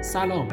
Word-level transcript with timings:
سلام. 0.00 0.48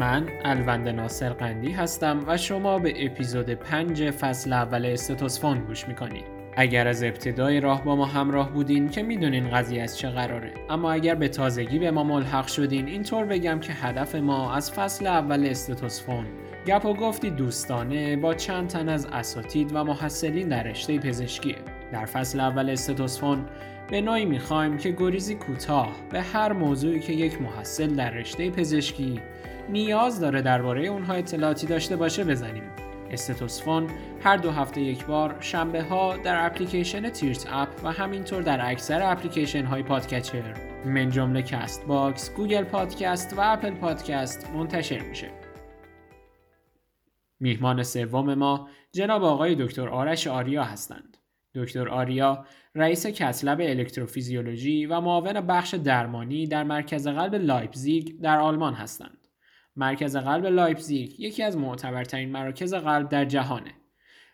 من 0.00 0.28
الوند 0.44 0.88
ناصر 0.88 1.28
قندی 1.28 1.70
هستم 1.70 2.24
و 2.26 2.36
شما 2.36 2.78
به 2.78 3.06
اپیزود 3.06 3.50
پنج 3.50 4.10
فصل 4.10 4.52
اول 4.52 4.86
استتوسفون 4.86 5.58
گوش 5.58 5.88
می‌کنید. 5.88 6.24
اگر 6.56 6.88
از 6.88 7.02
ابتدای 7.02 7.60
راه 7.60 7.84
با 7.84 7.96
ما 7.96 8.06
همراه 8.06 8.52
بودین 8.52 8.88
که 8.88 9.02
می‌دونین 9.02 9.50
قضیه 9.50 9.82
از 9.82 9.98
چه 9.98 10.10
قراره. 10.10 10.52
اما 10.70 10.92
اگر 10.92 11.14
به 11.14 11.28
تازگی 11.28 11.78
به 11.78 11.90
ما 11.90 12.04
ملحق 12.04 12.46
شدین 12.46 12.86
اینطور 12.86 13.24
بگم 13.24 13.60
که 13.60 13.72
هدف 13.72 14.14
ما 14.14 14.54
از 14.54 14.72
فصل 14.72 15.06
اول 15.06 15.46
استتوسفون 15.46 16.26
گپ 16.66 16.84
و 16.84 16.94
گفتی 16.94 17.30
دوستانه 17.30 18.16
با 18.16 18.34
چند 18.34 18.68
تن 18.68 18.88
از 18.88 19.06
اساتید 19.06 19.70
و 19.74 19.84
محصلین 19.84 20.48
در 20.48 20.62
رشته 20.62 20.98
پزشکیه. 20.98 21.56
در 21.92 22.04
فصل 22.04 22.40
اول 22.40 22.70
استتوسفون 22.70 23.46
به 23.90 24.00
نوعی 24.00 24.24
می‌خوایم 24.24 24.76
که 24.76 24.90
گریزی 24.90 25.34
کوتاه 25.34 25.96
به 26.10 26.22
هر 26.22 26.52
موضوعی 26.52 27.00
که 27.00 27.12
یک 27.12 27.42
محصل 27.42 27.94
در 27.94 28.10
رشته 28.10 28.50
پزشکی 28.50 29.20
نیاز 29.68 30.20
داره 30.20 30.42
درباره 30.42 30.86
اونها 30.86 31.14
اطلاعاتی 31.14 31.66
داشته 31.66 31.96
باشه 31.96 32.24
بزنیم. 32.24 32.62
Stethosphone 33.10 33.86
هر 34.22 34.36
دو 34.36 34.50
هفته 34.50 34.80
یک 34.80 35.06
بار 35.06 35.36
شنبه 35.40 35.82
ها 35.82 36.16
در 36.16 36.46
اپلیکیشن 36.46 37.10
تیرت 37.10 37.46
اپ 37.50 37.68
و 37.84 37.92
همینطور 37.92 38.42
در 38.42 38.70
اکثر 38.70 39.12
اپلیکیشن 39.12 39.64
های 39.64 39.82
podcatcher 39.82 40.42
من 40.84 41.10
جمله 41.10 41.42
Castbox، 41.42 42.34
Google 42.34 42.64
Podcast 42.64 43.38
و 43.38 43.40
Apple 43.40 43.70
Podcast 43.70 44.50
منتشر 44.54 45.00
میشه. 45.00 45.30
میهمان 47.40 47.82
سوم 47.82 48.34
ما 48.34 48.68
جناب 48.92 49.24
آقای 49.24 49.54
دکتر 49.54 49.88
آرش 49.88 50.26
آریا 50.26 50.64
هستند. 50.64 51.11
دکتر 51.54 51.88
آریا 51.88 52.46
رئیس 52.74 53.06
cath 53.06 53.37
lab 53.37 53.60
الکتروفیزیولوژی 53.60 54.86
و 54.86 55.00
معاون 55.00 55.40
بخش 55.40 55.74
درمانی 55.74 56.46
در 56.46 56.64
مرکز 56.64 57.08
قلب 57.08 57.34
لایپزیگ 57.34 58.20
در 58.20 58.38
آلمان 58.38 58.74
هستند. 58.74 59.28
مرکز 59.76 60.16
قلب 60.16 60.46
لایپزیگ 60.46 61.20
یکی 61.20 61.42
از 61.42 61.56
معتبرترین 61.56 62.32
مراکز 62.32 62.74
قلب 62.74 63.08
در 63.08 63.24
جهانه. 63.24 63.70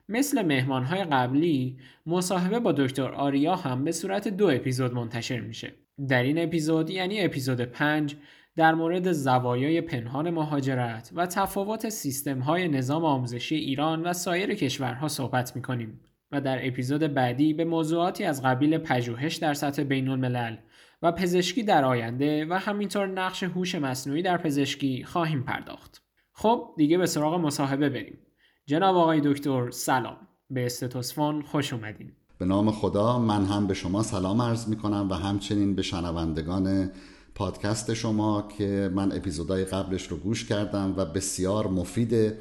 مثل 0.08 0.42
مهمانهای 0.42 1.04
قبلی 1.04 1.78
مصاحبه 2.06 2.60
با 2.60 2.72
دکتر 2.72 3.12
آریا 3.12 3.56
هم 3.56 3.84
به 3.84 3.92
صورت 3.92 4.28
دو 4.28 4.46
اپیزود 4.50 4.94
منتشر 4.94 5.40
میشه. 5.40 5.72
در 6.08 6.22
این 6.22 6.38
اپیزود 6.38 6.90
یعنی 6.90 7.20
اپیزود 7.20 7.60
5 7.60 8.16
در 8.56 8.74
مورد 8.74 9.12
زوایای 9.12 9.80
پنهان 9.80 10.30
مهاجرت 10.30 11.10
و 11.14 11.26
تفاوت 11.26 11.88
سیستم 11.88 12.38
های 12.38 12.68
نظام 12.68 13.04
آموزشی 13.04 13.56
ایران 13.56 14.02
و 14.02 14.12
سایر 14.12 14.54
کشورها 14.54 15.08
صحبت 15.08 15.56
می‌کنیم. 15.56 16.00
و 16.32 16.40
در 16.40 16.66
اپیزود 16.66 17.00
بعدی 17.00 17.52
به 17.52 17.64
موضوعاتی 17.64 18.24
از 18.24 18.42
قبیل 18.42 18.78
پژوهش 18.78 19.36
در 19.36 19.54
سطح 19.54 19.82
بین 19.82 20.08
الملل 20.08 20.56
و 21.02 21.12
پزشکی 21.12 21.62
در 21.62 21.84
آینده 21.84 22.46
و 22.50 22.54
همینطور 22.54 23.06
نقش 23.06 23.42
هوش 23.42 23.74
مصنوعی 23.74 24.22
در 24.22 24.36
پزشکی 24.36 25.04
خواهیم 25.04 25.42
پرداخت. 25.42 26.02
خب 26.32 26.74
دیگه 26.76 26.98
به 26.98 27.06
سراغ 27.06 27.34
مصاحبه 27.34 27.88
بریم. 27.88 28.18
جناب 28.66 28.96
آقای 28.96 29.20
دکتر 29.24 29.70
سلام. 29.70 30.16
به 30.50 30.66
استتوسفون 30.66 31.42
خوش 31.42 31.72
اومدین. 31.72 32.12
به 32.38 32.44
نام 32.44 32.70
خدا 32.70 33.18
من 33.18 33.44
هم 33.44 33.66
به 33.66 33.74
شما 33.74 34.02
سلام 34.02 34.42
عرض 34.42 34.68
می 34.68 34.76
کنم 34.76 35.08
و 35.10 35.14
همچنین 35.14 35.74
به 35.74 35.82
شنوندگان 35.82 36.90
پادکست 37.34 37.94
شما 37.94 38.48
که 38.58 38.90
من 38.94 39.12
اپیزودهای 39.12 39.64
قبلش 39.64 40.06
رو 40.06 40.16
گوش 40.16 40.44
کردم 40.44 40.94
و 40.96 41.04
بسیار 41.04 41.66
مفیده 41.66 42.38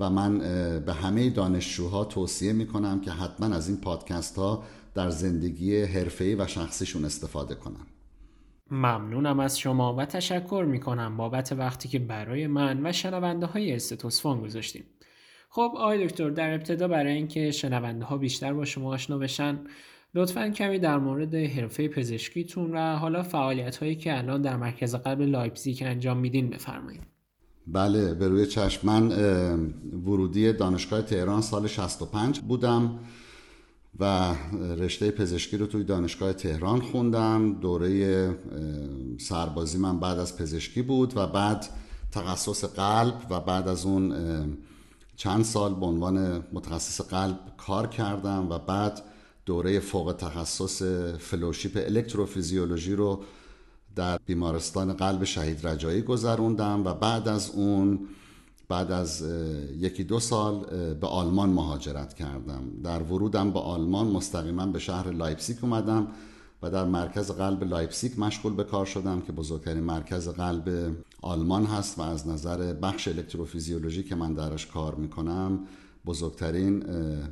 و 0.00 0.10
من 0.10 0.38
به 0.86 0.92
همه 0.92 1.30
دانشجوها 1.30 2.04
توصیه 2.04 2.52
می 2.52 2.66
کنم 2.66 3.00
که 3.00 3.10
حتما 3.10 3.56
از 3.56 3.68
این 3.68 3.80
پادکست 3.80 4.36
ها 4.36 4.64
در 4.94 5.10
زندگی 5.10 5.82
حرفه‌ای 5.82 6.34
و 6.34 6.46
شخصیشون 6.46 7.04
استفاده 7.04 7.54
کنن 7.54 7.86
ممنونم 8.70 9.40
از 9.40 9.58
شما 9.58 9.94
و 9.94 10.04
تشکر 10.04 10.66
می 10.68 10.80
کنم 10.80 11.16
بابت 11.16 11.52
وقتی 11.52 11.88
که 11.88 11.98
برای 11.98 12.46
من 12.46 12.86
و 12.86 12.92
شنونده 12.92 13.46
های 13.46 13.72
استتوسفون 13.72 14.40
گذاشتیم. 14.40 14.84
خب 15.50 15.72
آقای 15.76 16.06
دکتر 16.06 16.30
در 16.30 16.54
ابتدا 16.54 16.88
برای 16.88 17.12
اینکه 17.12 17.50
شنونده 17.50 18.04
ها 18.04 18.16
بیشتر 18.16 18.52
با 18.52 18.64
شما 18.64 18.94
آشنا 18.94 19.18
بشن 19.18 19.60
لطفا 20.14 20.48
کمی 20.48 20.78
در 20.78 20.98
مورد 20.98 21.34
حرفه 21.34 21.88
پزشکیتون 21.88 22.74
و 22.74 22.96
حالا 22.96 23.22
فعالیت 23.22 23.76
هایی 23.76 23.96
که 23.96 24.18
الان 24.18 24.42
در 24.42 24.56
مرکز 24.56 24.94
قلب 24.94 25.20
لایپزیگ 25.20 25.82
انجام 25.82 26.16
میدین 26.16 26.50
بفرمایید. 26.50 27.17
بله 27.72 28.14
به 28.14 28.28
روی 28.28 28.46
چشم. 28.46 28.86
من 28.86 29.08
ورودی 30.06 30.52
دانشگاه 30.52 31.02
تهران 31.02 31.42
سال 31.42 31.66
65 31.66 32.40
بودم 32.40 32.98
و 34.00 34.34
رشته 34.78 35.10
پزشکی 35.10 35.56
رو 35.56 35.66
توی 35.66 35.84
دانشگاه 35.84 36.32
تهران 36.32 36.80
خوندم. 36.80 37.52
دوره 37.52 38.38
سربازی 39.18 39.78
من 39.78 40.00
بعد 40.00 40.18
از 40.18 40.36
پزشکی 40.36 40.82
بود 40.82 41.12
و 41.16 41.26
بعد 41.26 41.66
تخصص 42.12 42.64
قلب 42.64 43.14
و 43.30 43.40
بعد 43.40 43.68
از 43.68 43.86
اون 43.86 44.14
چند 45.16 45.44
سال 45.44 45.74
به 45.74 45.86
عنوان 45.86 46.44
متخصص 46.52 47.00
قلب 47.00 47.38
کار 47.56 47.86
کردم 47.86 48.50
و 48.50 48.58
بعد 48.58 49.02
دوره 49.46 49.80
فوق 49.80 50.14
تخصص 50.18 50.82
فلوشیپ 51.18 51.82
الکتروفیزیولوژی 51.86 52.94
رو 52.94 53.20
در 53.96 54.18
بیمارستان 54.26 54.92
قلب 54.92 55.24
شهید 55.24 55.66
رجایی 55.66 56.02
گذروندم 56.02 56.84
و 56.84 56.94
بعد 56.94 57.28
از 57.28 57.50
اون 57.50 58.08
بعد 58.68 58.92
از 58.92 59.24
یکی 59.78 60.04
دو 60.04 60.20
سال 60.20 60.64
به 60.94 61.06
آلمان 61.06 61.50
مهاجرت 61.50 62.14
کردم. 62.14 62.62
در 62.84 63.02
ورودم 63.02 63.50
به 63.50 63.58
آلمان 63.58 64.06
مستقیما 64.06 64.66
به 64.66 64.78
شهر 64.78 65.10
لایپسیک 65.10 65.64
اومدم 65.64 66.06
و 66.62 66.70
در 66.70 66.84
مرکز 66.84 67.30
قلب 67.30 67.64
لایپسیک 67.64 68.18
مشغول 68.18 68.52
به 68.54 68.64
کار 68.64 68.86
شدم 68.86 69.20
که 69.20 69.32
بزرگترین 69.32 69.84
مرکز 69.84 70.28
قلب 70.28 70.96
آلمان 71.22 71.64
هست 71.64 71.98
و 71.98 72.02
از 72.02 72.28
نظر 72.28 72.72
بخش 72.72 73.08
الکتروفیزیولوژی 73.08 74.02
که 74.02 74.14
من 74.14 74.34
درش 74.34 74.66
کار 74.66 74.94
می‌کنم 74.94 75.60
بزرگترین 76.06 76.84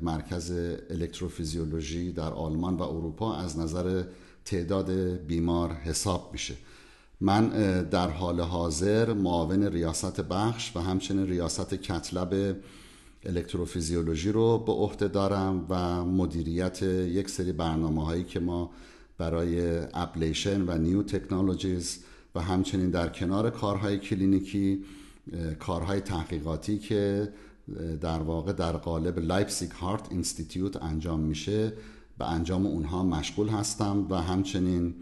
مرکز 0.03 0.51
الکتروفیزیولوژی 0.91 2.13
در 2.13 2.33
آلمان 2.33 2.77
و 2.77 2.83
اروپا 2.83 3.37
از 3.37 3.59
نظر 3.59 4.05
تعداد 4.47 4.91
بیمار 5.27 5.73
حساب 5.73 6.29
میشه. 6.33 6.55
من 7.21 7.49
در 7.83 8.11
حال 8.11 8.41
حاضر 8.41 9.13
معاون 9.13 9.63
ریاست 9.63 10.21
بخش 10.21 10.77
و 10.77 10.81
همچنین 10.81 11.27
ریاست 11.27 11.75
cath 11.75 12.22
lab 12.22 12.57
الکتروفیزیولوژی 13.25 14.33
رو 14.33 14.59
به 14.59 14.73
عهده 14.73 15.09
دارم 15.09 15.67
و 15.69 16.05
مدیریت 16.05 16.83
یک 16.83 17.31
سری 17.31 17.53
برنامه 17.53 18.07
هایی 18.07 18.25
که 18.25 18.41
ما 18.41 18.71
برای 19.19 19.81
ablation 19.95 20.63
و 20.63 20.79
new 20.79 21.03
technologies 21.03 21.99
و 22.35 22.41
همچنین 22.41 22.91
در 22.91 23.09
کنار 23.09 23.51
کارهای 23.51 23.99
کلینیکی 23.99 24.85
کارهای 25.59 26.01
تحقیقاتی 26.01 26.79
که 26.79 27.33
در 28.01 28.19
واقع 28.19 28.53
در 28.53 28.73
قالب 28.73 29.19
Leipzig 29.19 29.71
Heart 29.71 30.07
Institute 30.11 30.83
انجام 30.83 31.21
میشه 31.21 31.73
به 32.19 32.31
انجام 32.31 32.67
اونها 32.67 33.03
مشغول 33.03 33.49
هستم 33.49 34.07
و 34.11 34.15
همچنین 34.15 34.95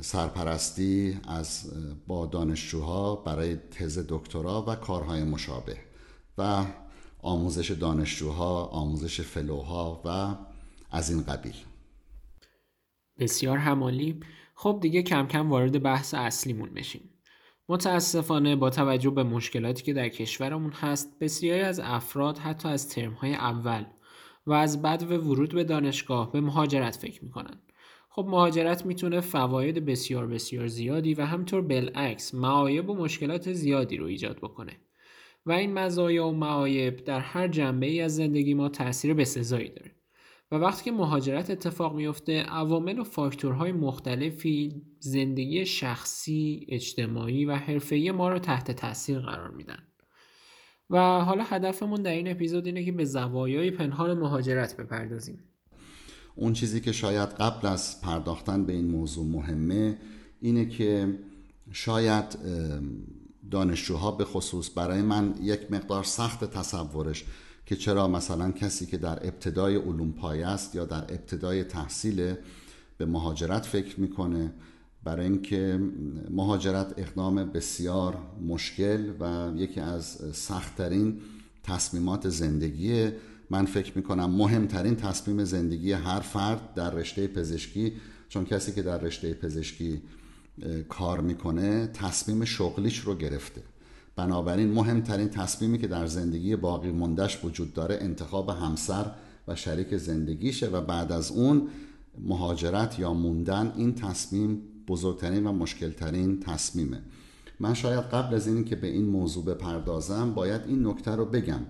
سرپرستی 0.00 1.18
از 1.28 1.72
با 2.06 2.26
دانشجوها 2.26 3.16
برای 3.16 3.56
تز 3.56 4.06
دکترا 4.08 4.64
و 4.68 4.74
کارهای 4.74 5.24
مشابه 5.24 5.76
و 6.38 6.64
آموزش 7.22 7.70
دانشجوها 7.70 8.64
آموزش 8.64 9.20
فلوها 9.20 10.02
و 10.04 10.36
از 10.90 11.10
این 11.10 11.22
قبیل. 11.22 11.54
بسیار 13.18 13.58
همالی. 13.58 14.20
خب 14.54 14.78
دیگه 14.82 15.02
کم 15.02 15.26
کم 15.26 15.50
وارد 15.50 15.82
بحث 15.82 16.14
اصلیمون 16.14 16.74
بشیم. 16.74 17.10
متاسفانه 17.68 18.56
با 18.56 18.70
توجه 18.70 19.10
به 19.10 19.22
مشکلاتی 19.22 19.82
که 19.82 19.92
در 19.92 20.08
کشورمون 20.08 20.72
هست 20.72 21.18
بسیاری 21.20 21.62
از 21.62 21.80
افراد 21.80 22.38
حتی 22.38 22.68
از 22.68 22.88
ترمهای 22.88 23.34
اول 23.34 23.84
و 24.46 24.52
از 24.52 24.82
بعد 24.82 25.02
و 25.02 25.16
ورود 25.16 25.54
به 25.54 25.64
دانشگاه 25.64 26.32
به 26.32 26.40
مهاجرت 26.40 26.96
فکر 26.96 27.24
می‌کنن. 27.24 27.60
خب 28.08 28.26
مهاجرت 28.28 28.86
می‌تونه 28.86 29.20
فواید 29.20 29.84
بسیار 29.84 30.26
بسیار 30.26 30.66
زیادی 30.66 31.14
و 31.14 31.24
همطور 31.24 31.62
بالعکس 31.62 32.34
معایب 32.34 32.90
و 32.90 32.94
مشکلات 32.94 33.52
زیادی 33.52 33.96
رو 33.96 34.06
ایجاد 34.06 34.36
بکنه. 34.36 34.72
و 35.46 35.52
این 35.52 35.72
مزایا 35.72 36.26
و 36.26 36.32
معایب 36.32 37.04
در 37.04 37.20
هر 37.20 37.48
جنبه 37.48 37.86
ای 37.86 38.00
از 38.00 38.16
زندگی 38.16 38.54
ما 38.54 38.68
تاثیر 38.68 39.14
بسزایی 39.14 39.68
داره. 39.68 39.90
و 40.52 40.56
وقتی 40.56 40.84
که 40.84 40.92
مهاجرت 40.92 41.50
اتفاق 41.50 41.94
میفته 41.94 42.42
عوامل 42.42 42.98
و 42.98 43.04
فاکتورهای 43.04 43.72
مختلفی 43.72 44.82
زندگی 44.98 45.66
شخصی، 45.66 46.66
اجتماعی 46.68 47.44
و 47.44 47.54
حرفه‌ای 47.54 48.10
ما 48.10 48.28
رو 48.28 48.38
تحت 48.38 48.70
تاثیر 48.70 49.18
قرار 49.18 49.50
میدن. 49.50 49.78
و 50.94 50.98
حالا 50.98 51.44
هدفمون 51.44 52.02
در 52.02 52.10
این 52.10 52.30
اپیزود 52.30 52.66
اینه 52.66 52.84
که 52.84 52.92
به 52.92 53.04
زوایای 53.04 53.70
پنهان 53.70 54.18
مهاجرت 54.18 54.76
بپردازیم. 54.76 55.38
اون 56.34 56.52
چیزی 56.52 56.80
که 56.80 56.92
شاید 56.92 57.28
قبل 57.28 57.66
از 57.66 58.00
پرداختن 58.00 58.64
به 58.64 58.72
این 58.72 58.90
موضوع 58.90 59.26
مهمه 59.26 59.98
اینه 60.40 60.66
که 60.66 61.18
شاید 61.72 62.38
دانشجوها 63.50 64.10
به 64.10 64.24
خصوص 64.24 64.70
برای 64.76 65.02
من 65.02 65.34
یک 65.42 65.72
مقدار 65.72 66.04
سخت 66.04 66.44
تصورش 66.44 67.24
که 67.66 67.76
چرا 67.76 68.08
مثلا 68.08 68.50
کسی 68.50 68.86
که 68.86 68.96
در 68.96 69.26
ابتدای 69.26 69.76
علوم 69.76 70.12
پایه 70.12 70.46
است 70.46 70.74
یا 70.74 70.84
در 70.84 71.02
ابتدای 71.02 71.64
تحصیل 71.64 72.34
به 72.98 73.06
مهاجرت 73.06 73.66
فکر 73.66 74.00
می‌کنه 74.00 74.52
برای 75.04 75.26
اینکه 75.26 75.80
مهاجرت 76.30 76.94
اقدام 76.96 77.34
بسیار 77.34 78.18
مشکل 78.46 79.10
و 79.20 79.52
یکی 79.56 79.80
از 79.80 80.18
سختترین 80.32 81.20
تصمیمات 81.62 82.28
زندگی 82.28 83.08
من 83.50 83.64
فکر 83.64 83.92
می‌کنم 83.96 84.30
مهمترین 84.30 84.96
تصمیم 84.96 85.44
زندگی 85.44 85.92
هر 85.92 86.20
فرد 86.20 86.74
در 86.74 86.90
رشته 86.90 87.26
پزشکی 87.26 87.92
چون 88.28 88.44
کسی 88.44 88.72
که 88.72 88.82
در 88.82 88.98
رشته 88.98 89.34
پزشکی 89.34 90.02
کار 90.88 91.20
می‌کنه 91.20 91.86
تصمیم 91.86 92.44
شغلیش 92.44 92.98
رو 92.98 93.14
گرفته. 93.14 93.62
بنابراین 94.16 94.72
مهمترین 94.72 95.28
تصمیمی 95.28 95.78
که 95.78 95.86
در 95.86 96.06
زندگی 96.06 96.56
باقی 96.56 96.92
مندش 96.92 97.44
وجود 97.44 97.74
داره 97.74 97.98
انتخاب 98.00 98.48
همسر 98.48 99.10
و 99.48 99.54
شریک 99.54 99.96
زندگیشه 99.96 100.66
و 100.66 100.80
بعد 100.80 101.12
از 101.12 101.30
اون 101.30 101.68
مهاجرت 102.18 102.98
یا 102.98 103.14
موندن 103.14 103.72
این 103.76 103.94
تصمیم 103.94 104.62
بزرگترین 104.88 105.46
و 105.46 105.52
مشکلترین 105.52 106.40
تصمیمه. 106.40 107.02
من 107.60 107.74
شاید 107.74 108.04
قبل 108.04 108.34
از 108.34 108.46
این 108.46 108.64
که 108.64 108.76
به 108.76 108.86
این 108.86 109.04
موضوع 109.04 109.44
بپردازم 109.44 110.34
باید 110.34 110.60
این 110.66 110.86
نکته 110.86 111.10
رو 111.10 111.24
بگم. 111.24 111.60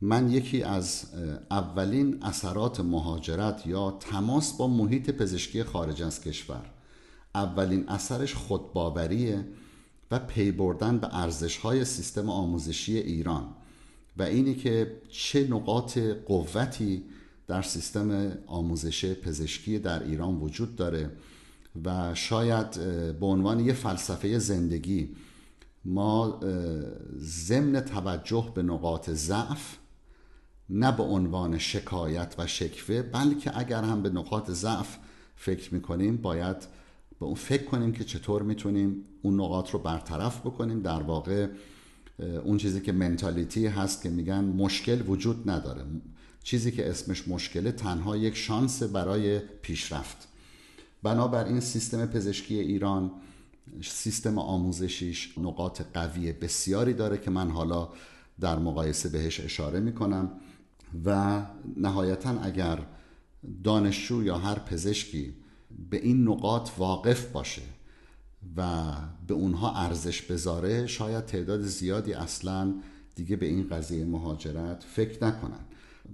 من 0.00 0.30
یکی 0.30 0.62
از 0.62 1.04
اولین 1.50 2.22
اثرات 2.22 2.80
مهاجرت 2.80 3.66
یا 3.66 3.90
تماس 4.00 4.56
با 4.56 4.68
محیط 4.68 5.10
پزشکی 5.10 5.62
خارج 5.62 6.02
از 6.02 6.20
کشور. 6.20 6.70
اولین 7.34 7.88
اثرش 7.88 8.34
خودباوریه 8.34 9.44
و 10.10 10.18
پی 10.18 10.52
بردن 10.52 10.98
به 10.98 11.18
ارزش 11.20 11.56
های 11.56 11.84
سیستم 11.84 12.30
آموزشی 12.30 12.98
ایران 12.98 13.48
و 14.16 14.22
اینی 14.22 14.54
که 14.54 15.00
چه 15.10 15.48
نقاط 15.48 15.98
قوتی 15.98 17.04
در 17.46 17.62
سیستم 17.62 18.32
آموزش 18.46 19.14
پزشکی 19.14 19.78
در 19.78 20.02
ایران 20.02 20.34
وجود 20.34 20.76
داره. 20.76 21.10
و 21.84 22.14
شاید 22.14 22.70
به 23.20 23.26
عنوان 23.26 23.60
یه 23.60 23.72
فلسفه 23.72 24.38
زندگی 24.38 25.08
ما 25.84 26.40
ضمن 27.18 27.80
توجه 27.80 28.52
به 28.54 28.62
نقاط 28.62 29.10
ضعف 29.10 29.76
نه 30.70 30.92
به 30.92 31.02
عنوان 31.02 31.58
شکایت 31.58 32.34
و 32.38 32.46
شکوه 32.46 33.02
بلکه 33.02 33.58
اگر 33.58 33.82
هم 33.82 34.02
به 34.02 34.10
نقاط 34.10 34.50
ضعف 34.50 34.96
فکر 35.36 35.74
می‌کنیم 35.74 36.16
باید 36.16 36.56
به 37.20 37.26
اون 37.26 37.34
فکر 37.34 37.64
کنیم 37.64 37.92
که 37.92 38.04
چطور 38.04 38.42
می‌تونیم 38.42 39.04
اون 39.22 39.40
نقاط 39.40 39.70
رو 39.70 39.78
برطرف 39.78 40.40
بکنیم. 40.40 40.82
در 40.82 41.02
واقع 41.02 41.48
اون 42.44 42.56
چیزی 42.56 42.80
که 42.80 42.92
منتالیتی 42.92 43.66
هست 43.66 44.02
که 44.02 44.10
میگن 44.10 44.44
مشکل 44.44 45.02
وجود 45.06 45.50
نداره. 45.50 45.84
چیزی 46.42 46.70
که 46.70 46.90
اسمش 46.90 47.28
مشکله 47.28 47.72
تنها 47.72 48.16
یک 48.16 48.36
شانس 48.36 48.82
برای 48.82 49.38
پیشرفت. 49.38 50.28
بنابراین 51.02 51.60
سیستم 51.60 52.06
پزشکی 52.06 52.58
ایران 52.58 53.10
سیستم 53.82 54.38
آموزشیش 54.38 55.38
نقاط 55.38 55.82
قوی 55.94 56.32
بسیاری 56.32 56.94
داره 56.94 57.18
که 57.18 57.30
من 57.30 57.50
حالا 57.50 57.88
در 58.40 58.58
مقایسه 58.58 59.08
بهش 59.08 59.40
اشاره 59.40 59.80
می‌کنم 59.80 60.30
و 61.04 61.42
نهایتا 61.76 62.40
اگر 62.40 62.78
دانشجو 63.64 64.22
یا 64.22 64.38
هر 64.38 64.58
پزشکی 64.58 65.34
به 65.90 65.96
این 65.96 66.28
نقاط 66.28 66.70
واقف 66.78 67.26
باشه 67.26 67.62
و 68.56 68.92
به 69.26 69.34
اونها 69.34 69.76
ارزش 69.76 70.22
بذاره 70.22 70.86
شاید 70.86 71.26
تعداد 71.26 71.60
زیادی 71.60 72.14
اصلا 72.14 72.74
دیگه 73.14 73.36
به 73.36 73.46
این 73.46 73.68
قضیه 73.68 74.04
مهاجرت 74.04 74.84
فکر 74.84 75.24
نکنن. 75.24 75.60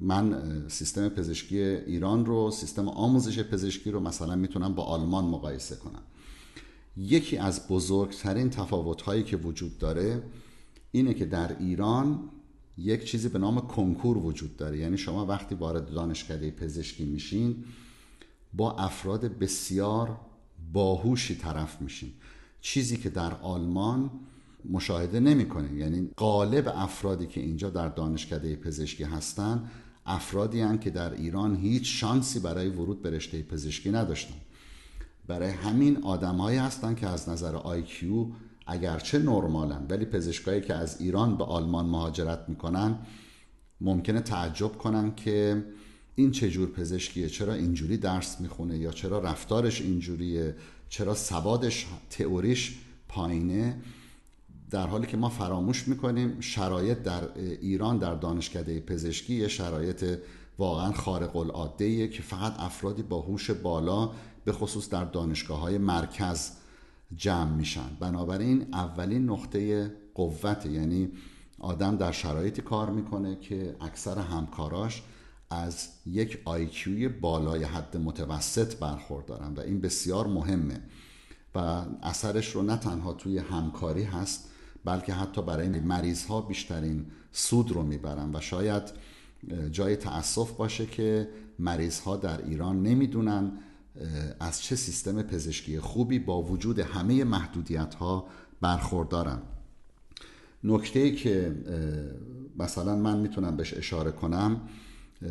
من 0.00 0.42
سیستم 0.68 1.08
پزشکی 1.08 1.58
ایران 1.58 2.26
رو 2.26 2.50
سیستم 2.50 2.88
آموزش 2.88 3.42
پزشکی 3.42 3.90
رو 3.90 4.00
مثلا 4.00 4.36
می‌تونم 4.36 4.74
با 4.74 4.82
آلمان 4.82 5.24
مقایسه 5.24 5.76
کنم. 5.76 6.02
یکی 6.96 7.36
از 7.36 7.68
بزرگترین 7.68 8.50
تفاوت‌هایی 8.50 9.22
که 9.22 9.36
وجود 9.36 9.78
داره 9.78 10.22
اینه 10.92 11.14
که 11.14 11.24
در 11.24 11.58
ایران 11.58 12.30
یک 12.78 13.04
چیزی 13.04 13.28
به 13.28 13.38
نام 13.38 13.60
کنکور 13.60 14.18
وجود 14.18 14.56
داره. 14.56 14.78
یعنی 14.78 14.98
شما 14.98 15.26
وقتی 15.26 15.54
وارد 15.54 15.90
دانشکده 15.90 16.50
پزشکی 16.50 17.04
میشین 17.04 17.64
با 18.54 18.72
افراد 18.72 19.38
بسیار 19.38 20.20
باهوشی 20.72 21.34
طرف 21.34 21.80
میشین. 21.82 22.10
چیزی 22.60 22.96
که 22.96 23.10
در 23.10 23.34
آلمان 23.34 24.10
مشاهده 24.70 25.20
نمی‌کنه. 25.20 25.74
یعنی 25.74 26.08
قالب 26.16 26.72
افرادی 26.76 27.26
که 27.26 27.40
اینجا 27.40 27.70
در 27.70 27.88
دانشکده 27.88 28.56
پزشکی 28.56 29.04
هستن 29.04 29.70
افرادی 30.08 30.60
هن 30.60 30.78
که 30.78 30.90
در 30.90 31.12
ایران 31.12 31.56
هیچ 31.56 32.00
شانسی 32.00 32.40
برای 32.40 32.68
ورود 32.68 33.02
به 33.02 33.10
رشته 33.10 33.42
پزشکی 33.42 33.90
نداشتن. 33.90 34.34
برای 35.26 35.50
همین 35.50 35.96
آدمهایی 35.96 36.58
هستن 36.58 36.94
که 36.94 37.06
از 37.06 37.28
نظر 37.28 37.56
آیکیو 37.56 38.26
اگرچه 38.66 39.18
نرمالن 39.18 39.86
ولی 39.88 40.04
پزشکایی 40.04 40.60
که 40.60 40.74
از 40.74 41.00
ایران 41.00 41.36
به 41.36 41.44
آلمان 41.44 41.86
مهاجرت 41.86 42.44
می‌کنن 42.48 42.98
ممکنه 43.80 44.20
تعجب 44.20 44.72
کنن 44.78 45.14
که 45.14 45.64
این 46.14 46.30
چه 46.30 46.50
جور 46.50 46.68
پزشکیه 46.68 47.28
چرا 47.28 47.54
اینجوری 47.54 47.96
درس 47.96 48.40
می‌خونه 48.40 48.78
یا 48.78 48.90
چرا 48.90 49.18
رفتارش 49.18 49.80
اینجوریه 49.80 50.56
چرا 50.88 51.14
سوادش 51.14 51.86
تئوریش 52.10 52.78
پایینه. 53.08 53.76
در 54.70 54.86
حالی 54.86 55.06
که 55.06 55.16
ما 55.16 55.28
فراموش 55.28 55.88
می‌کنیم 55.88 56.40
شرایط 56.40 56.98
در 56.98 57.22
ایران 57.38 57.98
در 57.98 58.14
دانشکده 58.14 58.80
پزشکی 58.80 59.34
یه 59.34 59.48
شرایط 59.48 60.18
واقعا 60.58 60.92
خارق 60.92 61.36
العاده 61.36 62.08
که 62.08 62.22
فقط 62.22 62.54
افرادی 62.58 63.02
با 63.02 63.20
هوش 63.20 63.50
بالا 63.50 64.10
به 64.44 64.52
خصوص 64.52 64.88
در 64.88 65.04
دانشگاه 65.04 65.60
های 65.60 65.78
مرکز 65.78 66.50
جمع 67.16 67.50
میشن. 67.50 67.96
بنابراین 68.00 68.66
اولین 68.72 69.30
نقطه 69.30 69.92
قوت 70.14 70.66
یعنی 70.66 71.08
آدم 71.58 71.96
در 71.96 72.12
شرایطی 72.12 72.62
کار 72.62 72.90
می‌کنه 72.90 73.36
که 73.40 73.76
اکثر 73.80 74.18
همکاراش 74.18 75.02
از 75.50 75.88
یک 76.06 76.42
آیکیوی 76.44 77.08
بالای 77.08 77.64
حد 77.64 77.96
متوسط 77.96 78.76
برخوردارن 78.76 79.54
و 79.54 79.60
این 79.60 79.80
بسیار 79.80 80.26
مهمه 80.26 80.80
و 81.54 81.58
اثرش 82.02 82.50
رو 82.50 82.62
نه 82.62 82.76
تنها 82.76 83.12
توی 83.12 83.38
همکاری 83.38 84.02
هست 84.02 84.50
بلکه 84.84 85.12
حتی 85.12 85.42
برای 85.42 85.68
مریض 85.68 86.24
ها 86.24 86.40
بیشترین 86.40 87.06
سود 87.32 87.72
رو 87.72 87.82
می‌برن 87.82 88.30
و 88.34 88.40
شاید 88.40 88.82
جای 89.70 89.96
تأسف 89.96 90.52
باشه 90.52 90.86
که 90.86 91.28
مریض 91.58 92.00
ها 92.00 92.16
در 92.16 92.44
ایران 92.44 92.82
نمی‌دونن 92.82 93.52
از 94.40 94.62
چه 94.62 94.76
سیستم 94.76 95.22
پزشکی 95.22 95.80
خوبی 95.80 96.18
با 96.18 96.42
وجود 96.42 96.78
همه 96.78 97.24
محدودیت 97.24 97.94
ها 97.94 98.26
برخوردارن. 98.60 99.38
نکته 100.64 101.00
ای 101.00 101.14
که 101.14 101.56
مثلا 102.58 102.96
من 102.96 103.18
می‌تونم 103.18 103.56
بهش 103.56 103.74
اشاره 103.74 104.10
کنم 104.10 104.60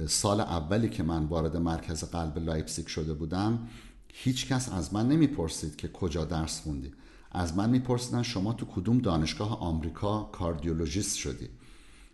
سال 0.08 0.40
اولی 0.40 0.90
که 0.90 1.04
من 1.04 1.26
وارد 1.26 1.58
مرکز 1.58 2.04
قلب 2.04 2.38
لایپزیگ 2.38 2.88
شده 2.88 3.14
بودم 3.14 3.68
هیچ 4.14 4.48
کس 4.48 4.70
از 4.74 4.94
من 4.94 5.08
نمی‌پرسید 5.08 5.76
که 5.76 5.88
کجا 5.88 6.26
درس 6.26 6.62
خوندی. 6.62 6.92
از 7.38 7.58
من 7.58 7.70
میپرسیدن 7.70 8.24
شما 8.24 8.54
تو 8.54 8.66
کدوم 8.66 8.98
دانشگاه 8.98 9.60
آمریکا 9.60 10.24
کاردیولوژیست 10.24 11.18
شدی 11.18 11.50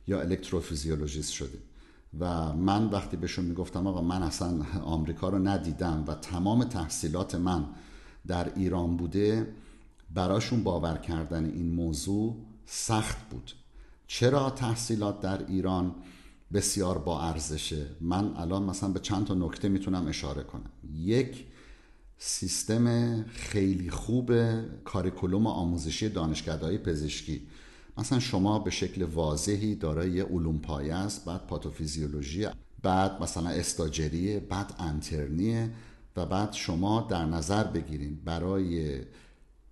یا 0.08 0.22
الکتروفیزیولوژیست 0.22 1.34
شدی؟ 1.34 1.58
و 2.20 2.54
من 2.54 2.86
وقتی 2.86 3.18
بهشون 3.18 3.46
می‌گفتم 3.46 3.88
آقا 3.88 4.02
من 4.02 4.24
اصلا 4.24 4.66
آمریکا 4.84 5.30
رو 5.30 5.40
ندیدم 5.40 6.04
و 6.08 6.16
تمام 6.16 6.64
تحصیلات 6.64 7.36
من 7.36 7.66
در 8.28 8.54
ایران 8.56 8.98
بوده 8.98 9.54
براشون 10.14 10.64
باور 10.64 10.98
کردن 10.98 11.46
این 11.46 11.72
موضوع 11.72 12.36
سخت 12.66 13.30
بود. 13.30 13.52
چرا 14.08 14.50
تحصیلات 14.50 15.20
در 15.22 15.46
ایران 15.48 15.96
بسیار 16.54 16.98
با 16.98 17.22
ارزشه؟ 17.22 17.86
من 18.02 18.38
الان 18.38 18.64
مثلا 18.64 18.90
به 18.90 19.00
چند 19.00 19.26
تا 19.26 19.34
نکته 19.34 19.70
می‌تونم 19.70 20.08
اشاره 20.08 20.44
کنم. 20.44 20.72
یک 20.94 21.46
سیستم 22.26 23.24
خیلی 23.24 23.90
خوب 23.90 24.32
کاریکولوم 24.84 25.48
آموزشی 25.48 26.10
دانشگاه 26.10 26.78
پزشکی. 26.78 27.42
مثلا 27.98 28.20
شما 28.20 28.60
به 28.60 28.72
شکل 28.72 29.04
واضحی 29.04 29.76
دارای 29.76 30.12
یه 30.12 30.24
علوم 30.24 30.60
پایه 30.60 30.96
است 30.96 31.26
بعد 31.26 31.48
پاتوفیزیولوژی 31.48 32.48
بعد 32.82 33.22
مثلا 33.22 33.50
استاجریه 33.50 34.40
بعد 34.40 34.76
انترنیه 34.80 35.70
و 36.16 36.26
بعد 36.26 36.54
شما 36.54 37.08
در 37.10 37.26
نظر 37.26 37.64
بگیرید 37.64 38.24
برای 38.24 39.02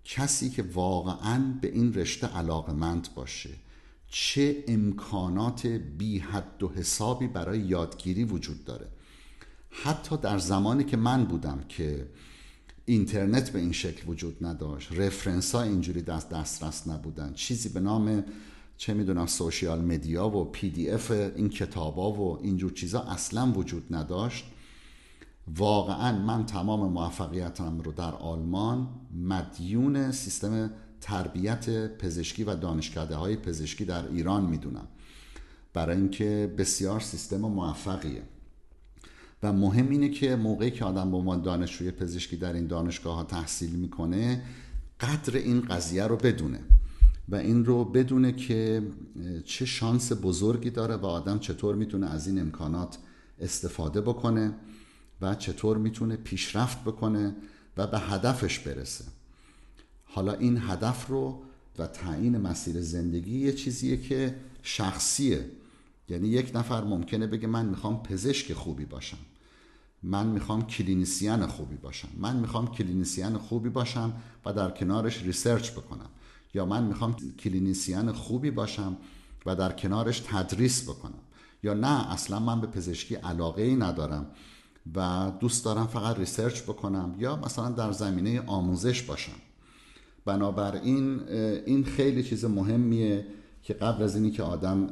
کسی 0.06 0.50
که 0.50 0.64
واقعا 0.64 1.60
به 1.62 1.68
این 1.72 1.94
رشته 1.94 2.28
علاقمند 2.28 3.08
باشه. 3.16 3.50
چه 4.08 4.64
امکانات 4.68 5.66
بی 5.68 6.20
حد 6.20 6.64
و 6.64 6.70
حسابی 6.70 7.28
برای 7.28 7.60
یادگیری 7.60 8.24
وجود 8.24 8.66
داره؟ 8.66 8.88
حتی 9.70 10.18
در 10.18 10.38
زمانی 10.38 10.84
که 10.84 10.98
من 10.98 11.26
بودم 11.26 11.64
که 11.70 12.08
اینترنت 12.92 13.50
به 13.50 13.60
این 13.60 13.72
شکل 13.72 14.10
وجود 14.10 14.46
نداشت. 14.46 14.92
reference 14.92 15.56
ها 15.56 15.62
اینجوری 15.62 16.02
دست 16.02 16.30
دسترس 16.30 16.88
نبودن. 16.88 17.34
چیزی 17.34 17.70
به 17.70 17.80
نام 17.80 18.24
چه 18.78 18.94
می‌دونم 18.94 19.26
social 19.26 19.82
media 19.82 20.30
و 20.30 20.52
PDF 20.52 21.12
این 21.12 21.50
کتابا 21.50 22.12
و 22.14 22.40
اینجور 22.44 22.72
چیزا 22.72 23.02
اصلا 23.02 23.52
وجود 23.52 23.96
نداشت. 23.96 24.46
واقعا 25.58 26.20
من 26.20 26.46
تمام 26.46 26.92
موفقیتم 26.92 27.80
رو 27.80 27.92
در 27.92 28.12
آلمان 28.12 28.88
مدیون 29.16 30.12
سیستم 30.12 30.72
تربیت 31.02 31.98
پزشکی 31.98 32.44
و 32.44 32.56
دانشکده 32.56 33.16
های 33.16 33.36
پزشکی 33.36 33.86
در 33.86 34.08
ایران 34.08 34.46
می‌دونم. 34.46 34.88
برای 35.74 35.98
اینکه 35.98 36.54
بسیار 36.58 37.00
سیستم 37.00 37.38
موفقیه. 37.38 38.24
و 39.44 39.54
مهم 39.54 39.90
اینه 39.90 40.10
که 40.10 40.36
موقعی 40.36 40.72
که 40.72 40.86
آدم 40.86 41.12
به 41.12 41.18
عنوان 41.18 41.42
دانشجوی 41.42 41.92
پزشکی 41.92 42.38
در 42.38 42.54
این 42.54 42.68
دانشگاه 42.68 43.16
ها 43.16 43.24
تحصیل 43.24 43.70
می‌کنه 43.70 44.44
قدر 45.00 45.38
این 45.38 45.62
قضیه 45.62 46.04
رو 46.04 46.16
بدونه. 46.16 46.60
و 47.30 47.36
این 47.36 47.66
رو 47.66 47.86
بدونه 47.86 48.32
که 48.32 48.84
چه 49.46 49.66
شانس 49.66 50.12
بزرگی 50.22 50.70
داره 50.70 50.96
و 50.96 51.06
آدم 51.06 51.40
چطور 51.40 51.76
می‌تونه 51.76 52.12
از 52.12 52.28
این 52.28 52.40
امکانات 52.40 52.98
استفاده 53.40 54.02
بکنه 54.02 54.54
و 55.22 55.36
چطور 55.36 55.78
می‌تونه 55.78 56.16
پیشرفت 56.16 56.82
بکنه 56.82 57.36
و 57.78 57.88
به 57.88 58.00
هدفش 58.00 58.60
برسه. 58.60 59.06
حالا 60.04 60.34
این 60.34 60.58
هدف 60.62 61.08
رو 61.08 61.42
و 61.80 61.88
تعیین 61.88 62.38
مسیر 62.38 62.82
زندگی 62.82 63.40
یه 63.40 63.54
چیزیه 63.54 63.98
که 63.98 64.36
شخصیه. 64.64 65.46
یعنی 66.10 66.28
یک 66.28 66.52
نفر 66.56 66.84
ممکنه 66.84 67.28
بگه 67.28 67.48
من 67.48 67.66
می‌خوام 67.66 68.04
پزشک 68.04 68.54
خوبی 68.54 68.86
باشم. 68.86 69.18
من 70.04 70.28
می‌خوام 70.28 70.68
clinician 70.68 71.48
خوبی 71.48 71.76
باشم. 71.76 72.08
من 72.18 72.36
می‌خوام 72.36 72.68
clinician 72.68 73.38
خوبی 73.38 73.70
باشم 73.70 74.14
و 74.46 74.54
در 74.54 74.70
کنارش 74.72 75.24
research 75.24 75.72
بکنم. 75.72 76.10
یا 76.54 76.66
من 76.66 76.84
می‌خوام 76.84 77.16
clinician 77.40 78.12
خوبی 78.12 78.52
باشم 78.52 78.98
و 79.46 79.56
در 79.56 79.72
کنارش 79.72 80.20
تدریس 80.20 80.90
بکنم. 80.90 81.20
یا 81.64 81.74
نه 81.74 82.12
اصلا 82.12 82.40
من 82.40 82.62
به 82.62 82.68
پزشکی 82.68 83.16
علاقه 83.16 83.62
ای 83.62 83.76
ندارم 83.76 84.26
و 84.96 85.32
دوست 85.40 85.66
دارم 85.66 85.88
فقط 85.88 86.20
research 86.20 86.62
بکنم 86.62 87.16
یا 87.20 87.36
مثلا 87.36 87.70
در 87.70 87.92
زمینه 87.92 88.42
آموزش 88.42 89.02
باشم. 89.02 89.38
بنابراین 90.26 91.20
این 91.66 91.84
خیلی 91.84 92.24
چیز 92.24 92.46
مهمیه 92.46 93.26
که 93.64 93.74
قبل 93.74 94.04
از 94.04 94.16
اینی 94.16 94.32
که 94.32 94.44
آدم 94.44 94.88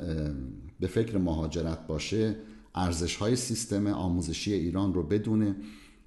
به 0.80 0.88
فکر 0.88 1.18
مهاجرت 1.18 1.88
باشه 1.88 2.36
ارزش 2.76 3.16
های 3.16 3.36
سیستم 3.36 3.88
آموزشی 3.88 4.54
ایران 4.54 4.94
رو 4.94 5.04
بدونه 5.04 5.56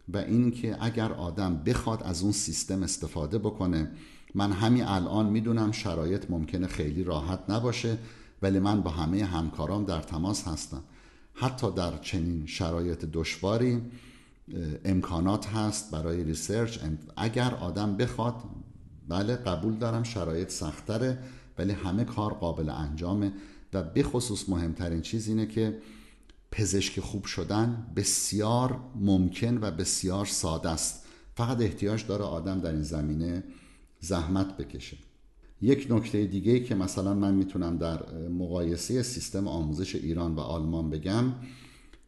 و 0.09 0.17
اینکه 0.17 0.77
اگر 0.81 1.13
آدم 1.13 1.63
بخواد 1.67 2.03
از 2.03 2.23
اون 2.23 2.33
سیستم 2.33 2.83
استفاده 2.83 3.39
بکنه 3.39 3.91
من 4.35 4.53
همین 4.53 4.85
الان 4.85 5.27
می‌دونم 5.27 5.73
شرایط 5.73 6.31
ممکنه 6.31 6.67
خیلی 6.67 7.05
راحت 7.05 7.41
نباشه 7.49 7.99
ولی 8.43 8.59
من 8.59 8.81
با 8.81 8.91
همه 8.91 9.25
همکارام 9.25 9.85
در 9.85 10.01
تماس 10.01 10.49
هستم. 10.49 10.83
حتی 11.35 11.71
در 11.71 11.99
چنین 11.99 12.47
شرایط 12.47 13.05
دشواری 13.13 13.83
امکانات 14.85 15.47
هست 15.47 15.91
برای 15.91 16.25
ریسرچ. 16.25 16.79
اگر 17.17 17.55
آدم 17.55 17.97
بخواد 17.97 18.35
بله 19.09 19.37
قبول 19.37 19.75
دارم 19.75 20.03
شرایط 20.03 20.51
سختره 20.51 21.19
ولی 21.59 21.73
همه 21.73 22.05
کار 22.05 22.35
قابل 22.35 22.71
انجامه 22.71 23.33
و 23.73 23.83
بخصوص 23.83 24.49
مهمترین 24.49 25.01
چیز 25.01 25.29
اینه 25.29 25.47
که 25.47 25.79
پزشک 26.53 27.01
خوب 27.01 27.25
شدن 27.25 27.87
بسیار 27.97 28.81
ممکن 28.97 29.59
و 29.59 29.71
بسیار 29.71 30.27
ساده 30.27 30.69
است. 30.69 31.05
فقط 31.35 31.61
احتیاج 31.61 32.07
داره 32.07 32.25
آدم 32.25 32.61
در 32.61 32.73
این 32.73 32.83
زمینه 32.83 33.45
زحمت 34.01 34.57
بکشه. 34.57 34.97
یک 35.61 35.87
نکته 35.91 36.27
دیگه 36.27 36.61
که 36.61 36.75
مثلا 36.75 37.15
من 37.15 37.35
می‌تونم 37.35 37.79
در 37.79 38.29
مقایسه 38.29 39.03
سیستم 39.03 39.49
آموزش 39.49 39.95
ایران 39.95 40.35
و 40.35 40.41
آلمان 40.41 40.91
بگم 40.91 41.25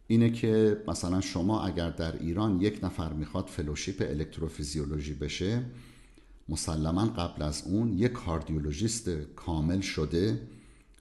اینه 0.06 0.30
که 0.30 0.82
مثلا 0.88 1.20
شما 1.20 1.62
اگر 1.62 1.90
در 1.90 2.18
ایران 2.18 2.60
یک 2.60 2.84
نفر 2.84 3.12
می‌خواد 3.12 3.46
fellowship 3.46 4.06
الکتروفیزیولوژی 4.08 5.14
بشه 5.14 5.62
مسلما 6.48 7.06
قبل 7.06 7.42
از 7.42 7.62
اون 7.66 7.98
یک 7.98 8.12
کاردیولوژیست 8.12 9.08
کامل 9.36 9.80
شده 9.80 10.40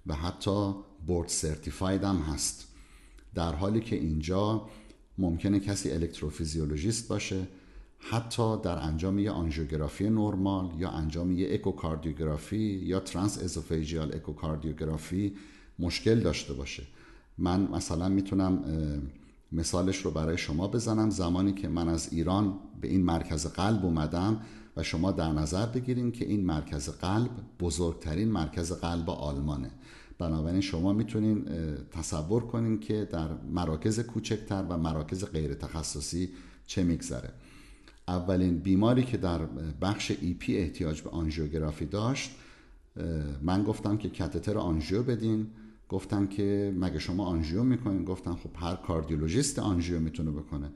و 0.07 0.13
حتی 0.13 0.73
board 1.07 1.29
certified 1.29 2.03
هم 2.03 2.17
هست. 2.17 2.72
در 3.35 3.55
حالی 3.55 3.79
که 3.79 3.95
اینجا 3.95 4.69
ممکنه 5.17 5.59
کسی 5.59 5.91
الکتروفیزیولوژیست 5.91 7.07
باشه 7.07 7.47
حتی 7.99 8.61
در 8.61 8.77
انجام 8.77 9.19
یه 9.19 9.31
آنژیوگرافی 9.31 10.09
نرمال 10.09 10.69
یا 10.77 10.89
انجام 10.89 11.31
یه 11.31 11.53
اکوکاردیوگرافی 11.53 12.57
یا 12.57 12.99
transesophageal 12.99 14.15
echocardiography 14.15 15.35
مشکل 15.79 16.19
داشته 16.19 16.53
باشه. 16.53 16.83
من 17.37 17.61
مثلا 17.71 18.09
می‌تونم 18.09 18.63
مثالش 19.51 19.97
رو 19.97 20.11
برای 20.11 20.37
شما 20.37 20.67
بزنم. 20.67 21.09
زمانی 21.09 21.53
که 21.53 21.67
من 21.67 21.87
از 21.87 22.13
ایران 22.13 22.59
به 22.81 22.87
این 22.87 23.05
مرکز 23.05 23.47
قلب 23.47 23.85
اومدم 23.85 24.41
و 24.77 24.83
شما 24.83 25.11
در 25.11 25.31
نظر 25.31 25.65
بگیرین 25.65 26.11
که 26.11 26.25
این 26.25 26.45
مرکز 26.45 26.89
قلب 26.89 27.29
بزرگترین 27.59 28.31
مرکز 28.31 28.71
قلب 28.71 29.09
آلمانه. 29.09 29.71
بنابراین 30.27 30.61
شما 30.61 30.93
می‌تونین 30.93 31.45
تصور 31.91 32.43
کنین 32.43 32.79
که 32.79 33.07
در 33.11 33.27
مراکز 33.51 33.99
کوچکتر 33.99 34.65
و 34.69 34.77
مراکز 34.77 35.25
غیر 35.25 35.53
تخصصی 35.53 36.29
چه 36.67 36.83
میگذره. 36.83 37.29
اولین 38.07 38.59
بیماری 38.59 39.03
که 39.03 39.17
در 39.17 39.39
بخش 39.81 40.11
ای 40.21 40.33
پی 40.33 40.57
احتیاج 40.57 41.01
به 41.01 41.09
آنژیوگرافی 41.09 41.85
داشت 41.85 42.31
من 43.41 43.63
گفتم 43.63 43.97
که 43.97 44.09
کاتتر 44.09 44.57
آنژیو 44.57 45.03
بدین. 45.03 45.47
گفتم 45.89 46.27
که 46.27 46.75
مگه 46.79 46.99
شما 46.99 47.25
آنژیو 47.25 47.63
می‌کنین؟ 47.63 48.05
گفتم 48.05 48.35
خب 48.35 48.49
هر 48.55 48.75
کاردیولوژیست 48.75 49.59
آنژیو 49.59 49.99
می‌تونه 49.99 50.31
بکنه. 50.31 50.69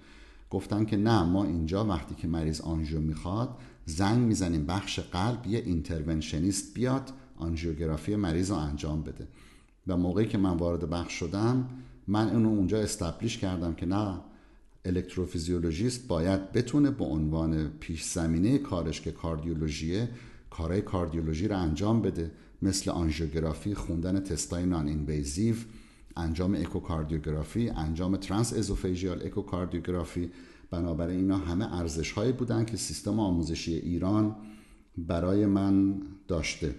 گفتم 0.49 0.85
که 0.85 0.97
نه 0.97 1.23
ما 1.23 1.45
اینجا 1.45 1.85
وقتی 1.85 2.15
که 2.15 2.27
مریض 2.27 2.61
آنژیو 2.61 3.01
می‌خواد 3.01 3.49
زنگ 3.85 4.19
می‌زنیم 4.19 4.65
بخش 4.65 4.99
قلب 4.99 5.47
یه 5.47 5.59
interventionist 5.59 6.73
بیاد 6.73 7.11
آنژیوگرافی 7.37 8.15
مریض 8.15 8.51
رو 8.51 8.57
انجام 8.57 9.03
بده. 9.03 9.27
و 9.87 9.97
موقعی 9.97 10.25
که 10.25 10.37
من 10.37 10.57
وارد 10.57 10.89
بخش 10.89 11.13
شدم 11.13 11.69
من 12.07 12.29
اونو 12.29 12.49
اونجا 12.49 12.81
establish 12.81 13.37
کردم 13.37 13.73
که 13.73 13.85
نه 13.85 14.19
الکتروفیزیولوژیست 14.85 16.07
باید 16.07 16.51
بتونه 16.51 16.91
به 16.91 17.05
عنوان 17.05 17.67
پیش 17.67 18.03
زمینه 18.03 18.57
کارش 18.57 19.01
که 19.01 19.11
کاردیولوژیه 19.11 20.09
کارهای 20.49 20.81
کاردیولوژی 20.81 21.47
رو 21.47 21.57
انجام 21.57 22.01
بده. 22.01 22.31
مثل 22.61 22.91
آنژیوگرافی 22.91 23.73
خوندن 23.75 24.19
تستای 24.19 24.65
نان 24.65 24.87
اینویزیو 24.87 25.55
انجام 26.17 26.55
اکوکاردیوگرافی 26.55 27.69
انجام 27.69 28.17
ترانس 28.17 28.53
ازوفیژیال 28.53 29.25
اکوکاردیوگرافی. 29.25 30.31
بنابراین 30.71 31.19
اینا 31.19 31.37
همه 31.37 31.75
ارزش 31.79 32.11
هایی 32.11 32.31
بودن 32.31 32.65
که 32.65 32.77
سیستم 32.77 33.19
آموزشی 33.19 33.73
ایران 33.73 34.35
برای 34.97 35.45
من 35.45 36.01
داشته. 36.27 36.75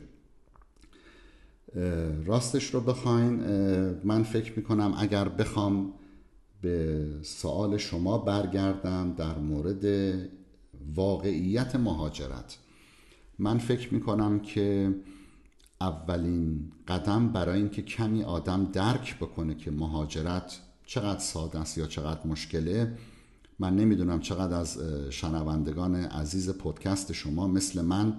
راستش 2.25 2.75
رو 2.75 2.81
بخواین 2.81 3.35
من 4.05 4.23
فکر 4.23 4.53
می‌کنم 4.57 4.95
اگر 4.99 5.29
بخوام 5.29 5.93
به 6.63 7.07
سوال 7.23 7.77
شما 7.77 8.19
برگردم 8.19 9.15
در 9.17 9.39
مورد 9.39 9.85
واقعیت 10.95 11.77
مهاجرت. 11.77 12.59
من 13.39 13.59
فکر 13.59 13.95
می‌کنم 13.95 14.41
که 14.41 14.95
اولین 15.81 16.73
قدم 16.89 17.33
برای 17.33 17.59
اینکه 17.59 17.83
کمی 17.83 18.23
آدم 18.23 18.65
درک 18.73 19.17
بکنه 19.19 19.55
که 19.55 19.71
مهاجرت 19.71 20.59
چقدر 20.87 21.21
ساده 21.21 21.59
است 21.59 21.79
یا 21.79 21.87
چقدر 21.87 22.27
مشکله 22.27 22.99
من 23.59 23.77
نمی‌دونم 23.77 24.21
چقدر 24.21 24.57
از 24.57 24.79
شنوندگان 25.11 25.95
عزیز 25.95 26.51
پادکست 26.51 27.13
شما 27.13 27.49
مثل 27.49 27.83
من 27.83 28.17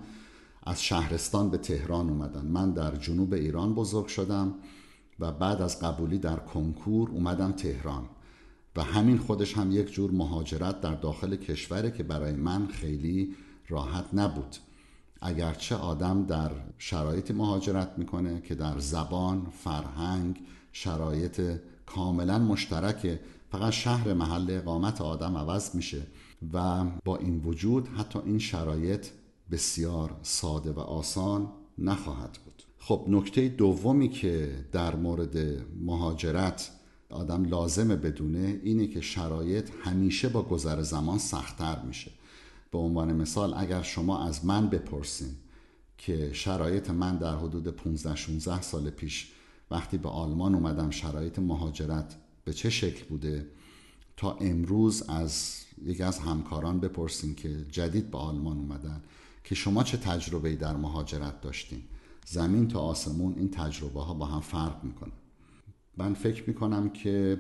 از 0.70 0.84
شهرستان 0.84 1.50
به 1.50 1.58
تهران 1.58 2.10
اومدن. 2.10 2.46
من 2.46 2.72
در 2.72 2.96
جنوب 2.96 3.34
ایران 3.34 3.74
بزرگ 3.74 4.08
شدم 4.08 4.54
و 5.20 5.32
بعد 5.32 5.62
از 5.62 5.80
قبولی 5.80 6.18
در 6.18 6.36
کنکور 6.36 7.10
اومدم 7.10 7.52
تهران. 7.52 8.06
و 8.76 8.84
همین 8.84 9.18
خودش 9.18 9.58
هم 9.58 9.72
یک 9.72 9.92
جور 9.92 10.12
مهاجرت 10.12 10.82
در 10.82 10.96
داخل 10.96 11.36
کشوره 11.36 11.92
که 11.92 12.04
برای 12.04 12.32
من 12.32 12.68
خیلی 12.68 13.36
راحت 13.68 14.06
نبود. 14.14 14.56
اگرچه 15.22 15.76
آدم 15.76 16.26
در 16.26 16.52
شرایط 16.78 17.32
مهاجرت 17.32 17.94
می‌کنه 17.98 18.42
که 18.42 18.56
در 18.56 18.80
زبان، 18.80 19.48
فرهنگ، 19.64 20.40
شرایط 20.72 21.42
کاملا 21.86 22.40
مشترکه. 22.40 23.20
فقط 23.52 23.74
شهر 23.74 24.14
محل 24.14 24.46
اقامت 24.50 25.02
آدم 25.02 25.38
عوض 25.38 25.76
میشه 25.76 26.02
و 26.54 26.86
با 27.06 27.18
این 27.18 27.42
وجود 27.46 27.88
حتی 27.88 28.20
این 28.26 28.40
شرایط 28.40 29.08
بسیار 29.52 30.20
ساده 30.22 30.72
و 30.72 30.80
آسان 30.80 31.52
نخواهد 31.78 32.38
بود. 32.46 32.64
خب 32.78 33.06
نکته 33.08 33.48
دومی 33.48 34.10
که 34.10 34.66
در 34.72 34.96
مورد 34.96 35.38
مهاجرت 35.82 36.72
آدم 37.10 37.46
لازمه 37.46 37.96
بدونه 37.96 38.60
اینه 38.64 38.88
که 38.88 39.02
شرایط 39.02 39.70
همیشه 39.84 40.30
با 40.30 40.42
گذر 40.42 40.82
زمان 40.82 41.18
سختتر 41.18 41.82
میشه. 41.82 42.12
به 42.72 42.78
عنوان 42.78 43.14
مثال 43.14 43.54
اگر 43.58 43.82
شما 43.82 44.24
از 44.26 44.46
من 44.46 44.68
بپرسین 44.68 45.36
که 45.98 46.34
شرایط 46.34 46.90
من 46.90 47.18
در 47.18 47.36
حدود 47.36 47.80
15-16 47.80 48.62
سال 48.62 48.90
پیش 48.90 49.32
وقتی 49.72 49.98
به 49.98 50.10
آلمان 50.10 50.56
اومدم 50.56 50.90
شرایط 50.90 51.40
مهاجرت 51.40 52.16
به 52.44 52.54
چه 52.54 52.70
شکل 52.70 53.06
بوده 53.06 53.48
تا 54.18 54.32
امروز 54.32 55.04
از 55.10 55.56
یکی 55.86 56.04
از 56.04 56.20
همکاران 56.20 56.80
بپرسین 56.80 57.36
که 57.36 57.66
جدید 57.72 58.12
به 58.12 58.18
آلمان 58.18 58.58
اومدن 58.58 59.02
که 59.44 59.56
شما 59.56 59.84
چه 59.84 59.98
تجربه 59.98 60.56
در 60.56 60.76
مهاجرت 60.76 61.42
داشتین؟ 61.42 61.82
زمین 62.26 62.68
تا 62.68 62.80
آسمون 62.80 63.34
این 63.38 63.52
تجربه 63.52 64.02
ها 64.02 64.14
با 64.14 64.26
هم 64.26 64.42
فرق 64.42 64.84
می‌کنه. 64.84 65.12
من 65.98 66.14
فکر 66.14 66.44
می‌کنم 66.48 66.90
که 66.90 67.40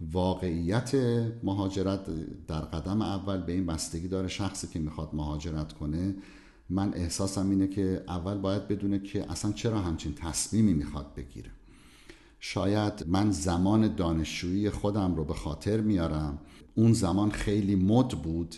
واقعیت 0.00 0.94
مهاجرت 1.42 2.00
در 2.46 2.60
قدم 2.60 3.02
اول 3.02 3.40
به 3.42 3.52
این 3.52 3.66
بستگی 3.66 4.08
داره 4.08 4.28
شخصی 4.28 4.66
که 4.66 4.78
می‌خواد 4.78 5.10
مهاجرت 5.12 5.72
کنه. 5.72 6.14
من 6.70 6.94
احساسم 6.94 7.50
اینه 7.50 7.68
که 7.68 8.04
اول 8.08 8.38
باید 8.38 8.68
بدونه 8.68 8.98
که 8.98 9.30
اصلا 9.30 9.52
چرا 9.52 9.80
همچین 9.80 10.14
تصمیمی 10.14 10.74
می‌خواد 10.74 11.14
بگیره. 11.14 11.50
شاید 12.40 13.04
من 13.06 13.30
زمان 13.30 13.94
دانشجویی 13.94 14.70
خودم 14.70 15.14
رو 15.14 15.24
به 15.24 15.34
خاطر 15.34 15.80
میارم. 15.80 16.38
اون 16.74 16.92
زمان 16.92 17.30
خیلی 17.30 17.74
مد 17.74 18.08
بود 18.08 18.54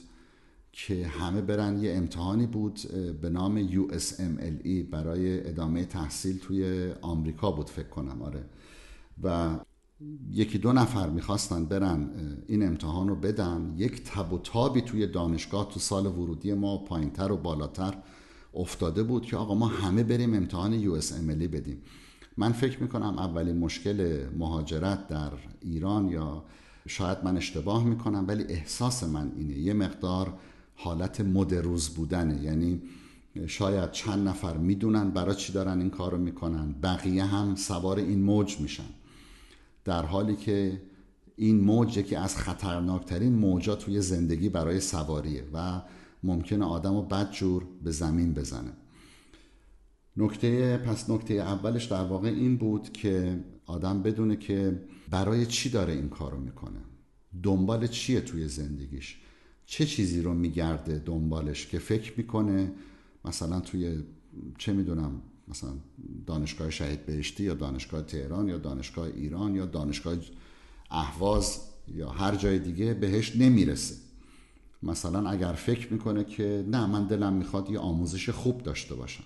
که 0.76 1.06
همه 1.06 1.40
برن. 1.40 1.82
یه 1.82 1.94
امتحانی 1.94 2.46
بود 2.46 2.80
به 3.22 3.30
نام 3.30 3.68
USMLE 3.68 4.90
برای 4.90 5.48
ادامه 5.48 5.84
تحصیل 5.84 6.38
توی 6.38 6.92
آمریکا 7.02 7.50
بود 7.50 7.70
فکر 7.70 7.88
کنم 7.88 8.22
آره. 8.22 8.44
و 9.22 9.56
یکی 10.30 10.58
دو 10.58 10.72
نفر 10.72 11.10
می‌خواستن 11.10 11.64
برن 11.64 12.10
این 12.46 12.66
امتحان 12.66 13.08
رو 13.08 13.16
بدن. 13.16 13.74
یک 13.76 14.04
تب 14.04 14.32
و 14.32 14.38
تابی 14.38 14.80
توی 14.80 15.06
دانشگاه 15.06 15.68
تو 15.68 15.80
سال 15.80 16.06
ورودی 16.06 16.54
ما 16.54 16.78
پایینتر 16.78 17.32
و 17.32 17.36
بالاتر 17.36 17.94
افتاده 18.54 19.02
بود 19.02 19.26
که 19.26 19.36
آقا 19.36 19.54
ما 19.54 19.66
همه 19.66 20.02
بریم 20.02 20.34
امتحان 20.34 21.00
USMLE 21.00 21.48
بدیم. 21.48 21.82
من 22.36 22.52
فکر 22.52 22.82
می‌کنم 22.82 23.18
اولین 23.18 23.58
مشکل 23.58 24.26
مهاجرت 24.38 25.08
در 25.08 25.32
ایران 25.60 26.08
یا 26.08 26.44
شاید 26.88 27.18
من 27.24 27.36
اشتباه 27.36 27.84
می‌کنم 27.84 28.24
ولی 28.28 28.42
احساس 28.42 29.04
من 29.04 29.32
اینه. 29.36 29.58
یه 29.58 29.72
مقدار 29.72 30.38
حالت 30.76 31.20
مدروز 31.20 31.88
بودنه. 31.88 32.42
یعنی 32.42 32.82
شاید 33.46 33.90
چند 33.90 34.28
نفر 34.28 34.56
می‌دونن 34.56 35.10
برای 35.10 35.34
چی 35.34 35.52
دارن 35.52 35.80
این 35.80 35.90
کار 35.90 36.12
رو 36.12 36.18
می‌کنن. 36.18 36.72
بقیه 36.72 37.24
هم 37.24 37.54
سوار 37.54 37.98
این 37.98 38.22
موج 38.22 38.60
میشن. 38.60 38.88
در 39.84 40.02
حالی 40.02 40.36
که 40.36 40.82
این 41.36 41.60
موج 41.60 41.96
یکی 41.96 42.16
از 42.16 42.36
خطرناکترین 42.36 43.32
موجا 43.32 43.74
توی 43.74 44.00
زندگی 44.00 44.48
برای 44.48 44.80
سواریه 44.80 45.44
و 45.52 45.82
ممکنه 46.22 46.64
آدم 46.64 46.94
رو 46.94 47.02
بدجور 47.02 47.66
به 47.84 47.90
زمین 47.90 48.34
بزنه. 48.34 48.72
نکته 50.16 50.76
پس 50.76 51.10
نکته 51.10 51.34
اولش 51.34 51.84
در 51.84 52.04
واقع 52.04 52.28
این 52.28 52.56
بود 52.56 52.92
که 52.92 53.44
آدم 53.66 54.02
بدونه 54.02 54.36
که 54.36 54.80
برای 55.10 55.46
چی 55.46 55.70
داره 55.70 55.92
این 55.92 56.08
کارو 56.08 56.40
می‌کنه. 56.40 56.80
دنبال 57.42 57.86
چیه 57.86 58.20
توی 58.20 58.48
زندگیش؟ 58.48 59.18
چه 59.66 59.86
چیزی 59.86 60.22
رو 60.22 60.34
میگرده 60.34 60.98
دنبالش 60.98 61.66
که 61.66 61.78
فکر 61.78 62.12
می‌کنه؟ 62.16 62.72
مثلا 63.24 63.60
توی 63.60 64.02
چه 64.58 64.72
می‌دونم 64.72 65.22
مثلا 65.48 65.70
دانشگاه 66.26 66.70
شهید 66.70 67.06
بهشتی 67.06 67.44
یا 67.44 67.54
دانشگاه 67.54 68.02
تهران 68.02 68.48
یا 68.48 68.58
دانشگاه 68.58 69.06
ایران 69.06 69.54
یا 69.54 69.66
دانشگاه 69.66 70.16
اهواز 70.90 71.60
یا 71.88 72.08
هر 72.08 72.36
جای 72.36 72.58
دیگه 72.58 72.94
بهش 72.94 73.36
نمی‌رسه. 73.36 73.94
مثلا 74.82 75.30
اگر 75.30 75.52
فکر 75.52 75.92
می‌کنه 75.92 76.24
که 76.24 76.64
نه 76.68 76.86
من 76.86 77.06
دلم 77.06 77.32
می‌خواد 77.32 77.70
یه 77.70 77.78
آموزش 77.78 78.30
خوب 78.30 78.62
داشته 78.62 78.94
باشم. 78.94 79.24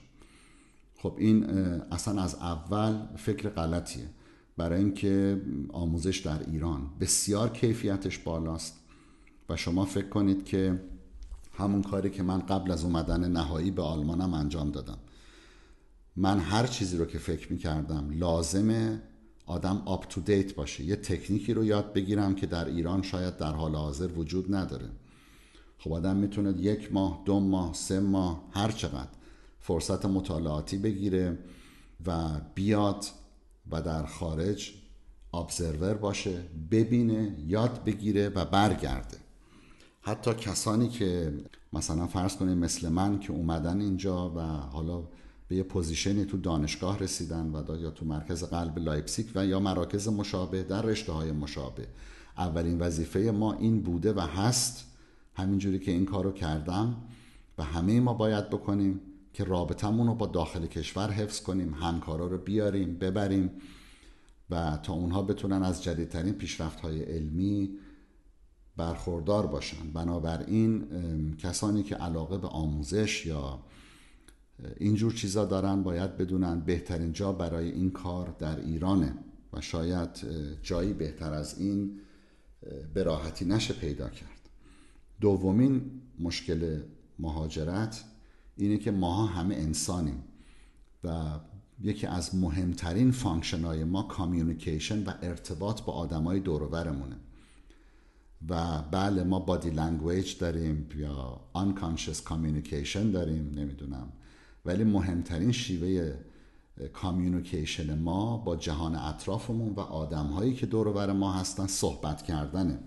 خب 0.96 1.14
این 1.18 1.44
اصلا 1.44 2.22
از 2.22 2.34
اول 2.34 3.16
فکر 3.16 3.48
غلطیه. 3.48 4.06
برای 4.56 4.78
اینکه 4.78 5.42
آموزش 5.68 6.18
در 6.18 6.50
ایران 6.50 6.90
بسیار 7.00 7.48
کیفیتش 7.48 8.18
بالاست. 8.18 8.79
و 9.50 9.56
شما 9.56 9.84
فکر 9.84 10.08
کنید 10.08 10.44
که 10.44 10.80
همون 11.54 11.82
کاری 11.82 12.10
که 12.10 12.22
من 12.22 12.38
قبل 12.38 12.70
از 12.70 12.84
اومدن 12.84 13.32
نهایی 13.32 13.70
به 13.70 13.82
آلمانم 13.82 14.34
انجام 14.34 14.70
دادم. 14.70 14.98
من 16.16 16.38
هر 16.38 16.66
چیزی 16.66 16.96
رو 16.96 17.04
که 17.04 17.18
فکر 17.18 17.52
می‌کردم 17.52 18.10
لازمه 18.10 19.02
آدم 19.46 19.82
آپ 19.86 20.08
تو 20.08 20.20
دیت 20.20 20.54
باشه. 20.54 20.84
یه 20.84 20.96
تکنیکی 20.96 21.54
رو 21.54 21.64
یاد 21.64 21.92
بگیرم 21.92 22.34
که 22.34 22.46
در 22.46 22.64
ایران 22.64 23.02
شاید 23.02 23.36
در 23.36 23.52
حال 23.52 23.74
حاضر 23.74 24.06
وجود 24.06 24.54
نداره. 24.54 24.88
خب 25.78 25.92
آدم 25.92 26.16
می‌تونه 26.16 26.58
یک 26.58 26.92
ماه 26.92 27.22
دو 27.24 27.40
ماه 27.40 27.74
سه 27.74 28.00
ماه 28.00 28.44
هر 28.50 28.70
چقدر 28.70 29.10
فرصت 29.60 30.04
مطالعاتی 30.06 30.78
بگیره 30.78 31.38
و 32.06 32.40
بیاد 32.54 33.04
و 33.70 33.82
در 33.82 34.06
خارج 34.06 34.72
observer 35.34 35.94
باشه 35.94 36.42
ببینه 36.70 37.36
یاد 37.46 37.84
بگیره 37.84 38.28
و 38.28 38.44
برگرده. 38.44 39.19
حتی 40.02 40.34
کسانی 40.34 40.88
که 40.88 41.32
مثلا 41.72 42.06
فرض 42.06 42.36
کنید 42.36 42.58
مثل 42.58 42.88
من 42.88 43.18
که 43.18 43.32
اومدن 43.32 43.80
اینجا 43.80 44.30
و 44.30 44.40
حالا 44.40 45.02
به 45.48 45.56
یه 45.56 45.62
position 45.62 46.17
ی 46.17 46.24
تو 46.24 46.36
دانشگاه 46.36 46.98
رسیدن 46.98 47.50
و 47.54 47.80
یا 47.80 47.90
تو 47.90 48.04
مرکز 48.04 48.44
قلب 48.44 48.78
لایپسیک 48.78 49.32
و 49.34 49.46
یا 49.46 49.60
مراکز 49.60 50.08
مشابه 50.08 50.62
در 50.62 50.82
رشته 50.82 51.12
های 51.12 51.32
مشابه. 51.32 51.86
اولین 52.38 52.78
وظیفه 52.78 53.18
ما 53.18 53.52
این 53.52 53.82
بوده 53.82 54.12
و 54.12 54.20
هست 54.20 54.84
همینجوری 55.34 55.78
که 55.78 55.90
این 55.90 56.04
کارو 56.04 56.32
کردم 56.32 56.96
و 57.58 57.64
همه 57.64 58.00
ما 58.00 58.14
باید 58.14 58.50
بکنیم 58.50 59.00
که 59.32 59.44
رابطمون 59.44 60.06
رو 60.06 60.14
با 60.14 60.26
داخل 60.26 60.66
کشور 60.66 61.10
حفظ 61.10 61.42
کنیم 61.42 61.74
همکارا 61.74 62.26
رو 62.26 62.38
بیاریم 62.38 62.94
ببریم 62.98 63.50
و 64.50 64.78
تا 64.82 64.92
اونها 64.92 65.22
بتونن 65.22 65.62
از 65.62 65.82
جدیدترین 65.82 66.34
پیشرفت 66.34 66.80
های 66.80 67.02
علمی 67.02 67.70
برخوردار 68.80 69.46
باشن. 69.46 69.92
بنابراین 69.94 70.86
کسانی 71.36 71.82
که 71.82 71.94
علاقه 71.94 72.38
به 72.38 72.48
آموزش 72.48 73.26
یا 73.26 73.58
اینجور 74.76 75.12
چیزا 75.12 75.44
دارن 75.44 75.82
باید 75.82 76.16
بدونن 76.16 76.60
بهترین 76.60 77.12
جا 77.12 77.32
برای 77.32 77.70
این 77.70 77.90
کار 77.90 78.34
در 78.38 78.60
ایرانه 78.60 79.14
و 79.52 79.60
شاید 79.60 80.08
جایی 80.62 80.92
بهتر 80.92 81.32
از 81.32 81.58
این 81.58 82.00
به 82.94 83.02
راحتی 83.02 83.44
نشه 83.44 83.74
پیدا 83.74 84.08
کرد. 84.08 84.48
دومین 85.20 85.82
مشکل 86.18 86.80
مهاجرت 87.18 88.04
اینه 88.56 88.78
که 88.78 88.90
ماها 88.90 89.26
همه 89.26 89.54
انسانیم 89.54 90.24
و 91.04 91.38
یکی 91.80 92.06
از 92.06 92.34
مهمترین 92.34 93.10
function 93.10 93.64
های 93.64 93.84
ما 93.84 94.02
communication 94.02 95.04
و 95.04 95.12
ارتباط 95.22 95.82
با 95.82 95.92
آدمای 95.92 96.40
دور 96.40 96.63
و 96.63 96.71
برمونه 96.71 97.16
و 98.48 98.82
بله 98.82 99.24
ما 99.24 99.38
body 99.38 99.70
language 99.70 100.38
داریم 100.38 100.88
یا 100.96 101.40
unconscious 101.54 102.28
communication 102.28 103.12
داریم 103.12 103.52
نمی‌دونم. 103.56 104.12
ولی 104.64 104.84
مهمترین 104.84 105.52
شیوه 105.52 106.14
کامیونیکیشن 106.92 107.98
ما 107.98 108.36
با 108.36 108.56
جهان 108.56 108.94
اطرافمون 108.94 109.72
و 109.72 109.80
آدم 109.80 110.26
هایی 110.26 110.54
که 110.54 110.66
دور 110.66 111.12
ما 111.12 111.32
هستن 111.32 111.66
صحبت 111.66 112.22
کردنه. 112.22 112.78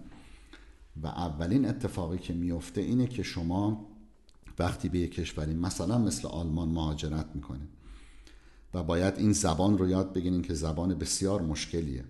و 1.04 1.08
اولین 1.08 1.66
اتفاقی 1.66 2.18
که 2.18 2.34
میفته 2.34 2.82
اینه 2.82 3.08
که 3.08 3.24
شما 3.24 3.86
وقتی 4.60 4.90
به 4.90 5.00
یک 5.00 5.16
کشوری 5.16 5.54
مثلا 5.54 5.98
مثل 5.98 6.28
آلمان 6.28 6.70
مهاجرت 6.70 7.26
می‌کنید. 7.36 7.70
و 8.74 8.84
باید 8.84 9.14
این 9.18 9.32
زبان 9.32 9.78
رو 9.78 9.90
یاد 9.90 10.14
بگیرین 10.14 10.42
که 10.42 10.54
زبان 10.54 10.94
بسیار 10.94 11.42
مشکلیه. 11.42 12.04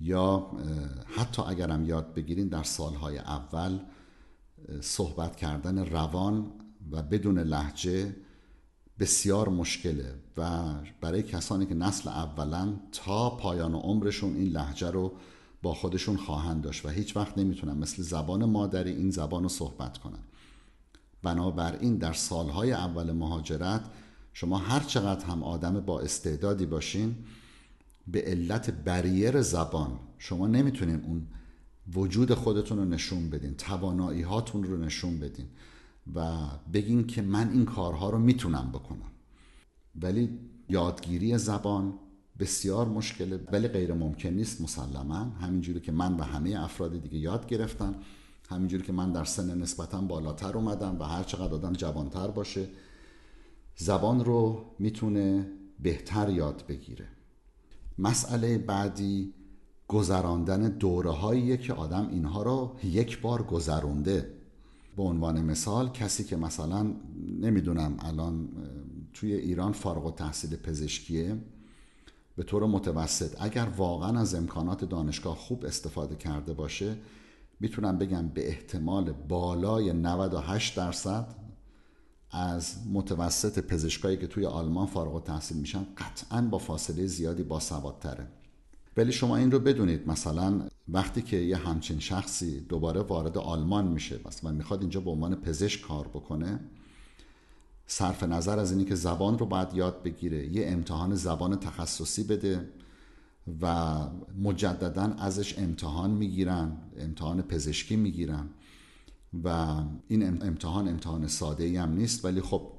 یا 0.00 0.50
حتی 1.16 1.42
اگرم 1.42 1.84
یاد 1.84 2.14
بگیرین 2.14 2.48
در 2.48 2.62
سالهای 2.62 3.18
اول 3.18 3.78
صحبت 4.80 5.36
کردن 5.36 5.86
روان 5.86 6.52
و 6.90 7.02
بدون 7.02 7.38
لحجه 7.38 8.16
بسیار 8.98 9.48
مشکله 9.48 10.14
و 10.36 10.74
برای 11.00 11.22
کسانی 11.22 11.66
که 11.66 11.74
نسل 11.74 12.08
اولا 12.08 12.74
تا 12.92 13.30
پایان 13.30 13.74
عمرشون 13.74 14.36
این 14.36 14.48
لحجه 14.48 14.90
رو 14.90 15.12
با 15.62 15.74
خودشون 15.74 16.16
خواهند 16.16 16.62
داشت 16.62 16.86
و 16.86 16.88
هیچ 16.88 17.16
وقت 17.16 17.38
نمی‌تونن 17.38 17.76
مثل 17.76 18.02
زبان 18.02 18.44
مادری 18.44 18.90
این 18.90 19.10
زبان 19.10 19.42
رو 19.42 19.48
صحبت 19.48 19.98
کنن. 19.98 20.18
بنابراین 21.22 21.96
در 21.96 22.12
سالهای 22.12 22.72
اول 22.72 23.12
مهاجرت 23.12 23.84
شما 24.32 24.58
هر 24.58 24.80
چقدر 24.80 25.26
هم 25.26 25.42
آدم 25.42 25.80
با 25.80 26.00
استعدادی 26.00 26.66
باشین 26.66 27.16
به 28.06 28.22
علت 28.22 28.70
بریر 28.70 29.42
زبان. 29.42 29.98
شما 30.18 30.46
نمی‌تونین 30.46 31.04
اون 31.04 31.26
وجود 31.94 32.34
خودتون 32.34 32.78
رو 32.78 32.84
نشون 32.84 33.30
بدین 33.30 33.54
توانایی 33.54 34.22
هاتون 34.22 34.64
رو 34.64 34.76
نشون 34.76 35.20
بدین 35.20 35.46
و 36.14 36.36
بگین 36.72 37.06
که 37.06 37.22
من 37.22 37.50
این 37.52 37.64
کارها 37.64 38.10
رو 38.10 38.18
می‌تونم 38.18 38.70
بکنم. 38.72 39.10
ولی 40.02 40.38
یادگیری 40.68 41.38
زبان 41.38 41.94
بسیار 42.38 42.88
مشکله 42.88 43.40
ولی 43.52 43.68
غیر 43.68 43.92
ممکن 43.92 44.28
نیست 44.28 44.60
مسلما. 44.60 45.14
همینجوری 45.14 45.80
که 45.80 45.92
من 45.92 46.16
و 46.16 46.22
همه 46.22 46.64
افراد 46.64 47.02
دیگه 47.02 47.18
یاد 47.18 47.46
گرفتن 47.46 47.94
همینجوری 48.50 48.82
که 48.82 48.92
من 48.92 49.12
در 49.12 49.24
سن 49.24 49.62
نسبتا 49.62 50.00
بالاتر 50.00 50.56
اومدم 50.56 50.96
و 50.98 51.04
هر 51.04 51.22
چقدر 51.22 51.54
آدم 51.54 51.72
جوانتر 51.72 52.28
باشه 52.28 52.68
زبان 53.76 54.24
رو 54.24 54.64
می‌تونه 54.78 55.46
بهتر 55.80 56.30
یاد 56.30 56.64
بگیره. 56.68 57.08
مسئله 57.98 58.58
بعدی 58.58 59.34
گذراندن 59.88 60.68
دوره 60.68 61.56
که 61.56 61.72
آدم 61.72 62.08
اینها 62.08 62.42
رو 62.42 62.76
یک 62.84 63.20
بار 63.20 63.42
گذرونده. 63.42 64.34
به 64.96 65.02
عنوان 65.02 65.42
مثال 65.42 65.88
کسی 65.88 66.24
که 66.24 66.36
مثلا 66.36 66.94
نمی‌دونم 67.40 67.96
الان 67.98 68.48
توی 69.12 69.34
ایران 69.34 69.72
فارغ 69.72 70.06
و 70.06 70.10
تحصیل 70.10 70.56
پزشکیه 70.56 71.36
به 72.36 72.42
طور 72.42 72.66
متوسط 72.66 73.42
اگر 73.42 73.68
واقعا 73.76 74.20
از 74.20 74.34
امکانات 74.34 74.84
دانشگاه 74.84 75.36
خوب 75.36 75.64
استفاده 75.64 76.16
کرده 76.16 76.52
باشه 76.52 76.96
می‌تونم 77.60 77.98
بگم 77.98 78.28
به 78.28 78.48
احتمال 78.48 79.12
بالای 79.12 79.92
98 79.92 80.76
درصد 80.76 81.43
از 82.34 82.74
متوسط 82.92 83.58
پزشکایی 83.58 84.16
که 84.16 84.26
توی 84.26 84.46
آلمان 84.46 84.86
فارغ 84.86 85.14
التحصیل 85.14 85.56
میشن 85.56 85.86
قطعا 85.96 86.42
با 86.42 86.58
فاصله 86.58 87.06
زیادی 87.06 87.42
با 87.42 87.60
سوادتره 87.60 88.26
ولی 88.96 89.12
شما 89.12 89.36
این 89.36 89.50
رو 89.50 89.58
بدونید 89.58 90.08
مثلا 90.08 90.62
وقتی 90.88 91.22
که 91.22 91.36
یه 91.36 91.56
همچین 91.56 92.00
شخصی 92.00 92.60
دوباره 92.60 93.00
وارد 93.00 93.38
آلمان 93.38 93.88
میشه 93.88 94.20
و 94.42 94.52
می‌خواد 94.52 94.80
اینجا 94.80 95.00
به 95.00 95.10
عنوان 95.10 95.34
پزشک 95.34 95.80
کار 95.80 96.08
بکنه 96.08 96.60
صرف 97.86 98.22
نظر 98.22 98.58
از 98.58 98.72
اینی 98.72 98.84
که 98.84 98.94
زبان 98.94 99.38
رو 99.38 99.46
باید 99.46 99.74
یاد 99.74 100.02
بگیره 100.02 100.46
یه 100.46 100.66
امتحان 100.66 101.14
زبان 101.14 101.56
تخصصی 101.56 102.24
بده 102.24 102.68
و 103.62 103.96
مجددا 104.42 105.02
ازش 105.02 105.58
امتحان 105.58 106.10
می‌گیرن 106.10 106.76
امتحان 106.98 107.42
پزشکی 107.42 107.96
می‌گیرن. 107.96 108.48
و 109.44 109.76
این 110.08 110.42
امتحان 110.42 110.88
امتحان 110.88 111.26
ساده 111.26 111.64
ای 111.64 111.76
هم 111.76 111.92
نیست. 111.92 112.24
ولی 112.24 112.40
خب 112.40 112.70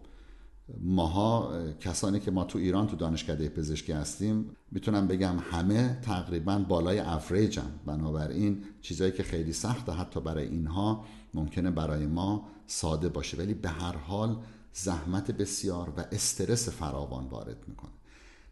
ماها 0.82 1.54
کسانی 1.80 2.20
که 2.20 2.32
ما 2.32 2.44
تو 2.44 2.60
ایران 2.60 2.88
تو 2.88 2.96
دانشکده 2.96 3.50
پزشکی 3.50 3.92
هستیم 3.92 4.50
می‌تونم 4.72 5.08
بگم 5.08 5.36
همه 5.52 6.00
تقریبا 6.02 6.60
بالای 6.60 7.00
افریج 7.00 7.60
هم. 7.60 7.72
بنابراین 7.86 8.64
چیزایی 8.82 9.12
که 9.12 9.24
خیلی 9.24 9.54
سخته 9.54 9.92
حتی 9.92 10.20
برای 10.22 10.48
اینها 10.48 11.06
ممکنه 11.34 11.72
برای 11.72 12.08
ما 12.08 12.48
ساده 12.68 13.10
باشه. 13.10 13.38
ولی 13.38 13.54
به 13.54 13.70
هر 13.70 13.98
حال 13.98 14.38
زحمت 14.74 15.32
بسیار 15.32 15.94
و 15.98 16.06
استرس 16.12 16.70
فراوان 16.70 17.28
وارد 17.28 17.58
می‌کنه. 17.68 17.92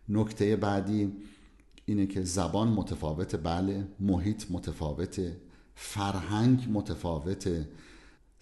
نکته 0.09 0.55
بعدی 0.55 1.13
اینه 1.85 2.05
که 2.07 2.23
زبان 2.23 2.67
متفاوت 2.67 3.35
بله 3.43 3.87
محیط 3.99 4.43
متفاوته. 4.51 5.37
فرهنگ 5.75 6.67
متفاوته. 6.71 7.69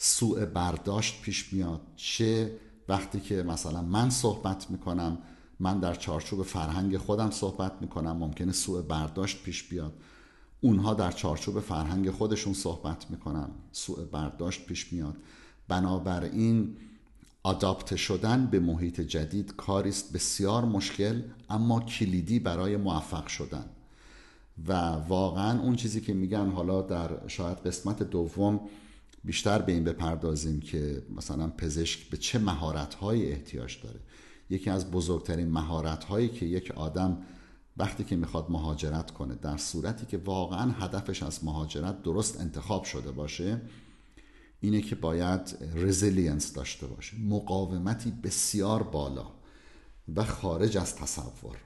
سوء 0.04 0.46
برداشت 0.46 1.22
پیش 1.22 1.54
میاد. 1.54 1.82
چه 1.96 2.52
وقتی 2.90 3.20
که 3.20 3.44
مثلا 3.44 3.82
من 3.82 4.10
صحبت 4.10 4.72
می‌کنم 4.72 5.18
من 5.60 5.80
در 5.80 5.96
چارچوب 5.96 6.44
فرهنگ 6.44 6.98
خودم 6.98 7.32
صحبت 7.32 7.72
می‌کنم 7.82 8.18
ممکنه 8.18 8.52
سوء 8.52 8.82
برداشت 8.82 9.44
پیش 9.44 9.64
بیاد. 9.64 9.94
اونها 10.62 10.94
در 10.94 11.12
چارچوب 11.12 11.60
فرهنگ 11.60 12.12
خودشون 12.12 12.54
صحبت 12.54 13.12
می‌کنن. 13.12 13.50
سوء 13.72 14.06
برداشت 14.06 14.66
پیش 14.66 14.94
میاد. 14.94 15.16
بنابراین 15.68 16.78
آداپته 17.44 17.96
شدن 17.96 18.46
به 18.46 18.60
محیط 18.60 19.02
جدید 19.02 19.56
کاریست 19.56 20.14
بسیار 20.14 20.66
مشکل 20.66 21.22
اما 21.50 21.80
کلیدی 21.80 22.40
برای 22.40 22.78
موفق 22.78 23.28
شدن. 23.28 23.66
و 24.68 24.74
واقعا 24.90 25.62
اون 25.62 25.76
چیزی 25.76 26.02
که 26.02 26.14
میگن 26.14 26.52
حالا 26.52 26.82
در 26.82 27.28
شاید 27.28 27.58
قسمت 27.58 28.04
دوم 28.04 28.60
بیشتر 29.24 29.62
به 29.62 29.72
این 29.72 29.84
بپردازیم 29.84 30.60
که 30.60 31.04
مثلا 31.16 31.48
پزشک 31.48 32.10
به 32.10 32.18
چه 32.18 32.40
مهارت‌هایی 32.40 33.32
احتیاج 33.32 33.82
داره. 33.84 34.00
یکی 34.50 34.70
از 34.70 34.92
بزرگترین 34.92 35.48
مهارت‌هایی 35.48 36.30
که 36.30 36.46
یک 36.46 36.72
آدم 36.72 37.18
وقتی 37.78 38.04
که 38.04 38.16
می‌خواد 38.16 38.46
مهاجرت 38.50 39.12
کنه 39.12 39.36
در 39.36 39.58
صورتی 39.58 40.06
که 40.06 40.18
واقعا 40.18 40.72
هدفش 40.72 41.24
از 41.24 41.46
مهاجرت 41.46 42.04
درست 42.04 42.40
انتخاب 42.40 42.84
شده 42.84 43.12
باشه 43.12 43.62
اینه 44.60 44.82
که 44.82 44.96
باید 44.96 45.58
resilience 45.76 46.54
داشته 46.54 46.88
باشه 46.88 47.18
مقاومتی 47.18 48.12
بسیار 48.12 48.84
بالا 48.84 49.28
و 50.16 50.24
خارج 50.24 50.78
از 50.78 50.96
تصور. 50.96 51.58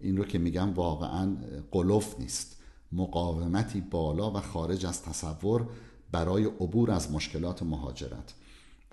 این 0.00 0.16
رو 0.16 0.24
که 0.24 0.38
میگم 0.38 0.74
واقعا 0.74 1.36
غلو 1.70 2.20
نیست. 2.20 2.56
مقاومتی 2.92 3.80
بالا 3.80 4.30
و 4.30 4.40
خارج 4.40 4.86
از 4.86 5.02
تصور 5.02 5.68
برای 6.14 6.44
عبور 6.44 6.90
از 6.90 7.12
مشکلات 7.12 7.62
مهاجرت. 7.62 8.34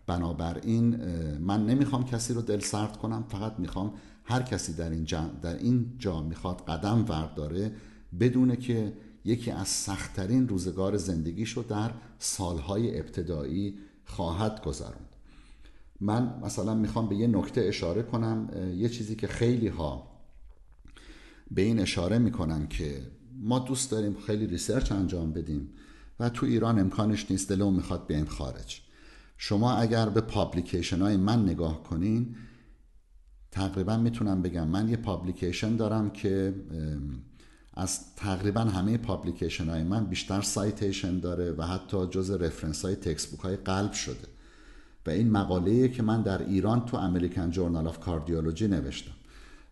بنابراین 0.08 0.96
من 1.38 1.66
نمی‌خوام 1.66 2.06
کسی 2.06 2.34
رو 2.34 2.42
دل 2.42 2.60
سرد 2.60 2.98
کنم 2.98 3.24
فقط 3.30 3.60
می‌خوام 3.60 3.94
هر 4.24 4.42
کسی 4.42 4.74
در 4.74 4.90
این 4.90 5.06
جا, 5.06 5.30
در 5.42 5.58
این 5.58 5.92
جا 6.00 6.22
می‌خواد 6.22 6.66
قدم 6.68 7.06
ورداره 7.10 7.72
بدونه 8.20 8.56
که 8.56 8.94
یکی 9.26 9.52
از 9.52 9.68
سختترین 9.68 10.48
روزگار 10.48 10.98
زندگیشو 10.98 11.66
در 11.70 11.92
سالهای 12.20 13.00
ابتدایی 13.00 13.78
خواهد 14.06 14.64
گذراند 14.64 15.10
من 16.00 16.40
مثلا 16.44 16.74
می‌خوام 16.74 17.10
به 17.10 17.16
یه 17.16 17.28
نکته 17.28 17.62
اشاره 17.62 18.04
کنم 18.04 18.50
یه 18.76 18.90
چیزی 18.90 19.16
که 19.16 19.28
خیلی 19.28 19.68
ها 19.68 20.08
به 21.52 21.62
این 21.62 21.80
اشاره 21.80 22.18
می‌کنن 22.18 22.68
که 22.68 23.02
ما 23.40 23.60
دوست 23.60 23.92
داریم 23.92 24.16
خیلی 24.26 24.48
research 24.48 24.92
انجام 24.92 25.34
بدیم. 25.34 25.70
و 26.22 26.30
تو 26.30 26.46
ایران 26.46 26.80
امکانش 26.80 27.32
نیست 27.32 27.50
دلمون 27.50 27.72
می‌خواد 27.72 28.08
بیایم 28.08 28.26
خارج. 28.26 28.82
شما 29.38 29.74
اگر 29.74 30.10
به 30.10 30.22
publication 30.22 31.02
های 31.02 31.18
من 31.18 31.44
نگاه 31.44 31.84
کنین 31.84 32.36
تقریبا 33.52 33.98
می‌تونم 33.98 34.42
بگم 34.42 34.68
من 34.68 34.90
یه 34.90 34.98
publication 34.98 35.76
دارم 35.76 36.10
که 36.10 36.54
از 37.74 38.16
تقریبا 38.16 38.62
همه 38.62 38.98
publication 38.98 39.70
های 39.70 39.84
من 39.84 40.06
بیشتر 40.06 40.42
citation 40.42 41.20
داره 41.20 41.52
و 41.52 41.64
حتی 41.64 42.08
جز 42.08 42.32
reference 42.32 42.86
های 42.86 42.96
textbook 42.96 43.40
های 43.40 43.56
قلب 43.56 43.92
شده. 43.92 44.28
و 45.06 45.10
این 45.10 45.32
مقاله 45.32 45.90
که 45.90 46.04
من 46.04 46.22
در 46.22 46.46
ایران 46.48 46.86
تو 46.86 46.98
American 46.98 47.50
Journal 47.52 47.88
of 47.88 48.00
Cardiology 48.00 48.68
نوشتم. 48.68 49.12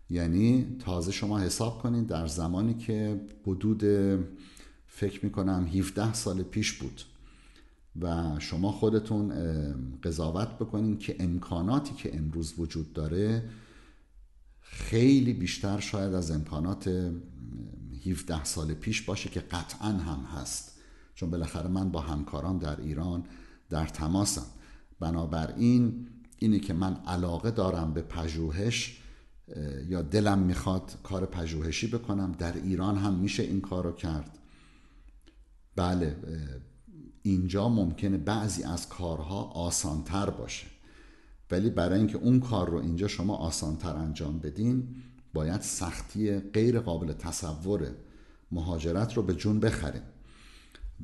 یعنی 0.10 0.78
تازه 0.80 1.12
شما 1.12 1.40
حساب 1.40 1.82
کنید 1.82 2.08
در 2.08 2.28
زمانی 2.28 2.74
که 2.74 3.22
حدود 3.48 3.84
فکر 5.00 5.26
می‌کنم 5.26 5.66
17 5.66 6.14
سال 6.14 6.44
پیش 6.44 6.74
بود. 6.74 7.02
و 8.02 8.36
شما 8.40 8.72
خودتون 8.72 9.34
قضاوت 10.04 10.48
بکنین 10.48 10.98
که 10.98 11.16
امکاناتی 11.20 11.94
که 11.94 12.18
امروز 12.18 12.54
وجود 12.58 12.94
داره 12.94 13.50
خیلی 14.62 15.34
بیشتر 15.34 15.80
شاید 15.80 16.14
از 16.14 16.32
امکانات 16.32 17.12
17 18.06 18.44
سال 18.44 18.74
پیش 18.74 19.02
باشه 19.02 19.30
که 19.30 19.40
قطعا 19.40 19.90
هم 19.90 20.20
هست. 20.20 20.80
چون 21.16 21.30
بالاخره 21.30 21.68
من 21.68 21.92
با 21.92 22.02
همکاران 22.02 22.58
در 22.58 22.82
ایران 22.82 23.24
در 23.70 23.86
تماسم. 23.86 24.46
بنابراین 25.00 26.08
اینه 26.38 26.60
که 26.60 26.74
من 26.74 26.96
علاقه 27.08 27.52
دارم 27.52 27.94
به 27.94 28.02
پژوهش 28.02 29.02
یا 29.88 30.02
دلم 30.02 30.40
می‌خواد 30.40 30.98
کار 31.04 31.26
پژوهشی 31.26 31.88
بکنم. 31.88 32.32
در 32.32 32.54
ایران 32.54 32.98
هم 32.98 33.14
میشه 33.14 33.44
این 33.44 33.62
کار 33.62 33.84
رو 33.84 33.92
کرد. 33.92 34.39
بله 35.80 36.16
اینجا 37.22 37.70
ممکنه 37.70 38.18
بعضی 38.18 38.64
از 38.64 38.90
کارها 38.90 39.44
آسانتر 39.44 40.30
باشه. 40.30 40.68
ولی 41.52 41.70
برای 41.70 42.00
اینکه 42.00 42.18
اون 42.18 42.40
کار 42.40 42.70
رو 42.70 42.78
اینجا 42.78 43.08
شما 43.08 43.36
آسانتر 43.36 43.96
انجام 43.96 44.40
بدین 44.40 44.88
باید 45.34 45.62
سختی 45.62 46.40
غیر 46.40 46.80
قابل 46.80 47.14
تصور 47.14 47.88
مهاجرت 48.52 49.14
رو 49.14 49.24
به 49.24 49.34
جون 49.34 49.60
بخریم 49.60 50.02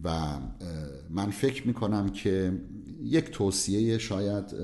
و 0.04 0.40
من 1.10 1.30
فکر 1.30 1.68
می‌کنم 1.68 2.10
که 2.10 2.62
یک 3.02 3.32
توصیه 3.32 3.98
شاید 3.98 4.56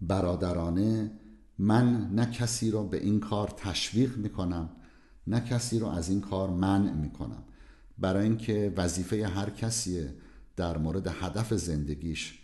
برادرانه 0.00 1.10
من 1.58 2.10
نه 2.14 2.26
کسی 2.26 2.70
رو 2.70 2.88
به 2.88 3.04
این 3.04 3.20
کار 3.20 3.48
تشویق 3.56 4.16
می‌کنم 4.16 4.70
نه 5.26 5.40
کسی 5.40 5.78
رو 5.78 5.86
از 5.86 6.08
این 6.08 6.20
کار 6.20 6.50
منع 6.50 6.92
می‌کنم. 6.92 7.42
برای 7.98 8.24
اینکه 8.24 8.72
وظیفه 8.76 9.26
هر 9.26 9.50
کسیه 9.50 10.14
در 10.56 10.78
مورد 10.78 11.06
هدف 11.06 11.54
زندگیش 11.54 12.38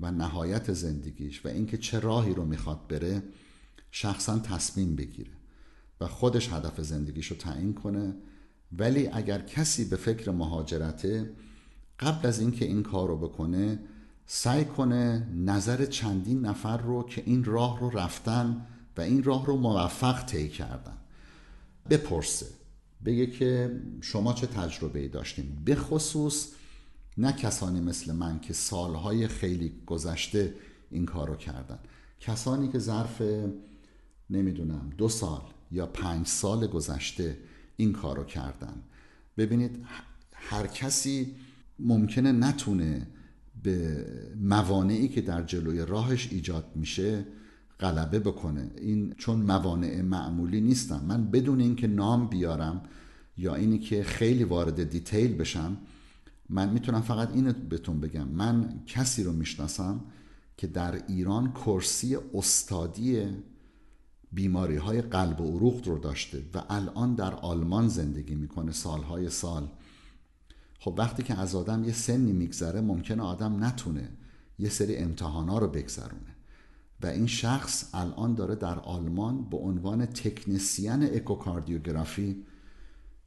و 0.00 0.10
نهایت 0.10 0.72
زندگیش 0.72 1.46
و 1.46 1.48
اینکه 1.48 1.78
چه 1.78 2.00
راهی 2.00 2.34
رو 2.34 2.44
می‌خواد 2.44 2.86
بره 2.88 3.22
شخصا 3.90 4.38
تصمیم 4.38 4.96
بگیره 4.96 5.30
و 6.00 6.06
خودش 6.06 6.52
هدف 6.52 6.80
زندگیش 6.80 7.26
رو 7.26 7.36
تعیین 7.36 7.74
کنه. 7.74 8.14
ولی 8.78 9.08
اگر 9.08 9.38
کسی 9.38 9.84
به 9.84 9.96
فکر 9.96 10.30
مهاجرته 10.30 11.30
قبل 12.00 12.28
از 12.28 12.40
اینکه 12.40 12.64
این 12.64 12.82
کار 12.82 13.08
رو 13.08 13.16
بکنه 13.16 13.78
سعی 14.26 14.64
کنه 14.64 15.28
نظر 15.36 15.84
چندین 15.84 16.46
نفر 16.46 16.76
رو 16.76 17.02
که 17.02 17.22
این 17.26 17.44
راه 17.44 17.80
رو 17.80 17.90
رفتن 17.90 18.66
و 18.96 19.00
این 19.00 19.22
راه 19.22 19.46
رو 19.46 19.56
موفق 19.56 20.24
طی 20.24 20.48
کردن 20.48 20.96
بپرسه. 21.90 22.46
بگه 23.04 23.26
که 23.26 23.80
شما 24.00 24.32
چه 24.32 24.46
تجربه 24.46 25.00
ای 25.00 25.08
داشتیم. 25.08 25.62
به 25.64 25.74
خصوص 25.74 26.48
نه 27.18 27.32
کسانی 27.32 27.80
مثل 27.80 28.12
من 28.12 28.40
که 28.40 28.52
سالهای 28.52 29.28
خیلی 29.28 29.72
گذشته 29.86 30.54
این 30.90 31.06
کار 31.06 31.28
رو 31.28 31.36
کردن. 31.36 31.78
کسانی 32.20 32.68
که 32.68 32.78
ظرف 32.78 33.22
نمی‌دونم 34.30 34.90
دو 34.98 35.08
سال 35.08 35.42
یا 35.70 35.86
پنج 35.86 36.26
سال 36.26 36.66
گذشته 36.66 37.38
این 37.76 37.92
کار 37.92 38.16
رو 38.16 38.24
کردن. 38.24 38.82
ببینید 39.36 39.84
هر 40.32 40.66
کسی 40.66 41.34
ممکنه 41.78 42.32
نتونه 42.32 43.06
به 43.62 44.06
موانعی 44.40 45.08
که 45.08 45.20
در 45.20 45.42
جلوی 45.42 45.86
راهش 45.86 46.28
ایجاد 46.30 46.64
میشه 46.74 47.24
غلبه 47.80 48.18
بکنه. 48.18 48.70
این 48.76 49.14
چون 49.18 49.38
موانع 49.38 50.02
معمولی 50.02 50.60
نیستن. 50.60 51.04
من 51.04 51.30
بدون 51.30 51.60
اینکه 51.60 51.86
نام 51.86 52.28
بیارم 52.28 52.82
یا 53.36 53.54
اینی 53.54 53.78
که 53.78 54.02
خیلی 54.02 54.44
وارد 54.44 54.90
دیتیل 54.90 55.36
بشم 55.36 55.76
من 56.48 56.68
می‌تونم 56.68 57.00
فقط 57.00 57.32
اینو 57.32 57.52
بهتون 57.52 58.00
بگم. 58.00 58.28
من 58.28 58.82
کسی 58.86 59.22
رو 59.22 59.32
می‌شناسم 59.32 60.00
که 60.56 60.66
در 60.66 61.06
ایران 61.06 61.52
کرسی 61.52 62.16
استادی 62.34 63.26
بیماری 64.32 64.76
های 64.76 65.02
قلب 65.02 65.40
و 65.40 65.56
عروق 65.56 65.88
رو 65.88 65.98
داشته 65.98 66.42
و 66.54 66.62
الان 66.70 67.14
در 67.14 67.34
آلمان 67.34 67.88
زندگی 67.88 68.34
می‌کنه 68.34 68.72
سالهای 68.72 69.30
سال. 69.30 69.68
خب 70.78 70.94
وقتی 70.98 71.22
که 71.22 71.40
از 71.40 71.54
آدم 71.54 71.84
یه 71.84 71.92
سنی 71.92 72.32
میگذره 72.32 72.80
ممکنه 72.80 73.22
آدم 73.22 73.64
نتونه 73.64 74.08
یه 74.58 74.68
سری 74.68 74.96
امتحانا 74.96 75.58
رو 75.58 75.68
بگذرونه. 75.68 76.31
و 77.02 77.06
این 77.06 77.26
شخص 77.26 77.94
الان 77.94 78.34
داره 78.34 78.54
در 78.54 78.78
آلمان 78.78 79.44
به 79.50 79.56
عنوان 79.56 80.06
تکنسیان 80.06 81.02
اکوکاردیوگرافی 81.02 82.44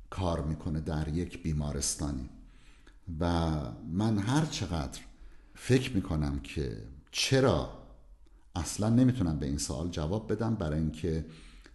کار 0.10 0.42
می‌کنه 0.42 0.82
در 0.82 1.08
یک 1.08 1.44
بیمارستانی. 1.44 2.30
و 3.20 3.52
من 3.92 4.18
هر 4.18 4.46
چقدر 4.46 5.00
فکر 5.56 5.96
می‌کنم 5.96 6.40
که 6.40 6.84
چرا 7.12 7.70
اصلا 8.56 8.90
نمی‌تونم 8.90 9.40
به 9.40 9.46
این 9.46 9.58
سوال 9.58 9.90
جواب 9.90 10.32
بدم 10.32 10.56
برای 10.56 10.80
اینکه 10.80 11.26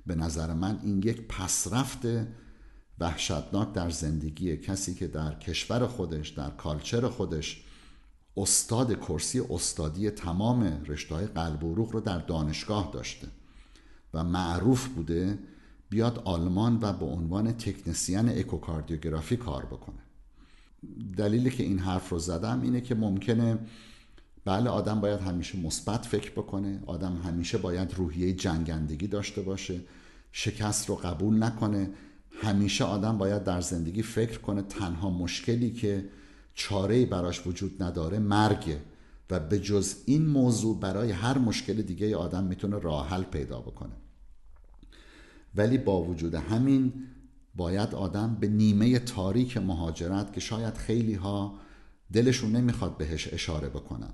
به 0.06 0.14
نظر 0.14 0.54
من 0.54 0.80
این 0.82 0.98
یک 0.98 1.26
پسرفت 1.28 2.06
وحشتناک 2.98 3.72
در 3.72 3.90
زندگی 3.90 4.56
کسی 4.56 4.94
که 4.94 5.06
در 5.06 5.34
کشور 5.34 5.86
خودش 5.86 6.28
در 6.28 6.50
کالچر 6.50 7.08
خودش 7.08 7.64
استاد 8.36 9.00
کرسی 9.00 9.40
استادی 9.50 10.10
تمام 10.10 10.82
رشته 10.86 11.16
قلب 11.16 11.64
و 11.64 11.74
روح 11.74 11.90
رو 11.90 12.00
در 12.00 12.18
دانشگاه 12.18 12.90
داشته 12.92 13.28
و 14.14 14.24
معروف 14.24 14.88
بوده 14.88 15.38
بیاد 15.90 16.22
آلمان 16.24 16.78
و 16.82 16.92
به 16.92 17.04
عنوان 17.04 17.52
تکنسیان 17.52 18.28
اکوکاردیوگرافی 18.28 19.36
کار 19.36 19.66
بکنه. 19.66 19.98
دلیلی 21.16 21.50
که 21.50 21.62
این 21.62 21.78
حرف 21.78 22.08
رو 22.08 22.18
زدم 22.18 22.60
اینه 22.62 22.80
که 22.80 22.94
ممکنه 22.94 23.58
بله 24.44 24.70
آدم 24.70 25.00
باید 25.00 25.20
همیشه 25.20 25.58
مثبت 25.58 26.06
فکر 26.06 26.30
بکنه 26.30 26.82
آدم 26.86 27.16
همیشه 27.24 27.58
باید 27.58 27.94
روحیه 27.94 28.32
جنگندگی 28.32 29.06
داشته 29.06 29.42
باشه 29.42 29.80
شکست 30.32 30.88
رو 30.88 30.94
قبول 30.94 31.42
نکنه 31.42 31.90
همیشه 32.42 32.84
آدم 32.84 33.18
باید 33.18 33.44
در 33.44 33.60
زندگی 33.60 34.02
فکر 34.02 34.38
کنه 34.38 34.62
تنها 34.62 35.10
مشکلی 35.10 35.70
که 35.70 36.08
چاره 36.60 37.06
براش 37.06 37.46
وجود 37.46 37.82
نداره 37.82 38.18
مرگه. 38.18 38.80
و 39.30 39.40
به 39.40 39.58
جز 39.58 39.94
این 40.06 40.26
موضوع 40.26 40.80
برای 40.80 41.10
هر 41.10 41.38
مشکل 41.38 41.82
دیگه 41.82 42.16
آدم 42.16 42.44
می‌تونه 42.44 42.78
راه 42.78 43.08
حل 43.08 43.22
پیدا 43.22 43.60
بکنه. 43.60 43.92
ولی 45.54 45.78
با 45.78 46.02
وجود 46.02 46.34
همین 46.34 46.92
باید 47.54 47.94
آدم 47.94 48.36
به 48.40 48.48
نیمه 48.48 48.98
تاریک 48.98 49.56
مهاجرت 49.56 50.32
که 50.32 50.40
شاید 50.40 50.74
خیلی 50.74 51.14
ها 51.14 51.58
دلشون 52.12 52.56
نمی‌خواد 52.56 52.96
بهش 52.96 53.32
اشاره 53.32 53.68
بکنن. 53.68 54.12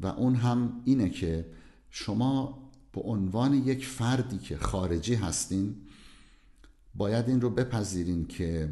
و 0.00 0.06
اون 0.06 0.34
هم 0.34 0.82
اینه 0.84 1.10
که 1.10 1.46
شما 1.90 2.62
به 2.92 3.00
عنوان 3.00 3.54
یک 3.54 3.86
فردی 3.86 4.38
که 4.38 4.56
خارجی 4.56 5.14
هستین 5.14 5.76
باید 6.94 7.28
این 7.28 7.40
رو 7.40 7.50
بپذیرین 7.50 8.26
که 8.26 8.68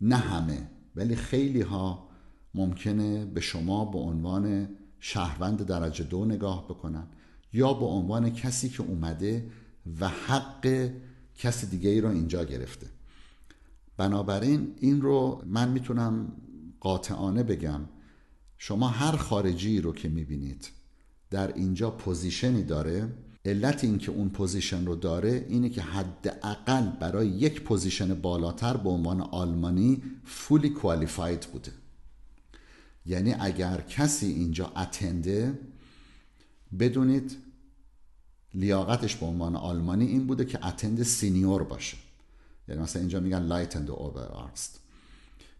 نه 0.00 0.16
همه 0.16 0.73
ولی 0.96 1.16
خیلی 1.16 1.60
ها 1.60 2.08
ممکنه 2.54 3.24
به 3.24 3.40
شما 3.40 3.84
به 3.84 3.98
عنوان 3.98 4.68
شهروند 5.00 5.66
درجه 5.66 6.04
دو 6.04 6.24
نگاه 6.24 6.64
بکنن 6.64 7.06
یا 7.52 7.72
به 7.72 7.84
عنوان 7.84 8.30
کسی 8.30 8.68
که 8.68 8.82
اومده 8.82 9.50
و 10.00 10.08
حق 10.08 10.90
کسی 11.34 11.66
دیگه 11.66 11.90
ای 11.90 12.00
رو 12.00 12.08
اینجا 12.08 12.44
گرفته. 12.44 12.86
بنابراین 13.96 14.74
این 14.80 15.00
رو 15.00 15.42
من 15.46 15.68
می‌تونم 15.68 16.32
قاطعانه 16.80 17.42
بگم. 17.42 17.80
شما 18.58 18.88
هر 18.88 19.16
خارجی 19.16 19.80
رو 19.80 19.92
که 19.92 20.08
می‌بینید 20.08 20.70
در 21.30 21.54
اینجا 21.54 21.90
position 21.90 22.54
ی 22.54 22.62
داره 22.62 23.12
علت 23.44 23.84
این 23.84 23.98
که 23.98 24.10
اون 24.10 24.28
position 24.28 24.86
رو 24.86 24.96
داره 24.96 25.46
اینه 25.48 25.68
که 25.68 25.82
حداقل 25.82 26.90
برای 27.00 27.28
یک 27.28 27.62
position 27.62 28.14
بالاتر 28.14 28.76
به 28.76 28.88
عنوان 28.88 29.20
آلمانی 29.20 30.02
fully 30.24 30.68
qualified 30.68 31.40
بوده. 31.40 31.72
یعنی 33.06 33.34
اگر 33.40 33.80
کسی 33.80 34.26
اینجا 34.26 34.66
attend 34.76 35.46
ه 35.46 35.58
بدونید 36.78 37.36
لیاقتش 38.54 39.16
به 39.16 39.26
عنوان 39.26 39.56
آلمانی 39.56 40.06
این 40.06 40.26
بوده 40.26 40.44
که 40.44 40.66
attend 40.66 41.02
senior 41.02 41.62
باشه. 41.62 41.96
یعنی 42.68 42.80
مثلا 42.80 43.00
اینجا 43.00 43.20
میگن 43.20 43.42
leitender 43.42 43.90
Ober 43.90 44.28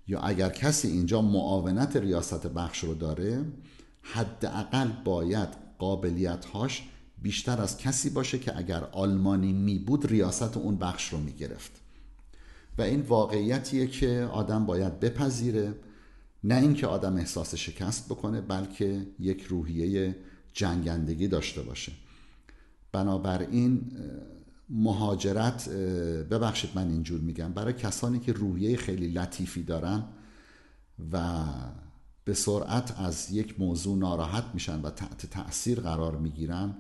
یا 0.07 0.21
اگر 0.21 0.49
کسی 0.49 0.89
اینجا 0.89 1.23
معاونت 1.23 1.97
ریاست 1.97 2.47
بخش 2.47 2.85
رو 2.85 2.95
داره 2.95 3.45
حداقل 4.03 4.89
باید 5.05 5.49
قابلیت 5.79 6.45
هاش 6.45 6.83
بیشتر 7.25 7.63
از 7.63 7.79
کسی 7.79 8.11
باشه 8.11 8.39
که 8.39 8.59
اگر 8.59 8.85
آلمانی 8.85 9.53
می 9.53 9.79
بود 9.79 10.07
ریاست 10.07 10.57
اون 10.57 10.77
بخش 10.77 11.13
رو 11.13 11.19
می 11.19 11.33
گرفت 11.33 11.71
و 12.79 12.83
این 12.83 13.01
واقعیتیه 13.01 13.87
که 13.87 14.29
آدم 14.33 14.67
باید 14.67 15.01
بپذیره 15.01 15.75
نه 16.45 16.55
اینکه 16.55 16.87
آدم 16.87 17.17
احساس 17.17 17.55
شکست 17.55 18.09
بکنه 18.09 18.41
بلکه 18.41 19.07
یک 19.19 19.43
روحیه 19.43 20.17
جنگندگی 20.53 21.29
داشته 21.29 21.63
باشه. 21.63 21.93
بنابراین 22.93 23.93
مهاجرت 24.69 25.69
ببخشید 26.31 26.71
من 26.75 26.91
اینجور 26.91 27.21
میگم 27.21 27.53
برای 27.53 27.73
کسانی 27.73 28.19
که 28.19 28.33
روحیه 28.33 28.77
خیلی 28.77 29.09
لطیفی 29.09 29.63
دارن 29.63 30.05
و 31.13 31.45
به 32.25 32.35
سرعت 32.35 33.01
از 33.01 33.33
یک 33.33 33.61
موضوع 33.61 33.99
ناراحت 33.99 34.45
میشن 34.55 34.81
و 34.81 34.91
تحت 34.91 35.27
تأثیر 35.27 35.81
قرار 35.81 36.17
می‌گیرن 36.17 36.75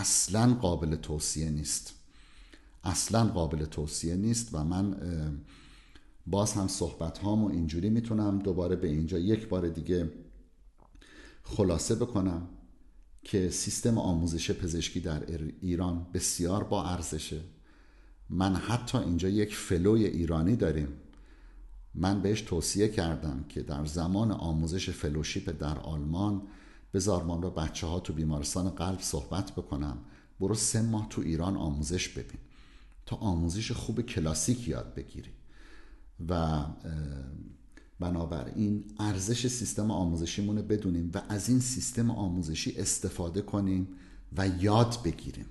اصلا 0.00 0.54
قابل 0.54 0.96
توصیه 0.96 1.50
نیست. 1.50 1.94
اصلا 2.84 3.24
قابل 3.24 3.64
توصیه 3.64 4.16
نیست 4.16 4.48
و 4.54 4.64
من 4.64 4.96
باز 6.26 6.52
هم 6.52 6.68
صحبت 6.68 7.18
هامو 7.18 7.48
اینجوری 7.48 7.90
می‌تونم 7.90 8.38
دوباره 8.38 8.76
به 8.76 8.88
اینجا 8.88 9.18
یک 9.18 9.48
بار 9.48 9.68
دیگه 9.68 10.10
خلاصه 11.42 11.94
بکنم 11.94 12.48
که 13.22 13.50
سیستم 13.50 13.98
آموزش 13.98 14.50
پزشکی 14.50 15.00
در 15.00 15.22
ایران 15.60 16.06
بسیار 16.14 16.64
با 16.64 16.84
ارزشه. 16.84 17.40
من 18.30 18.54
حتی 18.54 18.98
اینجا 18.98 19.28
یک 19.28 19.56
فلوی 19.56 20.04
ایرانی 20.04 20.56
داریم. 20.56 20.88
من 21.94 22.22
بهش 22.22 22.40
توصیه 22.40 22.88
کردم 22.88 23.44
که 23.48 23.62
در 23.62 23.86
زمان 23.86 24.32
آموزش 24.32 24.90
فلوشیپ 24.90 25.58
در 25.60 25.78
آلمان 25.78 26.42
بذار 26.96 27.22
ما 27.22 27.36
با 27.36 27.50
بچه 27.50 27.86
ها 27.86 28.00
تو 28.00 28.12
بیمارستان 28.12 28.68
قلب 28.70 29.00
صحبت 29.00 29.52
بکنم. 29.52 29.98
برو 30.40 30.54
سه 30.54 30.82
ماه 30.82 31.08
تو 31.08 31.20
ایران 31.20 31.56
آموزش 31.56 32.08
ببین 32.08 32.40
تا 33.06 33.16
آموزش 33.16 33.72
خوب 33.72 34.00
کلاسیک 34.00 34.68
یاد 34.68 34.94
بگیری. 34.94 35.30
و 36.28 36.64
بنابراین 38.00 38.84
ارزش 38.98 39.46
سیستم 39.46 39.90
آموزشیمون 39.90 40.62
بدونیم 40.62 41.10
و 41.14 41.22
از 41.28 41.48
این 41.48 41.60
سیستم 41.60 42.10
آموزشی 42.10 42.76
استفاده 42.76 43.42
کنیم 43.42 43.88
و 44.36 44.48
یاد 44.48 45.02
بگیریم. 45.04 45.46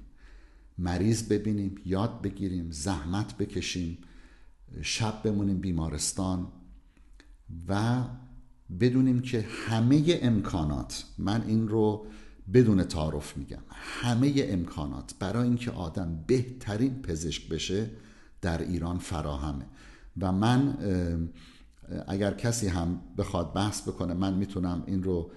مریض 0.77 1.23
ببینیم 1.23 1.75
یاد 1.85 2.21
بگیریم 2.21 2.71
زحمت 2.71 3.37
بکشیم 3.37 3.97
شب 4.81 5.21
بمونیم 5.23 5.59
بیمارستان 5.59 6.47
و 7.67 8.03
بدونیم 8.79 9.21
که 9.21 9.45
همه 9.67 10.19
امکانات 10.21 11.05
من 11.17 11.43
این 11.47 11.67
رو 11.67 12.05
بدون 12.53 12.83
تعارف 12.83 13.37
میگم 13.37 13.61
همه 13.71 14.33
امکانات 14.37 15.13
برای 15.19 15.43
اینکه 15.47 15.71
آدم 15.71 16.23
بهترین 16.27 17.01
پزشک 17.01 17.49
بشه 17.49 17.89
در 18.41 18.61
ایران 18.61 18.97
فراهمه. 18.97 19.65
و 20.21 20.31
من 20.31 20.77
اگر 22.07 22.33
کسی 22.33 22.67
هم 22.67 23.01
بخواد 23.17 23.53
بحث 23.53 23.81
بکنه 23.81 24.13
من 24.13 24.33
می‌تونم 24.33 24.83
این 24.87 25.03
رو 25.03 25.31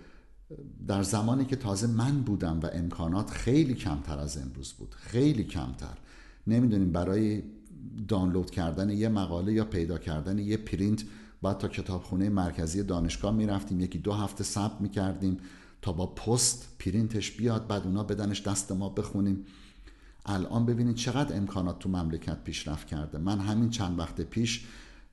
در 0.86 1.02
زمانی 1.02 1.44
که 1.44 1.56
تازه 1.56 1.86
من 1.86 2.20
بودم 2.20 2.60
و 2.60 2.66
امکانات 2.72 3.30
خیلی 3.30 3.74
کمتر 3.74 4.18
از 4.18 4.38
امروز 4.38 4.72
بود 4.72 4.94
خیلی 4.94 5.44
کمتر. 5.44 5.98
نمی‌دونیم 6.46 6.92
برای 6.92 7.42
دانلود 8.08 8.50
کردن 8.50 8.90
یه 8.90 9.08
مقاله 9.08 9.52
یا 9.52 9.64
پیدا 9.64 9.98
کردن 9.98 10.38
یه 10.38 10.56
پرینت 10.56 11.04
بعد 11.42 11.58
تا 11.58 11.68
کتابخونه 11.68 12.28
مرکزی 12.28 12.82
دانشگاه 12.82 13.34
می‌رفتیم 13.34 13.80
یکی 13.80 13.98
دو 13.98 14.12
هفته 14.12 14.44
ثبت 14.44 14.80
می‌کردیم 14.80 15.36
تا 15.82 15.92
با 15.92 16.06
پست 16.06 16.76
پرینتش 16.78 17.32
بیاد 17.32 17.66
بعد 17.66 17.82
اونا 17.82 18.02
بدنش 18.02 18.42
دست 18.42 18.72
ما 18.72 18.88
بخونیم. 18.88 19.44
الان 20.26 20.66
ببینید 20.66 20.96
چقدر 20.96 21.36
امکانات 21.36 21.78
تو 21.78 21.88
مملکت 21.88 22.44
پیشرفت 22.44 22.86
کرده. 22.86 23.18
من 23.18 23.40
همین 23.40 23.70
چند 23.70 23.98
وقت 23.98 24.20
پیش 24.20 24.66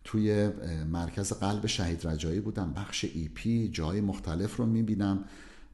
توی 0.03 0.49
مرکز 0.91 1.33
قلب 1.33 1.65
شهید 1.65 2.07
رجایی 2.07 2.39
بودم. 2.39 2.73
بخش 2.73 3.05
ای 3.13 3.29
پی 3.33 3.69
جای 3.69 4.01
مختلف 4.01 4.55
رو 4.55 4.65
می‌بینم. 4.65 5.23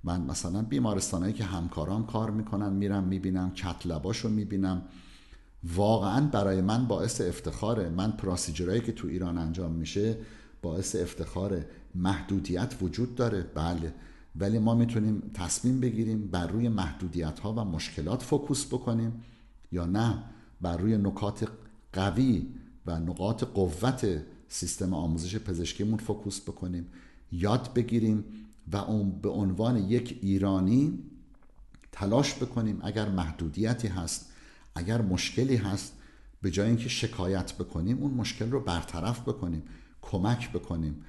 من 0.03 0.21
مثلا 0.21 0.61
بیمارستانهایی 0.61 1.33
که 1.33 1.43
همکاران 1.43 2.05
کار 2.05 2.31
می‌کنن 2.31 2.73
میرم 2.73 3.03
می‌بینم 3.03 3.51
کتلباش 3.51 4.17
رو 4.17 4.29
می‌بینم. 4.29 4.81
واقعا 5.75 6.27
برای 6.27 6.61
من 6.61 6.85
باعث 6.85 7.21
افتخاره. 7.21 7.89
من 7.89 8.11
پراسیجرهایی 8.11 8.81
که 8.81 8.91
تو 8.91 9.07
ایران 9.07 9.37
انجام 9.37 9.71
میشه 9.71 10.17
باعث 10.61 10.95
افتخاره 10.95 11.65
محدودیت 11.95 12.75
وجود 12.81 13.15
داره. 13.15 13.41
بله. 13.55 13.93
ولی 14.35 14.59
ما 14.59 14.75
می‌تونیم 14.75 15.31
تصمیم 15.33 15.79
بگیریم 15.79 16.27
بر 16.27 16.47
روی 16.47 16.69
محدودیت 16.69 17.39
ها 17.39 17.53
و 17.53 17.59
مشکلات 17.59 18.21
focus 18.21 18.65
بکنیم 18.65 19.23
یا 19.71 19.85
نه 19.85 20.23
بر 20.61 20.77
روی 20.77 20.97
نکات 20.97 21.47
قوی 21.93 22.47
و 22.85 22.99
نقاط 22.99 23.43
قوت 23.43 24.21
سیستم 24.47 24.93
آموزش 24.93 25.37
پزشکیمون 25.37 25.97
focus 25.97 26.41
بکنیم. 26.41 26.87
یاد 27.31 27.73
بگیریم 27.73 28.23
و 28.71 28.77
اون 28.77 29.11
به 29.11 29.29
عنوان 29.29 29.77
یک 29.77 30.19
ایرانی 30.21 30.99
تلاش 31.91 32.35
بکنیم 32.35 32.79
اگر 32.81 33.09
محدودیتی 33.09 33.87
هست 33.87 34.31
اگر 34.75 35.01
مشکلی 35.01 35.55
هست 35.55 35.93
به 36.41 36.51
جای 36.51 36.67
اینکه 36.67 36.89
شکایت 36.89 37.53
بکنیم 37.53 37.97
اون 37.97 38.13
مشکل 38.13 38.51
رو 38.51 38.59
برطرف 38.59 39.21
بکنیم. 39.21 39.63
کمک 40.01 40.51
بکنیم 40.51 41.05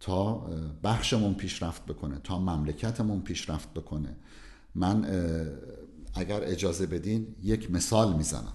تا 0.00 0.34
بخشمون 0.82 1.34
پیشرفت 1.34 1.86
بکنه 1.86 2.18
تا 2.24 2.38
مملکتمون 2.38 3.20
پیشرفت 3.20 3.74
بکنه. 3.74 4.16
من 4.74 5.04
اگر 6.14 6.40
اجازه 6.44 6.86
بدین 6.86 7.34
یک 7.42 7.70
مثال 7.70 8.16
می‌زنم. 8.16 8.54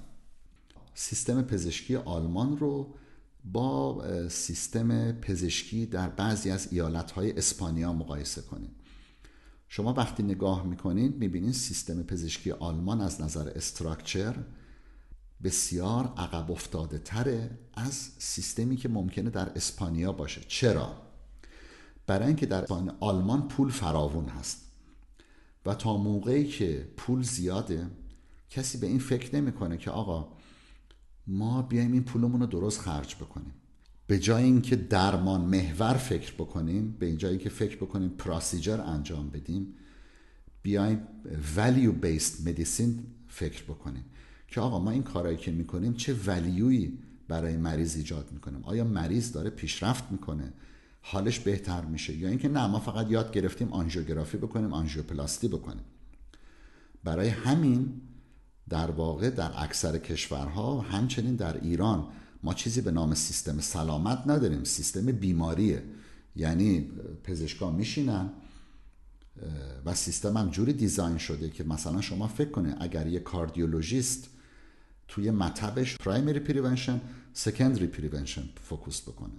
سیستم 0.94 1.42
پزشکی 1.42 1.96
آلمان 1.96 2.58
رو 2.58 2.94
با 3.46 4.04
سیستم 4.30 5.12
پزشکی 5.12 5.86
در 5.86 6.10
بعضی 6.10 6.50
از 6.50 6.74
ایالتهای 6.74 7.38
اسپانیا 7.38 7.94
مقایسه 7.94 8.42
کنیم. 8.42 8.72
شما 9.70 9.94
وقتی 9.94 10.24
نگاه 10.24 10.66
می‌کنید 10.66 11.18
می‌بینید 11.18 11.54
سیستم 11.54 12.04
پزشکی 12.04 12.52
آلمان 12.52 13.02
از 13.02 13.22
نظر 13.22 13.50
استراکچر 13.50 14.36
بسیار 15.44 16.14
عقب 16.18 16.52
افتاده 16.52 16.98
تره 16.98 17.50
از 17.74 17.94
سیستمی 18.18 18.78
که 18.78 18.90
ممکنه 18.90 19.30
در 19.30 19.50
اسپانیا 19.50 20.12
باشه. 20.12 20.42
چرا؟ 20.48 21.02
برای 22.08 22.28
اینکه 22.28 22.46
در 22.46 22.66
آلمان 23.00 23.48
پول 23.48 23.72
فراوون 23.72 24.26
هست 24.26 24.62
و 25.66 25.76
تا 25.76 25.98
موقعی 25.98 26.48
که 26.48 26.88
پول 26.98 27.22
زیاده 27.22 27.88
کسی 28.50 28.78
به 28.78 28.88
این 28.88 29.00
فکر 29.00 29.36
نمی‌کنه 29.36 29.78
که 29.78 29.92
آقا 29.92 30.28
ما 31.28 31.62
بیایم 31.62 31.92
این 31.92 32.04
پولمون 32.04 32.42
رو 32.42 32.46
درست 32.46 32.82
خرج 32.82 33.16
بکنیم. 33.16 33.54
به 34.08 34.20
جای 34.20 34.44
اینکه 34.44 34.76
درمان 34.76 35.42
محور 35.42 35.94
فکر 35.94 36.34
بکنیم 36.34 36.96
به 37.00 37.16
جایی 37.16 37.38
که 37.38 37.50
فکر 37.50 37.76
بکنیم 37.76 38.10
پراسیجر 38.10 38.82
انجام 38.82 39.30
بدیم 39.30 39.74
بیایم 40.62 41.08
value 41.56 42.06
based 42.06 42.48
medicine 42.48 42.92
فکر 43.28 43.64
بکنیم. 43.64 44.06
که 44.54 44.62
آقا 44.62 44.80
ما 44.80 44.92
این 44.92 45.04
کارهایی 45.04 45.38
که 45.38 45.52
می‌کنیم 45.52 45.94
چه 45.94 46.14
ولیویی 46.14 47.00
برای 47.28 47.58
مریض 47.58 47.96
ایجاد 47.96 48.32
می‌کنیم 48.32 48.64
آیا 48.64 48.84
مریض 48.84 49.32
داره 49.32 49.50
پیشرفت 49.50 50.12
می‌کنه؟ 50.12 50.54
حالش 51.02 51.40
بهتر 51.40 51.86
میشه؟ 51.86 52.18
یا 52.18 52.30
اینکه 52.30 52.50
نه 52.50 52.68
ما 52.68 52.80
فقط 52.80 53.12
یاد 53.12 53.34
گرفتیم 53.34 53.74
آنژیوگرافی 53.74 54.38
بکنیم 54.38 54.74
آنژیوپلاستی 54.74 55.48
بکنیم. 55.48 55.84
برای 57.04 57.30
همین 57.30 58.02
در 58.70 58.92
واقع 58.92 59.30
در 59.30 59.52
اکثر 59.56 59.98
کشورها 59.98 60.82
همچنین 60.82 61.36
در 61.36 61.62
ایران 61.62 62.08
ما 62.44 62.54
چیزی 62.54 62.82
به 62.82 62.92
نام 62.92 63.14
سیستم 63.14 63.60
سلامت 63.60 64.24
نداریم. 64.28 64.64
سیستم 64.64 65.06
بیماریه. 65.06 65.84
یعنی 66.36 66.90
پزشکا 67.24 67.72
میشینن 67.72 68.30
و 69.86 69.94
سیستم 69.94 70.38
هم 70.38 70.50
جوری 70.50 70.74
design 70.74 71.18
شده 71.18 71.50
که 71.50 71.64
مثلا 71.64 72.02
شما 72.02 72.28
فکر 72.28 72.50
کنه 72.50 72.76
اگر 72.80 73.08
یه 73.08 73.20
کاردیولوژیست 73.20 74.33
توی 75.14 75.32
مطبش 75.32 75.98
primary 75.98 76.40
prevention 76.40 77.02
secondary 77.34 77.88
prevention 77.88 78.44
focus 78.64 79.02
بکنه. 79.02 79.34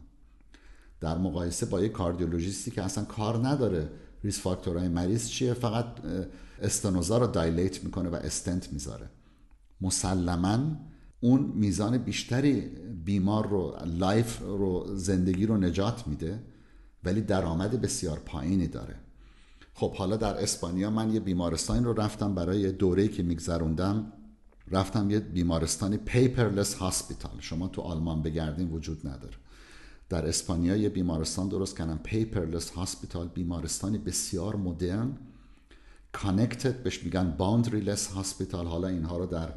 در 1.01 1.19
مقایسه 1.19 1.67
با 1.67 1.81
یه 1.81 1.89
کاردیولوژیستی 1.89 2.71
که 2.71 2.83
اصلا 2.83 3.05
کار 3.05 3.49
نداره 3.49 3.91
risk 4.25 4.41
factor 4.41 4.77
های 4.77 4.89
مریض 4.89 5.29
چیه؟ 5.29 5.55
فقط 5.55 5.87
استنوزا 6.63 7.19
رو 7.19 7.27
dilate 7.27 7.85
می‌کنه 7.85 8.09
و 8.09 8.15
استنت 8.15 8.73
می‌ذاره. 8.73 9.11
مسلما 9.81 10.59
اون 11.21 11.53
میزان 11.55 11.99
بیشتری 11.99 12.61
بیمار 13.05 13.49
رو 13.49 13.77
life 13.87 14.41
رو 14.41 14.97
زندگی 14.97 15.47
رو 15.47 15.57
نجات 15.57 16.07
میده 16.07 16.43
ولی 17.05 17.21
درآمد 17.21 17.81
بسیار 17.81 18.19
پایینی 18.19 18.67
داره. 18.67 18.95
خب 19.75 19.95
حالا 19.95 20.17
در 20.17 20.43
اسپانیا 20.43 20.91
من 20.91 21.15
یه 21.15 21.21
بیمارستان 21.21 21.85
رو 21.85 21.93
رفتم 21.93 22.35
برای 22.35 22.73
دوره‌ای 22.73 23.09
که 23.09 23.23
میگذروندم. 23.23 24.13
رفتم 24.71 25.11
یه 25.11 25.21
بیمارستانی 25.21 25.97
paperless 25.97 26.75
hospital 26.75 27.41
شما 27.41 27.69
تو 27.69 27.83
آلمان 27.83 28.23
بگردین 28.23 28.71
وجود 28.71 29.07
نداره. 29.09 29.35
در 30.09 30.27
اسپانیا 30.27 30.77
یه 30.77 30.89
بیمارستان 30.89 31.49
درست 31.49 31.79
کردن 31.79 32.01
paperless 32.03 32.71
hospital 32.71 33.29
بیمارستانی 33.29 33.99
بسیار 33.99 34.57
مدرن. 34.57 35.17
connected 36.13 36.83
بهش 36.83 37.05
میگن 37.05 37.31
boundaryless 37.31 38.07
hospital 38.07 38.67
حالا 38.67 38.89
اینها 38.89 39.19
رو 39.19 39.27
در 39.27 39.53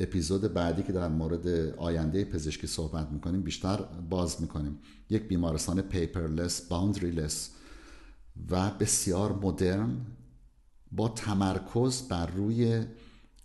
اپیزود 0.00 0.54
بعدی 0.54 0.82
که 0.82 0.92
در 0.92 1.08
مورد 1.08 1.46
آینده 1.76 2.24
پزشکی 2.24 2.66
صحبت 2.66 3.10
می‌کنیم 3.10 3.42
بیشتر 3.42 3.76
باز 4.10 4.40
می‌کنیم. 4.40 4.78
یک 5.10 5.22
بیمارستان 5.22 5.80
paperless 5.80 6.60
boundaryless 6.60 7.50
و 8.50 8.70
بسیار 8.70 9.32
مدرن 9.32 9.96
با 10.92 11.08
تمرکز 11.08 12.02
بر 12.02 12.26
روی 12.26 12.84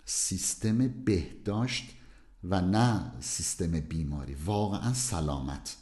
سیستم 0.05 0.87
بهداشت 0.87 1.89
و 2.43 2.61
نه 2.61 3.11
سیستم 3.19 3.71
بیماری. 3.79 4.35
واقعا 4.45 4.93
سلامت. 4.93 5.77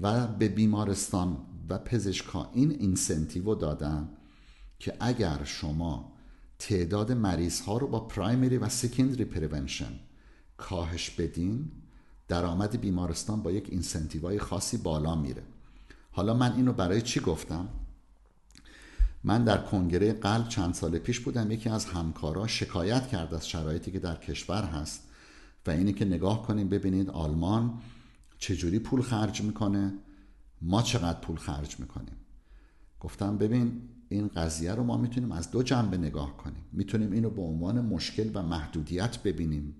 و 0.00 0.26
به 0.26 0.48
بیمارستان 0.48 1.36
و 1.68 1.78
پزشکا 1.78 2.50
این 2.52 2.70
incentive 2.70 3.46
و 3.46 3.54
دادن 3.54 4.08
که 4.78 4.96
اگر 5.00 5.44
شما 5.44 6.12
تعداد 6.58 7.12
مریض 7.12 7.60
ها 7.60 7.78
رو 7.78 7.86
با 7.86 8.00
پرایمری 8.00 8.58
و 8.58 8.68
سکندری 8.68 9.24
پریونشن 9.24 10.00
کاهش 10.56 11.10
بدین 11.10 11.70
درآمد 12.28 12.80
بیمارستان 12.80 13.42
با 13.42 13.50
یک 13.52 13.66
اینسنتیوهای 13.70 14.38
خاصی 14.38 14.76
بالا 14.76 15.14
میره. 15.14 15.42
حالا 16.12 16.34
من 16.34 16.52
اینو 16.52 16.72
برای 16.72 17.02
چی 17.02 17.20
گفتم؟ 17.20 17.68
من 19.24 19.44
در 19.44 19.58
کنگره 19.58 20.12
قلب 20.12 20.48
چند 20.48 20.74
سال 20.74 20.98
پیش 20.98 21.20
بودم. 21.20 21.50
یکی 21.50 21.68
از 21.68 21.84
همکارا 21.84 22.46
شکایت 22.46 23.08
کرد 23.08 23.34
از 23.34 23.48
شرایطی 23.48 23.90
که 23.90 23.98
در 23.98 24.16
کشور 24.16 24.64
هست 24.64 25.08
و 25.66 25.70
اینه 25.70 25.92
که 25.92 26.04
نگاه 26.04 26.42
کنیم 26.42 26.68
ببینید 26.68 27.10
آلمان 27.10 27.80
چجوری 28.38 28.78
پول 28.78 29.02
خرج 29.02 29.42
می‌کنه. 29.42 29.92
ما 30.62 30.82
چقدر 30.82 31.20
پول 31.20 31.36
خرج 31.36 31.80
می‌کنیم؟ 31.80 32.16
گفتم 33.00 33.38
ببین 33.38 33.82
این 34.08 34.28
قضیه 34.28 34.72
رو 34.72 34.82
ما 34.82 34.96
می‌تونیم 34.96 35.32
از 35.32 35.50
دو 35.50 35.62
جنبه 35.62 35.96
نگاه 35.96 36.36
کنیم. 36.36 36.64
می‌تونیم 36.72 37.12
اینو 37.12 37.30
به 37.30 37.42
عنوان 37.42 37.80
مشکل 37.80 38.30
و 38.34 38.42
محدودیت 38.42 39.22
ببینیم 39.22 39.74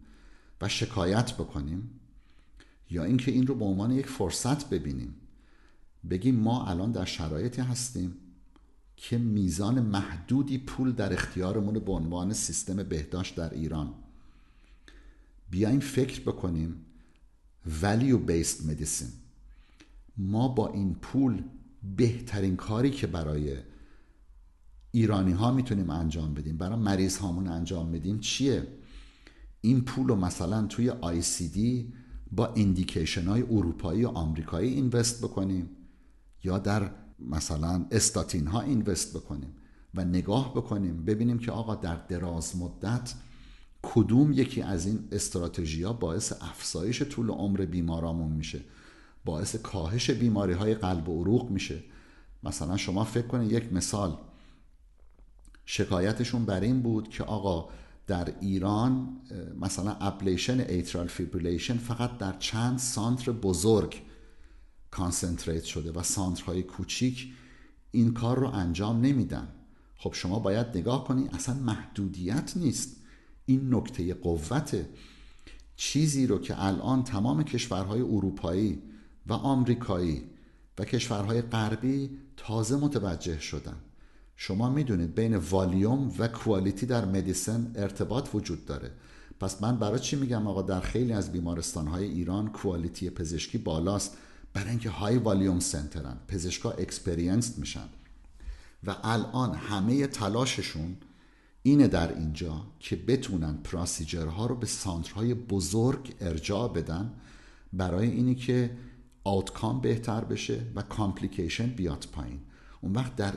و 0.61 0.69
شکایت 0.69 1.33
بکنیم 1.33 1.91
یا 2.91 3.05
اینکه 3.05 3.31
این 3.31 3.47
رو 3.47 3.55
به 3.55 3.65
عنوان 3.65 3.91
یک 3.91 4.07
فرصت 4.07 4.71
ببینیم. 4.71 5.15
بگیم 6.11 6.35
ما 6.35 6.67
الان 6.67 6.93
در 6.93 7.05
شرایطی 7.05 7.63
هستیم. 7.63 8.17
که 8.97 9.19
میزان 9.19 9.81
محدودی 9.81 10.59
پول 10.59 10.93
در 10.93 11.13
اختیارمون 11.13 11.79
به 11.79 11.93
عنوان 11.93 12.33
سیستم 12.33 12.83
بهداشت 12.83 13.37
در 13.37 13.55
ایران. 13.55 13.95
بیایم 15.51 15.81
فکر 15.81 16.21
بکنیم 16.21 16.77
value 17.81 18.31
based 18.31 18.61
medicine. 18.69 19.13
ما 20.17 20.49
با 20.49 20.69
این 20.69 20.95
پول 20.95 21.43
بهترین 21.97 22.57
کاری 22.57 22.91
که 22.91 23.07
برای 23.07 23.57
ایرانی 24.91 25.33
ها 25.33 25.53
می‌تونیم 25.53 25.91
انجام 25.91 26.35
بدیم 26.35 26.57
برای 26.57 26.79
مریض 26.79 27.17
هامون 27.17 27.49
انجام 27.49 27.93
بدیم 27.93 28.21
چیه؟ 28.21 28.67
این 29.61 29.81
پول 29.81 30.09
رو 30.09 30.17
مثلا 30.17 30.67
توی 30.67 30.91
آی 30.91 31.23
سی 31.23 31.49
دی 31.49 31.93
با 32.33 32.47
اندیکیشن 32.47 33.25
های 33.25 33.43
اروپایی 33.43 34.05
و 34.05 34.09
آمریکایی 34.09 34.75
اینوست 34.75 35.25
بکنیم 35.25 35.71
یا 36.45 36.59
در 36.59 36.91
مثلا 37.19 37.87
استاتین 37.91 38.47
ها 38.47 38.61
اینوست 38.61 39.17
بکنیم 39.17 39.55
و 39.95 40.05
نگاه 40.05 40.55
بکنیم 40.55 41.05
ببینیم 41.05 41.39
که 41.39 41.53
آقا 41.53 41.75
در 41.75 41.97
دراز 41.97 42.57
مدت 42.57 43.15
کدوم 43.83 44.33
یکی 44.33 44.63
از 44.63 44.87
این 44.87 45.09
استراتژی 45.13 45.83
ها 45.83 45.93
باعث 45.93 46.33
افزایش 46.41 47.03
طول 47.03 47.31
عمر 47.31 47.65
بیمارامون 47.65 48.33
میشه 48.33 48.61
باعث 49.25 49.57
کاهش 49.57 50.11
بیماری 50.11 50.53
های 50.53 50.75
قلب 50.75 51.09
و 51.09 51.21
عروق 51.21 51.51
میشه. 51.51 51.83
مثلا 52.43 52.77
شما 52.77 53.05
فکر 53.05 53.27
کنید 53.27 53.53
یک 53.53 53.73
مثال 53.73 54.19
شکایتشون 55.67 56.45
بر 56.45 56.61
این 56.61 56.83
بود 56.83 57.09
که 57.09 57.25
آقا 57.25 57.69
در 58.07 58.35
ایران 58.41 59.17
مثلا 59.61 59.91
ablation 59.91 60.61
atrial 60.61 61.07
fibrillation 61.07 61.77
فقط 61.77 62.19
در 62.19 62.33
چند 62.39 62.79
center 62.79 63.33
بزرگ 63.33 64.03
concentrate 64.95 65.65
شده 65.65 65.93
و 65.93 66.03
center 66.03 66.48
های 66.48 66.63
کوچیک 66.63 67.33
این 67.91 68.15
کار 68.15 68.39
رو 68.39 68.47
انجام 68.47 69.01
نمیدن. 69.01 69.49
خب 69.97 70.13
شما 70.15 70.39
باید 70.39 70.67
نگاه 70.75 71.05
کنی 71.05 71.29
اصلا 71.29 71.55
محدودیت 71.55 72.53
نیست. 72.57 72.97
این 73.47 73.75
نکته 73.75 74.15
قوته 74.15 74.89
چیزی 75.77 76.27
رو 76.27 76.39
که 76.39 76.65
الان 76.65 77.05
تمام 77.05 77.43
کشورهای 77.43 78.01
اروپایی 78.01 78.83
و 79.27 79.33
آمریکایی 79.33 80.25
و 80.79 80.85
کشورهای 80.85 81.43
غربی 81.43 82.11
تازه 82.37 82.77
متوجه 82.77 83.41
شدن. 83.41 83.77
شما 84.37 84.71
می‌دونید 84.71 85.15
بین 85.15 85.37
والیوم 85.37 86.13
و 86.19 86.29
quality 86.29 86.87
در 86.87 87.05
medicine 87.05 87.73
ارتباط 87.75 88.29
وجود 88.35 88.67
داره. 88.67 88.91
پس 89.41 89.63
من 89.63 89.79
برای 89.79 89.99
چی 89.99 90.17
میگم 90.17 90.47
آقا 90.47 90.63
در 90.63 90.81
خیلی 90.81 91.13
از 91.13 91.33
بیمارستانهای 91.33 92.05
ایران 92.05 92.49
quality 92.49 93.11
پزشکی 93.11 93.59
بالاست؟ 93.59 94.17
برای 94.55 94.71
اینکه 94.71 94.91
high 94.91 95.17
volume 95.17 95.61
centerن 95.61 96.17
پزشکا 96.29 96.71
experienced 96.71 97.59
میشن. 97.59 97.89
و 98.87 98.97
الان 99.03 99.55
همه 99.55 100.07
تلاششون 100.07 100.97
اینه 101.63 101.89
در 101.89 102.19
اینجا 102.19 102.67
که 102.81 102.97
بتونن 102.97 103.57
procedureها 103.57 104.47
رو 104.47 104.55
به 104.55 104.67
centerهای 104.67 105.35
بزرگ 105.35 106.15
ارجاع 106.21 106.73
بدن 106.73 107.13
برای 107.73 108.11
اینی 108.11 108.35
که 108.35 108.77
outcome 109.25 109.81
بهتر 109.81 110.25
بشه 110.25 110.61
و 110.75 110.83
complication 110.83 111.67
بیاد 111.67 112.07
پایین. 112.13 112.41
اون 112.81 112.93
وقت 112.93 113.17
در 113.17 113.33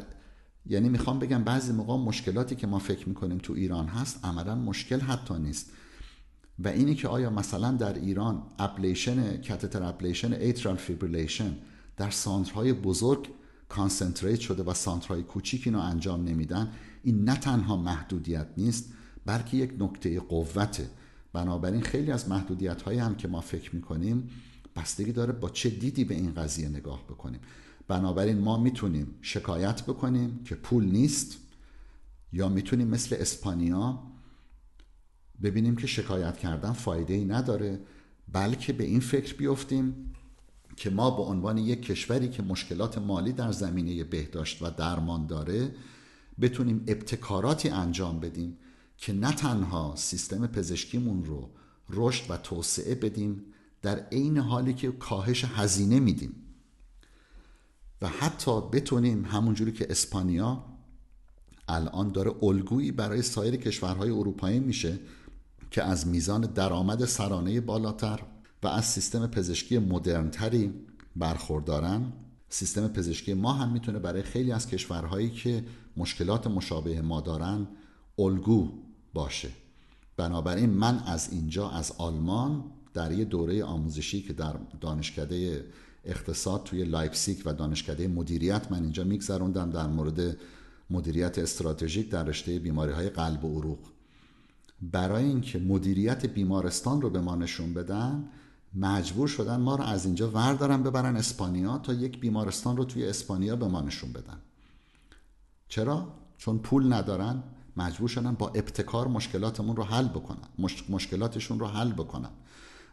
یعنی 0.66 0.90
می‌خوام 0.90 1.20
بگم 1.20 1.44
بعضی 1.44 1.72
موقع 1.72 1.96
مشکلاتی 1.96 2.56
که 2.56 2.68
ما 2.68 2.80
فکر 2.80 3.10
می‌کنیم 3.10 3.38
تو 3.38 3.54
ایران 3.54 3.88
هست 3.88 4.26
عملا 4.26 4.56
مشکل 4.56 5.00
حتی 5.00 5.34
نیست. 5.34 5.72
و 6.60 6.68
اینی 6.68 6.96
که 6.96 7.08
آیا 7.08 7.30
مثلا 7.30 7.72
در 7.72 7.94
ایران 7.94 8.44
ablation 8.60 9.42
catheter 9.42 9.84
ablation 9.84 10.34
atrial 10.34 10.76
fibrillation 10.76 11.58
در 11.98 12.10
centerهای 12.10 12.74
بزرگ 12.74 13.30
کانسنتریت 13.70 14.40
شده 14.40 14.64
و 14.64 14.74
سانترهای 14.74 15.24
کوچیک 15.24 15.62
اینو 15.66 15.80
انجام 15.80 16.24
نمیدن 16.24 16.72
این 17.04 17.24
نه 17.24 17.36
تنها 17.36 17.78
محدودیت 17.78 18.48
نیست 18.58 18.94
بلکه 19.26 19.58
یک 19.58 19.74
نکته 19.80 20.20
قوته. 20.20 20.90
بنابراین 21.34 21.82
خیلی 21.82 22.12
از 22.12 22.30
محدودیت 22.30 22.82
هایی 22.82 23.00
هم 23.00 23.16
که 23.16 23.28
ما 23.28 23.42
فکر 23.42 23.76
می‌کنیم 23.76 24.30
بستگی 24.76 25.12
داره 25.12 25.34
با 25.34 25.50
چه 25.50 25.70
دیدی 25.70 26.04
به 26.04 26.16
این 26.16 26.34
قضیه 26.34 26.70
نگاه 26.70 27.04
بکنیم. 27.04 27.40
بنابراین 27.88 28.40
ما 28.40 28.58
می‌تونیم 28.58 29.16
شکایت 29.22 29.84
بکنیم 29.84 30.40
که 30.46 30.56
پول 30.56 30.86
نیست 30.86 31.38
یا 32.34 32.50
می‌تونیم 32.50 32.88
مثل 32.88 33.16
اسپانیا 33.20 34.04
ببینیم 35.44 35.76
که 35.76 35.88
شکایت 35.88 36.38
کردن 36.38 36.72
فایده 36.72 37.14
ای 37.14 37.26
نداره 37.26 37.80
بلکه 38.34 38.74
به 38.74 38.84
این 38.84 39.00
فکر 39.00 39.36
بیفتیم 39.36 40.14
که 40.76 40.90
ما 40.90 41.12
به 41.12 41.22
عنوان 41.22 41.58
یک 41.58 41.82
کشوری 41.82 42.30
که 42.30 42.44
مشکلات 42.44 42.98
مالی 42.98 43.32
در 43.32 43.52
زمینه 43.52 44.04
بهداشت 44.04 44.62
و 44.62 44.70
درمان 44.70 45.28
داره 45.28 45.76
بتونیم 46.42 46.84
ابتکاراتی 46.88 47.70
انجام 47.70 48.20
بدیم 48.20 48.58
که 48.98 49.14
نه 49.14 49.32
تنها 49.32 49.94
سیستم 49.98 50.48
پزشکیمون 50.48 51.26
رو 51.26 51.50
رشد 51.90 52.32
و 52.32 52.38
توسعه 52.38 52.96
بدیم 52.96 53.44
در 53.82 54.00
عین 54.12 54.38
حالی 54.38 54.74
که 54.74 54.92
کاهش 54.92 55.46
هزینه 55.46 56.00
میدیم. 56.00 56.36
و 58.02 58.08
حتی 58.08 58.62
بتونیم 58.62 59.26
همونجوری 59.26 59.72
که 59.72 59.88
اسپانیا 59.90 60.64
الان 61.68 62.12
داره 62.12 62.44
الگویی 62.44 62.92
برای 62.92 63.22
سایر 63.22 63.56
کشورهای 63.56 64.10
اروپایی 64.10 64.60
میشه 64.60 65.00
که 65.78 65.84
از 65.84 66.08
میزان 66.08 66.42
درآمد 66.42 67.06
سرانه 67.06 67.62
بالاتر 67.62 68.20
و 68.64 68.68
از 68.68 68.86
سیستم 68.86 69.28
پزشکی 69.28 69.78
مدرنتری 69.78 70.74
برخوردارن 71.16 72.14
سیستم 72.50 72.88
پزشکی 72.88 73.34
ما 73.34 73.54
هم 73.54 73.72
می‌تونه 73.72 74.00
برای 74.00 74.22
خیلی 74.22 74.52
از 74.52 74.68
کشورهایی 74.68 75.30
که 75.30 75.64
مشکلات 75.98 76.48
مشابه 76.48 77.02
ما 77.02 77.22
دارن 77.22 77.68
الگو 78.20 78.70
باشه. 79.14 79.50
بنابراین 80.18 80.70
من 80.70 81.00
از 81.06 81.30
اینجا 81.32 81.70
از 81.70 81.94
آلمان 81.98 82.64
در 82.94 83.12
یه 83.12 83.26
دوره 83.26 83.64
آموزشی 83.64 84.22
که 84.22 84.34
در 84.34 84.56
دانشکده 84.82 85.66
اقتصاد 86.06 86.64
توی 86.64 86.84
لایپسیک 86.84 87.42
و 87.46 87.54
دانشکده 87.54 88.08
مدیریت 88.08 88.72
من 88.72 88.84
اینجا 88.84 89.04
میگذروندم 89.04 89.70
در 89.70 89.88
مورد 89.88 90.38
مدیریت 90.90 91.40
استراتژیک 91.40 92.10
در 92.10 92.24
رشته 92.24 92.60
بیماری 92.60 92.92
های 92.92 93.10
قلب 93.10 93.46
و 93.46 93.60
عروق. 93.60 93.80
برای 94.82 95.24
اینکه 95.24 95.60
مدیریت 95.60 96.26
بیمارستان 96.26 97.02
رو 97.02 97.10
به 97.10 97.22
ما 97.22 97.36
نشون 97.36 97.74
بدن 97.74 98.30
مجبور 98.74 99.28
شدن 99.28 99.60
ما 99.60 99.76
رو 99.76 99.84
از 99.84 100.06
اینجا 100.06 100.30
وردارن 100.32 100.84
ببرن 100.84 101.16
اسپانیا 101.16 101.78
تا 101.78 101.94
یک 101.94 102.20
بیمارستان 102.20 102.78
رو 102.78 102.86
توی 102.86 103.06
اسپانیا 103.06 103.56
به 103.56 103.68
ما 103.68 103.82
نشون 103.82 104.14
بدن. 104.14 104.38
چرا؟ 105.68 106.08
چون 106.38 106.58
پول 106.58 106.94
ندارن. 106.94 107.44
مجبور 107.78 108.10
شدن 108.10 108.32
با 108.32 108.48
ابتکار 108.48 109.08
مشکلاتمون 109.08 109.76
رو 109.76 109.84
حل 109.84 110.08
بکنن. 110.08 110.48
مشکلاتشون 110.90 111.60
رو 111.60 111.68
حل 111.68 111.92
بکنن. 111.92 112.30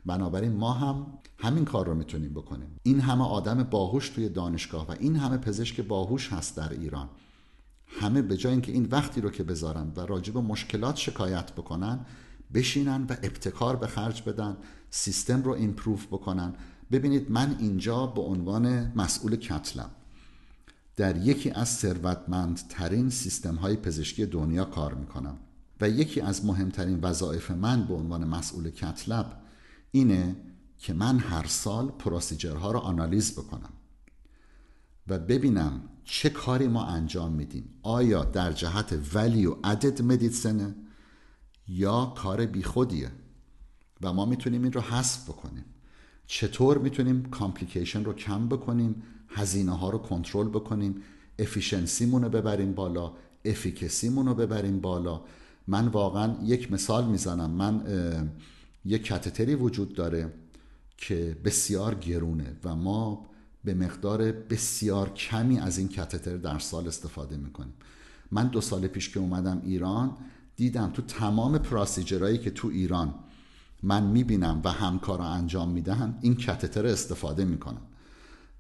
بنابراین 0.07 0.53
ما 0.53 0.73
هم 0.73 1.07
همین 1.39 1.65
کار 1.65 1.87
رو 1.87 1.95
می‌تونیم 1.95 2.35
بکنیم. 2.35 2.81
این 2.83 3.01
همه 3.01 3.25
آدم 3.25 3.63
باهوش 3.63 4.09
توی 4.09 4.29
دانشگاه 4.29 4.89
و 4.89 4.95
این 5.01 5.17
همه 5.17 5.37
پزشک 5.37 5.81
باهوش 5.81 6.33
هست 6.33 6.57
در 6.57 6.73
ایران. 6.73 7.09
همه 8.01 8.23
به 8.23 8.37
جای 8.37 8.53
اینکه 8.53 8.73
این 8.73 8.89
وقتی 8.91 9.21
رو 9.21 9.31
که 9.31 9.45
بذارن 9.45 9.93
و 9.97 10.01
راجب 10.01 10.39
مشکلات 10.39 10.97
شکایت 10.97 11.53
بکنن 11.53 12.07
بشینن 12.55 13.03
و 13.03 13.13
ابتکار 13.23 13.77
به 13.77 13.87
خرج 13.87 14.23
بدن 14.23 14.57
سیستم 14.91 15.43
رو 15.43 15.53
ایمپروف 15.53 16.07
بکنن. 16.07 16.55
ببینید 16.93 17.31
من 17.31 17.57
اینجا 17.59 18.07
به 18.07 18.21
عنوان 18.21 18.93
مسئول 18.97 19.37
کتلم. 19.37 19.91
در 20.97 21.17
یکی 21.17 21.51
از 21.51 21.69
ثروتمندترین 21.69 23.11
سیستم 23.11 23.55
های 23.55 23.77
پزشکی 23.77 24.27
دنیا 24.27 24.65
کار 24.65 24.95
می‌کنم. 24.95 25.37
و 25.81 25.89
یکی 25.89 26.21
از 26.21 26.45
مهمترین 26.45 27.01
وظایف 27.01 27.51
من 27.51 27.87
به 27.87 27.95
عنوان 27.95 28.25
مسئول 28.25 28.71
کتلب 28.71 29.41
اینه 29.91 30.37
که 30.79 30.93
من 30.93 31.19
هر 31.19 31.47
سال 31.47 31.89
پروسیجرها 31.89 32.73
رو 32.73 32.79
آنالیز 32.79 33.33
بکنم. 33.33 33.73
و 35.09 35.19
ببینم 35.19 35.81
چه 36.05 36.31
کاری 36.31 36.69
ما 36.69 36.85
انجام 36.85 37.33
میدیم؟ 37.33 37.69
آیا 37.83 38.25
در 38.25 38.53
جهت 38.53 38.99
value 39.15 39.57
added 39.65 40.03
medicineه 40.03 40.75
یا 41.69 42.13
کار 42.17 42.47
بیخودیه؟ 42.47 43.11
و 44.03 44.13
ما 44.13 44.25
می‌تونیم 44.25 44.63
این 44.63 44.73
رو 44.73 44.81
حذف 44.81 45.31
بکنیم. 45.31 45.65
چطور 46.27 46.79
می‌تونیم 46.79 47.23
complication 47.23 48.05
رو 48.05 48.13
کم 48.13 48.49
بکنیم 48.49 49.03
هزینه 49.29 49.73
ها 49.73 49.91
رو 49.91 49.99
کنترل 49.99 50.49
بکنیم 50.49 51.03
efficiencyمون 51.39 52.23
رو 52.23 52.29
ببریم 52.29 52.73
بالا 52.73 53.13
efficacyمون 53.45 54.27
رو 54.27 54.35
ببریم 54.35 54.81
بالا؟ 54.81 55.21
من 55.67 55.89
واقعا 55.89 56.37
یک 56.43 56.73
مثال 56.73 57.07
می‌زنم. 57.07 57.51
من 57.51 57.83
یک 58.85 59.05
catheterی 59.05 59.55
وجود 59.55 59.95
داره 59.95 60.33
که 60.97 61.37
بسیار 61.45 61.95
گرونه 61.95 62.57
و 62.65 62.77
ما 62.77 63.27
به 63.65 63.75
مقدار 63.75 64.33
بسیار 64.33 65.13
کمی 65.13 65.59
از 65.59 65.79
این 65.79 65.89
کتتر 65.89 66.37
در 66.37 66.59
سال 66.59 66.89
استفاده 66.89 67.37
می‌کنیم. 67.37 67.75
من 68.31 68.49
دو 68.49 68.61
سال 68.61 68.87
پیش 68.87 69.11
که 69.11 69.21
اومدم 69.21 69.61
ایران 69.65 70.17
دیدم 70.57 70.91
تو 70.91 71.03
تمام 71.03 71.59
پراسیجرهایی 71.59 72.39
که 72.39 72.51
تو 72.51 72.69
ایران 72.69 73.15
من 73.83 74.07
می‌بینم 74.07 74.61
و 74.65 74.73
همکارا 74.73 75.25
انجام 75.25 75.71
میدن 75.71 76.19
این 76.21 76.37
کتتر 76.37 76.87
استفاده 76.87 77.45
می‌کنم 77.45 77.83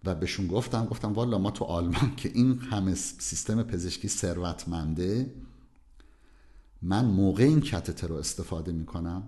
و 0.04 0.14
بهشون 0.14 0.46
گفتم 0.46 0.84
گفتم 0.84 1.12
والا 1.12 1.38
ما 1.38 1.50
تو 1.50 1.64
آلمان 1.64 2.16
که 2.16 2.30
این 2.34 2.58
همه 2.58 2.94
سیستم 2.94 3.62
پزشکی 3.62 4.08
ثروتمنده 4.08 5.34
من 6.82 7.04
موقع 7.04 7.44
این 7.44 7.60
کتتر 7.60 8.06
رو 8.06 8.14
استفاده 8.14 8.72
می‌کنم 8.72 9.22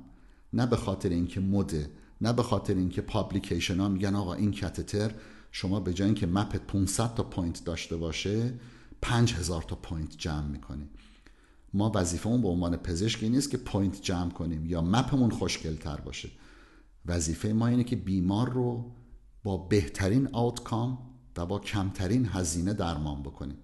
نه 0.53 0.67
به 0.67 0.77
خاطر 0.77 1.09
اینکه 1.09 1.41
مده 1.41 1.91
نه 2.21 2.33
به 2.33 2.43
خاطر 2.43 2.75
اینکه 2.75 3.03
publication 3.03 3.81
ها 3.81 3.89
میگن 3.89 4.15
آقا 4.15 4.35
این 4.35 4.51
catheter 4.51 5.15
شما 5.59 5.81
به 5.81 5.95
جای 5.95 6.07
اینکه 6.07 6.27
mapت 6.27 6.67
500 6.67 7.15
تا 7.15 7.23
point 7.23 7.65
داشته 7.65 7.97
باشه 7.97 8.55
5000 9.03 9.63
تا 9.63 9.77
point 9.77 10.19
جمع 10.19 10.47
می‌کنیم 10.47 10.89
ما 11.75 11.93
وظیفمون 11.95 12.43
به 12.43 12.49
عنوان 12.49 12.77
پزشکی 12.77 13.29
نیست 13.29 13.51
که 13.51 13.57
point 13.57 14.03
جمع 14.03 14.31
کنیم 14.31 14.67
یا 14.67 14.83
mapمون 14.83 15.31
خوشگلتر 15.31 15.97
باشه. 15.97 16.31
وظیفه 17.07 17.49
ما 17.49 17.67
اینه 17.67 17.85
که 17.85 17.97
بیمار 17.97 18.51
رو 18.51 18.93
با 19.45 19.57
بهترین 19.57 20.29
outcome 20.33 20.99
و 21.37 21.47
با 21.47 21.59
کمترین 21.59 22.29
هزینه 22.33 22.73
درمان 22.73 23.23
بکنیم. 23.23 23.59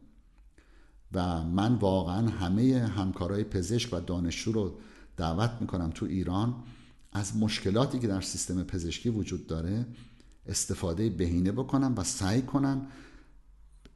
و 1.13 1.45
من 1.45 1.75
واقعا 1.75 2.29
همه 2.29 2.93
همکارای 2.97 3.45
پزشک 3.45 3.93
و 3.93 4.01
دانشجو 4.01 4.53
رو 4.53 4.79
دعوت 5.17 5.51
می‌کنم 5.61 5.91
تو 5.91 6.07
ایران 6.07 6.55
از 7.13 7.37
مشکلاتی 7.37 7.99
که 7.99 8.07
در 8.07 8.21
سیستم 8.21 8.63
پزشکی 8.63 9.09
وجود 9.09 9.47
داره 9.47 9.87
استفاده 10.47 11.11
بهینه 11.11 11.53
بکنن 11.53 11.95
و 11.95 12.05
سعی 12.05 12.43
کنن 12.43 12.87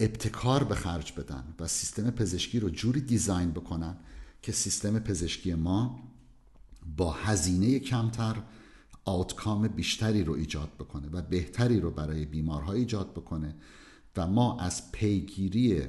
ابتکار 0.00 0.64
به 0.64 0.74
خرج 0.74 1.12
بدن 1.12 1.54
و 1.60 1.66
سیستم 1.66 2.10
پزشکی 2.10 2.60
رو 2.60 2.70
جوری 2.70 3.00
دیزاین 3.00 3.50
بکنن 3.50 3.96
که 4.42 4.52
سیستم 4.52 4.98
پزشکی 4.98 5.54
ما 5.54 6.02
با 6.96 7.12
هزینه 7.12 7.78
کمتر 7.78 8.42
آوتکام 9.04 9.68
بیشتری 9.68 10.24
رو 10.24 10.32
ایجاد 10.32 10.68
بکنه 10.78 11.08
و 11.12 11.22
بهتری 11.22 11.80
رو 11.80 11.90
برای 11.90 12.26
بیمارها 12.26 12.72
ایجاد 12.72 13.12
بکنه 13.12 13.54
و 14.16 14.26
ما 14.26 14.60
از 14.60 14.92
پیگیری 14.92 15.82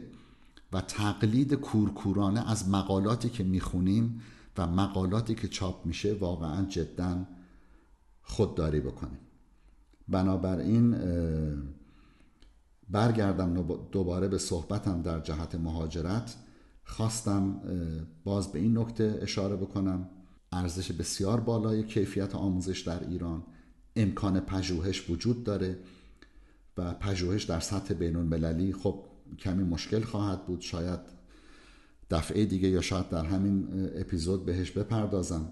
و 0.74 0.82
تقلید 0.82 1.54
کورکورانه 1.54 2.52
از 2.52 2.70
مقالاتی 2.70 3.30
که 3.30 3.44
می‌خونیم 3.44 4.22
و 4.58 4.68
مقالاتی 4.68 5.36
که 5.36 5.48
چاپ 5.48 5.86
میشه 5.86 6.14
واقعا 6.14 6.66
جدا 6.66 7.26
خودداری 8.22 8.80
بکنیم. 8.80 9.20
بنابراین 10.08 10.96
برگردم 12.90 13.78
دوباره 13.92 14.28
به 14.28 14.38
صحبتم 14.38 15.02
در 15.02 15.20
جهت 15.20 15.56
مهاجرت. 15.56 16.36
خواستم 16.84 17.62
باز 18.24 18.52
به 18.52 18.60
این 18.60 18.78
نکته 18.78 19.20
اشاره 19.22 19.56
بکنم. 19.56 20.10
ارزش 20.52 20.92
بسیار 20.92 21.40
بالای 21.40 21.84
کیفیت 21.84 22.36
آموزش 22.36 22.80
در 22.80 23.10
ایران. 23.10 23.44
امکان 23.96 24.40
پژوهش 24.40 25.10
وجود 25.10 25.44
داره 25.44 25.80
و 26.78 26.94
پژوهش 26.94 27.44
در 27.44 27.60
سطح 27.60 27.94
بین 27.94 28.16
المللی 28.16 28.74
خب 28.74 29.04
کمی 29.40 29.64
مشکل 29.64 30.02
خواهد 30.02 30.46
بود. 30.46 30.62
شاید 30.62 31.00
دفعه 32.10 32.46
دیگه 32.46 32.68
یا 32.68 32.82
شاید 32.82 33.10
در 33.10 33.26
همین 33.26 33.68
اپیزود 33.96 34.46
بهش 34.46 34.72
بپردازم. 34.72 35.52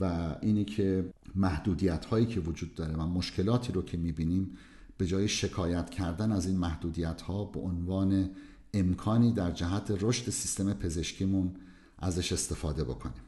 و 0.00 0.34
اینی 0.42 0.64
که 0.64 1.04
محدودیت 1.34 2.04
هایی 2.04 2.26
که 2.26 2.40
وجود 2.40 2.74
داره 2.74 2.94
و 2.94 3.06
مشکلاتی 3.06 3.72
رو 3.72 3.82
که 3.82 3.96
می‌بینیم 3.96 4.56
به 4.98 5.06
جای 5.06 5.28
شکایت 5.28 5.90
کردن 5.90 6.32
از 6.32 6.46
این 6.46 6.56
محدودیت 6.56 7.22
ها 7.22 7.44
به 7.44 7.60
عنوان 7.60 8.30
امکانی 8.74 9.32
در 9.32 9.50
جهت 9.50 9.96
رشد 10.00 10.30
سیستم 10.30 10.72
پزشکیمون 10.72 11.54
ازش 11.98 12.32
استفاده 12.32 12.84
بکنیم. 12.84 13.22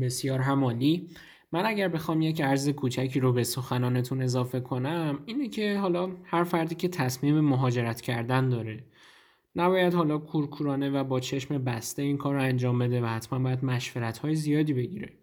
بسیار 0.00 0.40
همانی 0.40 1.08
من 1.52 1.66
اگر 1.66 1.88
بخوام 1.88 2.22
یک 2.22 2.40
عرض 2.40 2.68
کوچکی 2.68 3.20
رو 3.20 3.32
به 3.32 3.44
سخنانتون 3.44 4.22
اضافه 4.22 4.60
کنم 4.60 5.18
اینه 5.26 5.48
که 5.48 5.78
حالا 5.78 6.16
هر 6.24 6.44
فردی 6.44 6.74
که 6.74 6.88
تصمیم 6.88 7.40
مهاجرت 7.40 8.00
کردن 8.00 8.48
داره 8.48 8.84
نباید 9.56 9.94
حالا 9.94 10.18
کورکورانه 10.18 10.90
و 10.90 11.04
با 11.04 11.20
چشم 11.20 11.58
بسته 11.58 12.02
این 12.02 12.16
کار 12.16 12.34
رو 12.34 12.42
انجام 12.42 12.78
بده 12.78 13.02
و 13.02 13.06
حتما 13.06 13.38
باید 13.38 13.64
مشورت 13.64 14.18
های 14.18 14.34
زیادی 14.34 14.72
بگیره. 14.72 15.17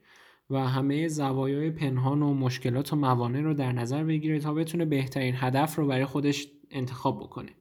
و 0.49 0.67
همه 0.67 1.07
زوایای 1.07 1.71
پنهان 1.71 2.21
و 2.21 2.33
مشکلات 2.33 2.93
و 2.93 2.95
موانع 2.95 3.41
رو 3.41 3.53
در 3.53 3.71
نظر 3.71 4.03
بگیره 4.03 4.39
تا 4.39 4.53
بتونه 4.53 4.85
بهترین 4.85 5.33
هدف 5.37 5.75
رو 5.75 5.87
برای 5.87 6.05
خودش 6.05 6.47
انتخاب 6.71 7.19
بکنه. 7.19 7.51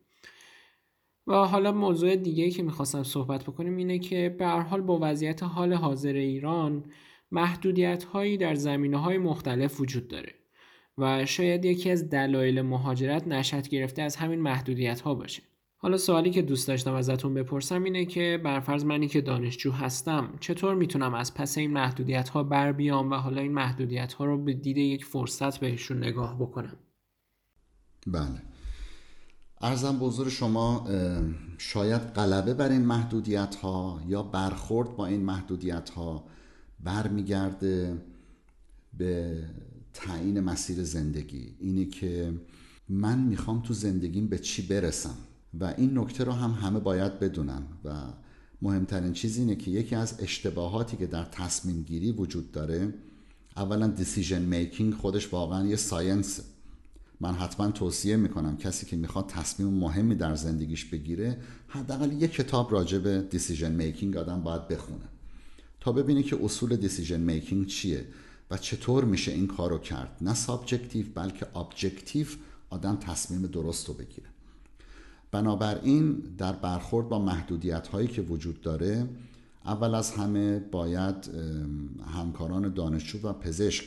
و 1.27 1.35
حالا 1.35 1.73
موضوع 1.73 2.17
دیگه 2.17 2.51
که 2.51 2.63
می‌خواستم 2.63 3.03
صحبت 3.03 3.43
بکنیم 3.43 3.77
اینه 3.77 3.99
که 3.99 4.37
به 4.39 4.47
حال 4.47 4.81
با 4.81 4.99
وضعیت 5.03 5.43
حال 5.43 5.73
حاضر 5.73 6.13
ایران 6.13 6.85
محدودیت 7.31 8.05
هایی 8.05 8.37
در 8.37 8.55
زمینه 8.55 8.97
های 8.97 9.19
مختلف 9.19 9.81
وجود 9.81 10.09
داره 10.09 10.35
و 10.99 11.27
شاید 11.27 11.65
یکی 11.65 11.91
از 11.91 12.11
دلایل 12.11 12.63
مهاجرت 12.63 13.29
نشد 13.29 13.69
گرفته 13.69 14.03
از 14.03 14.17
همین 14.17 14.41
محدودیت 14.41 15.01
ها 15.01 15.15
باشه. 15.15 15.43
حالا 15.85 15.97
سوالی 15.97 16.31
که 16.31 16.43
دوست 16.43 16.69
داشتم 16.69 16.95
ازتون 16.95 17.35
بپرسم 17.35 17.85
اینه 17.85 18.05
که 18.05 18.41
برفرض 18.45 18.85
منی 18.85 19.09
که 19.09 19.21
دانشجو 19.21 19.73
هستم 19.73 20.29
چطور 20.41 20.75
می‌تونم 20.75 21.15
از 21.15 21.35
پس 21.35 21.59
این 21.59 21.71
محدودیت 21.71 22.29
ها 22.29 22.43
بر 22.43 22.73
بیام 22.73 23.11
و 23.11 23.15
حالا 23.15 23.41
این 23.41 23.53
محدودیت 23.53 24.13
ها 24.13 24.25
رو 24.25 24.45
به 24.45 24.53
دید 24.53 24.77
یک 24.77 25.05
فرصت 25.05 25.61
بهشون 25.61 25.99
نگاه 25.99 26.39
بکنم؟ 26.39 26.77
بله. 28.07 28.43
ارزم 29.61 29.99
بزرگ 29.99 30.29
شما 30.29 30.89
شاید 31.59 32.03
غلبه 32.03 32.55
بر 32.55 32.69
این 32.69 32.85
محدودیت 32.85 33.55
ها 33.55 34.01
یا 34.07 34.23
برخورد 34.23 34.97
با 34.97 35.07
این 35.07 35.21
محدودیت 35.21 35.91
ها 35.91 36.25
برمیگرده 36.81 38.03
به 38.99 39.43
تعیین 39.93 40.41
مسیر 40.41 40.83
زندگی. 40.83 41.57
اینه 41.61 41.85
که 41.85 42.33
من 42.89 43.19
می‌خوام 43.19 43.63
تو 43.63 43.75
زندگیم 43.75 44.29
به 44.29 44.39
چی 44.39 44.67
برسم. 44.67 45.17
و 45.61 45.75
این 45.77 45.99
نکته 45.99 46.25
رو 46.25 46.33
هم 46.33 46.51
همه 46.51 46.81
باید 46.81 47.19
بدونن 47.19 47.63
و 47.85 47.93
مهمترین 48.63 49.13
چیز 49.13 49.39
اینه 49.39 49.57
که 49.57 49.71
یکی 49.71 49.95
از 49.95 50.15
اشتباهاتی 50.19 50.97
که 50.97 51.07
در 51.07 51.25
تصمیم 51.25 51.83
گیری 51.83 52.13
وجود 52.13 52.53
داره 52.53 52.95
اولا 53.57 53.87
decision 53.87 54.43
making 54.43 54.95
خودش 54.95 55.33
واقعا 55.33 55.67
یه 55.67 55.77
science 55.77 56.41
من 57.21 57.35
حتما 57.35 57.71
توصیه 57.71 58.17
می‌کنم 58.17 58.57
کسی 58.57 58.87
که 58.87 58.97
می‌خواد 58.97 59.27
تصمیم 59.27 59.69
مهمی 59.69 60.15
در 60.15 60.35
زندگیش 60.35 60.85
بگیره 60.85 61.39
حداقل 61.69 62.13
یه 62.13 62.29
کتاب 62.29 62.73
راجع 62.73 62.99
به 62.99 63.23
decision 63.31 63.73
making 63.73 64.17
آدم 64.17 64.43
باید 64.43 64.69
بخونه 64.69 65.05
تا 65.81 65.93
ببینی 65.93 66.23
که 66.23 66.39
اصول 66.45 66.77
decision 66.77 67.21
making 67.21 67.67
چیه 67.67 68.07
و 68.51 68.57
چطور 68.57 69.05
میشه 69.05 69.33
این 69.33 69.47
کار 69.47 69.71
رو 69.71 69.79
کرد. 69.79 70.17
نه 70.21 70.35
subjective 70.35 71.07
بلکه 71.15 71.57
objective 71.57 72.27
آدم 72.71 72.97
تصمیم 72.97 73.43
درست 73.43 73.89
رو 73.89 73.95
بگیره. 73.95 74.34
بنابراین 75.35 76.13
در 76.13 76.53
برخورد 76.53 77.09
با 77.09 77.19
محدودیت 77.19 77.89
هایی 77.89 78.09
که 78.09 78.23
وجود 78.23 78.61
داره 78.61 79.09
اول 79.65 79.95
از 79.95 80.11
همه 80.11 80.59
باید 80.59 81.31
همکاران 82.15 82.75
دانشجو 82.75 83.29
و 83.29 83.33
پزشک 83.33 83.85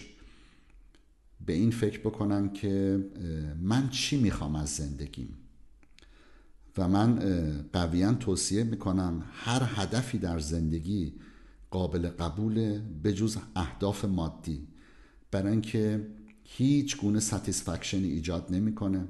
به 1.45 1.53
این 1.53 1.71
فکر 1.71 1.99
بکنن 1.99 2.53
که 2.53 3.05
من 3.61 3.89
چی 3.89 4.21
می‌خوام 4.21 4.55
از 4.55 4.69
زندگیم؟ 4.69 5.37
و 6.77 6.87
من 6.87 7.19
قویا 7.73 8.13
توصیه 8.13 8.63
می‌کنم 8.63 9.23
هر 9.31 9.69
هدفی 9.75 10.17
در 10.17 10.39
زندگی 10.39 11.13
قابل 11.71 12.09
قبول 12.09 12.79
به 13.03 13.13
جز 13.13 13.37
اهداف 13.55 14.05
مادی 14.05 14.67
برای 15.31 15.51
اینکه 15.51 16.07
هیچ 16.43 16.97
گونه 16.97 17.19
ستیسفکشنی 17.19 18.07
ایجاد 18.07 18.47
نمی‌کنه. 18.51 19.07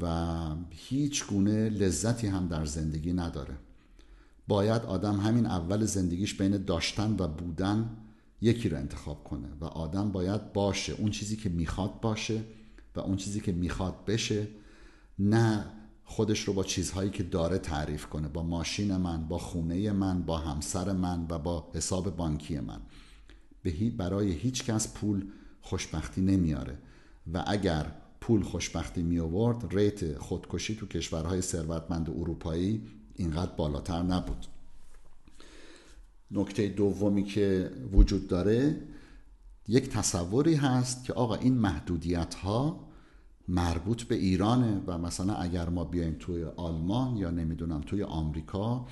و 0.00 0.06
هیچ 0.70 1.26
گونه 1.26 1.68
لذتی 1.68 2.26
هم 2.26 2.48
در 2.48 2.64
زندگی 2.64 3.12
نداره. 3.12 3.54
باید 4.48 4.82
آدم 4.82 5.20
همین 5.20 5.46
اول 5.46 5.84
زندگیش 5.84 6.34
بین 6.34 6.64
داشتن 6.64 7.16
و 7.18 7.28
بودن 7.28 7.96
یکی 8.40 8.68
رو 8.68 8.76
انتخاب 8.76 9.24
کنه 9.24 9.48
و 9.60 9.64
آدم 9.64 10.12
باید 10.12 10.52
باشه. 10.52 10.92
اون 10.92 11.10
چیزی 11.10 11.36
که 11.36 11.48
می‌خواد 11.48 12.00
باشه 12.00 12.44
و 12.96 13.00
اون 13.00 13.16
چیزی 13.16 13.40
که 13.40 13.52
می‌خواد 13.52 14.04
بشه 14.04 14.48
نه 15.18 15.64
خودش 16.04 16.40
رو 16.48 16.52
با 16.52 16.64
چیزهایی 16.64 17.10
که 17.10 17.22
داره 17.22 17.58
تعریف 17.58 18.06
کنه 18.06 18.28
با 18.28 18.42
ماشین 18.42 18.96
من 18.96 19.28
با 19.28 19.38
خونه 19.38 19.92
من 19.92 20.22
با 20.22 20.38
همسر 20.38 20.92
من 20.92 21.26
و 21.30 21.38
با 21.38 21.70
حساب 21.74 22.16
بانکی 22.16 22.60
من. 22.60 22.80
برای 23.96 24.32
هیچ 24.32 24.64
کس 24.64 24.94
پول 24.94 25.26
خوشبختی 25.60 26.20
نمیاره. 26.20 26.78
و 27.32 27.44
اگر 27.46 27.92
پول 28.22 28.42
خوشبختی 28.42 29.02
می 29.02 29.18
آورد 29.18 29.74
ریت 29.74 30.18
خودکشی 30.18 30.76
تو 30.76 30.86
کشورهای 30.86 31.42
ثروتمند 31.42 32.10
اروپایی 32.10 32.82
اینقدر 33.14 33.50
بالاتر 33.56 34.02
نبود. 34.02 34.46
نکته 36.30 36.68
دومی 36.68 37.24
که 37.24 37.70
وجود 37.92 38.28
داره 38.28 38.80
یک 39.68 39.88
تصوری 39.88 40.54
هست 40.54 41.04
که 41.04 41.12
آقا 41.12 41.34
این 41.34 41.54
محدودیت 41.54 42.34
ها 42.34 42.88
مربوط 43.48 44.02
به 44.02 44.14
ایرانه 44.14 44.80
و 44.86 44.98
مثلا 44.98 45.34
اگر 45.34 45.68
ما 45.68 45.84
بیایم 45.84 46.16
توی 46.18 46.44
آلمان 46.44 47.16
یا 47.16 47.30
نمی‌دونم 47.30 47.80
توی 47.80 48.02
آمریکا 48.02 48.86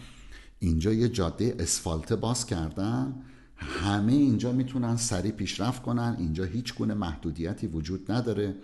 اینجا 0.59 0.93
یه 0.93 1.09
جاده 1.09 1.57
اسفالته 1.59 2.17
باز 2.17 2.47
کردن 2.47 3.23
همه 3.57 4.13
اینجا 4.13 4.53
می‌تونن 4.53 4.97
سریع 4.97 5.33
پیشرفت 5.33 5.83
کنن 5.83 6.17
اینجا 6.19 6.45
هیچ 6.45 6.75
گونه 6.75 6.95
محدودیتی 6.95 7.67
وجود 7.67 8.13
نداره. 8.13 8.55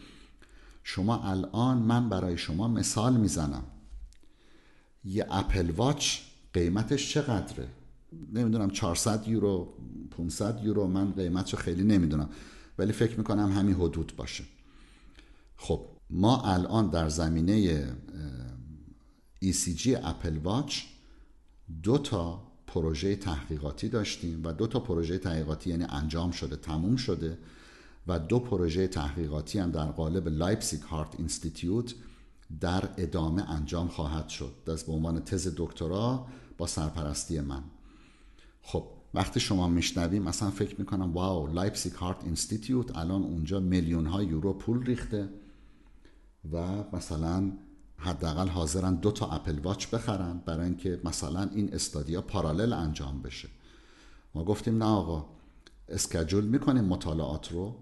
شما 0.89 1.23
الان 1.31 1.79
من 1.79 2.09
برای 2.09 2.39
شما 2.39 2.69
مثال 2.69 3.17
می‌زنم. 3.17 3.65
یه 5.05 5.27
اپل 5.31 5.71
واچ 5.71 6.19
قیمتش 6.53 7.13
چقدره؟ 7.13 7.69
نمی‌دونم 8.33 8.71
400 8.71 9.29
یورو 9.29 9.75
500 10.11 10.65
یورو 10.65 10.87
من 10.87 11.13
قیمتش 11.13 11.53
رو 11.53 11.59
خیلی 11.59 11.85
نمی‌دونم. 11.85 12.29
ولی 12.79 12.93
فکر 12.93 13.19
می‌کنم 13.19 13.53
همین 13.53 13.75
حدود 13.75 14.13
باشه. 14.17 14.45
خب 15.57 15.81
ما 16.11 16.43
الان 16.43 16.91
در 16.91 17.09
زمینه 17.09 17.87
ECG 19.45 19.89
Apple 20.05 20.37
Watch 20.37 20.83
دو 21.83 21.99
تا 21.99 22.43
پروژه 22.67 23.17
تحقیقاتی 23.17 23.89
داشتیم 23.89 24.41
و 24.45 24.53
دو 24.53 24.67
تا 24.67 24.81
پروژه 24.81 25.19
تحقیقاتی 25.19 25.71
یعنی 25.71 25.85
انجام 25.85 26.31
شده 26.31 26.57
تموم 26.57 26.97
شده. 26.97 27.39
و 28.09 28.19
دو 28.19 28.39
پروژه 28.39 28.89
تحقیقاتی 28.89 29.59
هم 29.59 29.71
در 29.71 29.87
قالب 29.87 30.29
Leipzig 30.29 30.83
Heart 30.83 31.15
Institute 31.19 31.95
در 32.61 32.89
ادامه 32.97 33.51
انجام 33.51 33.89
خواهد 33.89 34.29
شد. 34.29 34.53
دست 34.67 34.87
به 34.87 34.93
عنوان 34.93 35.21
تز 35.21 35.55
دکترا 35.57 36.27
با 36.59 36.67
سرپرستی 36.67 37.41
من. 37.41 37.63
خب 38.63 38.85
وقتی 39.15 39.41
شما 39.41 39.69
میشنویم 39.69 40.23
مثلا 40.23 40.51
فکر 40.51 40.81
می‌کنم 40.81 41.13
واو 41.13 41.47
Leipzig 41.47 41.93
Heart 41.93 42.25
Institute 42.25 42.97
الان 42.97 43.23
اونجا 43.23 43.61
میلیون 43.61 44.07
ها 44.07 44.23
یورو 44.23 44.53
پول 44.53 44.85
ریخته 44.85 45.29
و 46.53 46.85
مثلا 46.93 47.53
حداقل 47.99 48.49
حاضرن 48.49 48.95
دو 48.95 49.11
تا 49.13 49.27
Apple 49.27 49.59
Watch 49.59 49.87
بخرن 49.87 50.43
برای 50.47 50.65
اینکه 50.65 51.01
مثلا 51.05 51.51
این 51.55 51.75
studyا 51.75 52.23
parallel 52.23 52.73
انجام 52.73 53.23
بشه. 53.23 53.49
ما 54.35 54.45
گفتیم 54.45 54.79
نه 54.79 54.85
آقا 54.85 55.27
schedule 55.89 56.45
می‌کنیم 56.45 56.85
مطالعات 56.85 57.53
رو. 57.53 57.77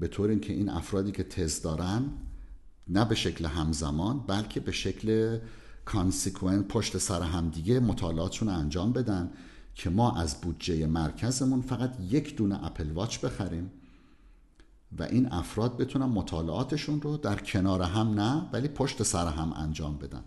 به 0.00 0.08
طور 0.08 0.30
اینکه 0.30 0.52
این 0.52 0.68
افرادی 0.68 1.12
که 1.12 1.22
تز 1.24 1.62
دارن 1.62 2.10
نه 2.88 3.04
به 3.04 3.14
شکل 3.14 3.46
همزمان 3.46 4.20
بلکه 4.26 4.60
به 4.60 4.72
شکل 4.72 5.38
consequent 5.84 6.68
پشت 6.68 6.98
سر 6.98 7.22
همدیگه 7.22 7.80
مطالعاتشون 7.80 8.48
انجام 8.48 8.92
بدن 8.92 9.30
که 9.74 9.90
ما 9.90 10.16
از 10.16 10.40
بودجه 10.40 10.86
مرکزمون 10.86 11.60
فقط 11.60 11.96
یک 12.10 12.36
دونه 12.36 12.64
Apple 12.64 12.90
Watch 12.90 13.18
بخریم 13.18 13.70
و 14.98 15.02
این 15.02 15.32
افراد 15.32 15.76
بتونن 15.76 16.04
مطالعاتشون 16.04 17.00
رو 17.00 17.16
در 17.16 17.36
کنار 17.36 17.82
هم 17.82 18.14
نه 18.14 18.48
ولی 18.52 18.68
پشت 18.68 19.02
سر 19.02 19.26
هم 19.26 19.52
انجام 19.52 19.98
بدن. 19.98 20.22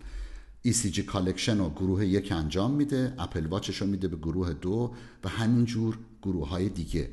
ECG 0.68 1.00
collection 1.00 1.58
رو 1.58 1.70
گروه 1.70 2.06
یک 2.06 2.32
انجام 2.32 2.72
میده 2.72 3.14
Apple 3.20 3.46
Watchش 3.46 3.78
رو 3.82 3.88
میده 3.88 4.08
به 4.08 4.18
گروه 4.18 4.54
دو 4.54 4.94
و 5.24 5.30
همینجور 5.30 5.98
گروه 6.22 6.50
های 6.50 6.70
دیگه. 6.70 7.10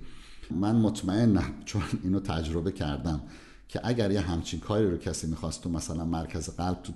من 0.53 0.77
مطمئنم 0.77 1.53
چون 1.65 1.83
اینو 2.03 2.21
تجربه 2.21 2.73
کردم 2.73 3.21
که 3.69 3.81
اگر 3.85 4.11
یه 4.11 4.21
همچین 4.21 4.61
کاری 4.61 4.91
رو 4.91 4.97
کسی 4.97 5.27
می‌خواست 5.27 5.63
تو 5.63 5.71
مثلا 5.71 6.05
مرکز 6.05 6.51
قلب 6.51 6.83
تو 6.83 6.93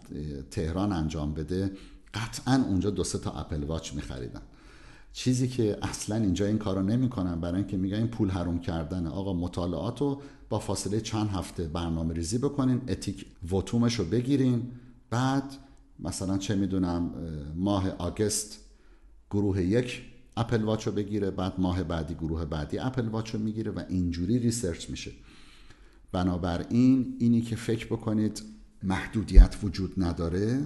تهران 0.50 0.92
انجام 0.92 1.34
بده 1.34 1.72
قطعا 2.14 2.64
اونجا 2.68 2.90
دو 2.90 3.04
سه 3.04 3.18
تا 3.18 3.30
Apple 3.30 3.64
Watch 3.64 3.94
میخریدن. 3.94 4.42
چیزی 5.12 5.48
که 5.48 5.78
اصلا 5.82 6.16
اینجا 6.16 6.46
این 6.46 6.58
کارو 6.58 6.82
نمی‌کنن 6.82 7.40
برای 7.40 7.56
اینکه 7.56 7.76
میگن 7.76 7.96
این 7.96 8.08
پول 8.08 8.30
حروم 8.30 8.58
کردن 8.58 9.06
آقا 9.06 9.32
مطالعات 9.32 10.00
رو 10.00 10.22
با 10.48 10.58
فاصله 10.58 11.00
چند 11.00 11.28
هفته 11.28 11.68
برنامه 11.68 12.14
ریزی 12.14 12.38
بکنین 12.38 12.80
Ethikvotumش 12.88 13.94
رو 13.94 14.04
بگیرین. 14.04 14.70
بعد 15.10 15.44
مثلا 15.98 16.38
چه 16.38 16.54
می‌دونم 16.54 17.10
ماه 17.56 17.90
August 17.90 18.58
گروه 19.30 19.62
یک 19.62 20.02
Apple 20.36 20.62
Watch 20.62 20.86
رو 20.86 20.92
بگیره 20.92 21.30
بعد 21.30 21.54
ماه 21.58 21.82
بعدی 21.82 22.14
گروه 22.14 22.44
بعدی 22.44 22.78
Apple 22.78 23.08
Watch 23.08 23.34
رو 23.34 23.40
می‌گیره 23.40 23.70
و 23.70 23.82
اینجوری 23.88 24.38
research 24.38 24.90
میشه. 24.90 25.12
بنابراین 26.12 27.16
اینی 27.18 27.40
که 27.40 27.56
فکر 27.56 27.86
بکنید 27.86 28.42
محدودیت 28.82 29.56
وجود 29.62 29.94
نداره 29.96 30.62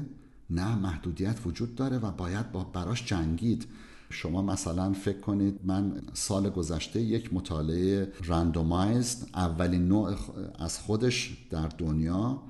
نه 0.50 0.76
محدودیت 0.76 1.36
وجود 1.46 1.74
داره 1.74 1.98
و 1.98 2.10
باید 2.10 2.52
با 2.52 2.64
براش 2.64 3.06
جنگید. 3.06 3.66
شما 4.10 4.42
مثلا 4.42 4.92
فکر 4.92 5.20
کنید 5.20 5.60
من 5.64 6.02
سال 6.12 6.50
گذشته 6.50 7.00
یک 7.00 7.34
مطالعه 7.34 8.12
رندومایزد 8.24 9.28
اولین 9.34 9.88
نوع 9.88 10.16
از 10.58 10.78
خودش 10.78 11.46
در 11.50 11.68
دنیا 11.68 12.42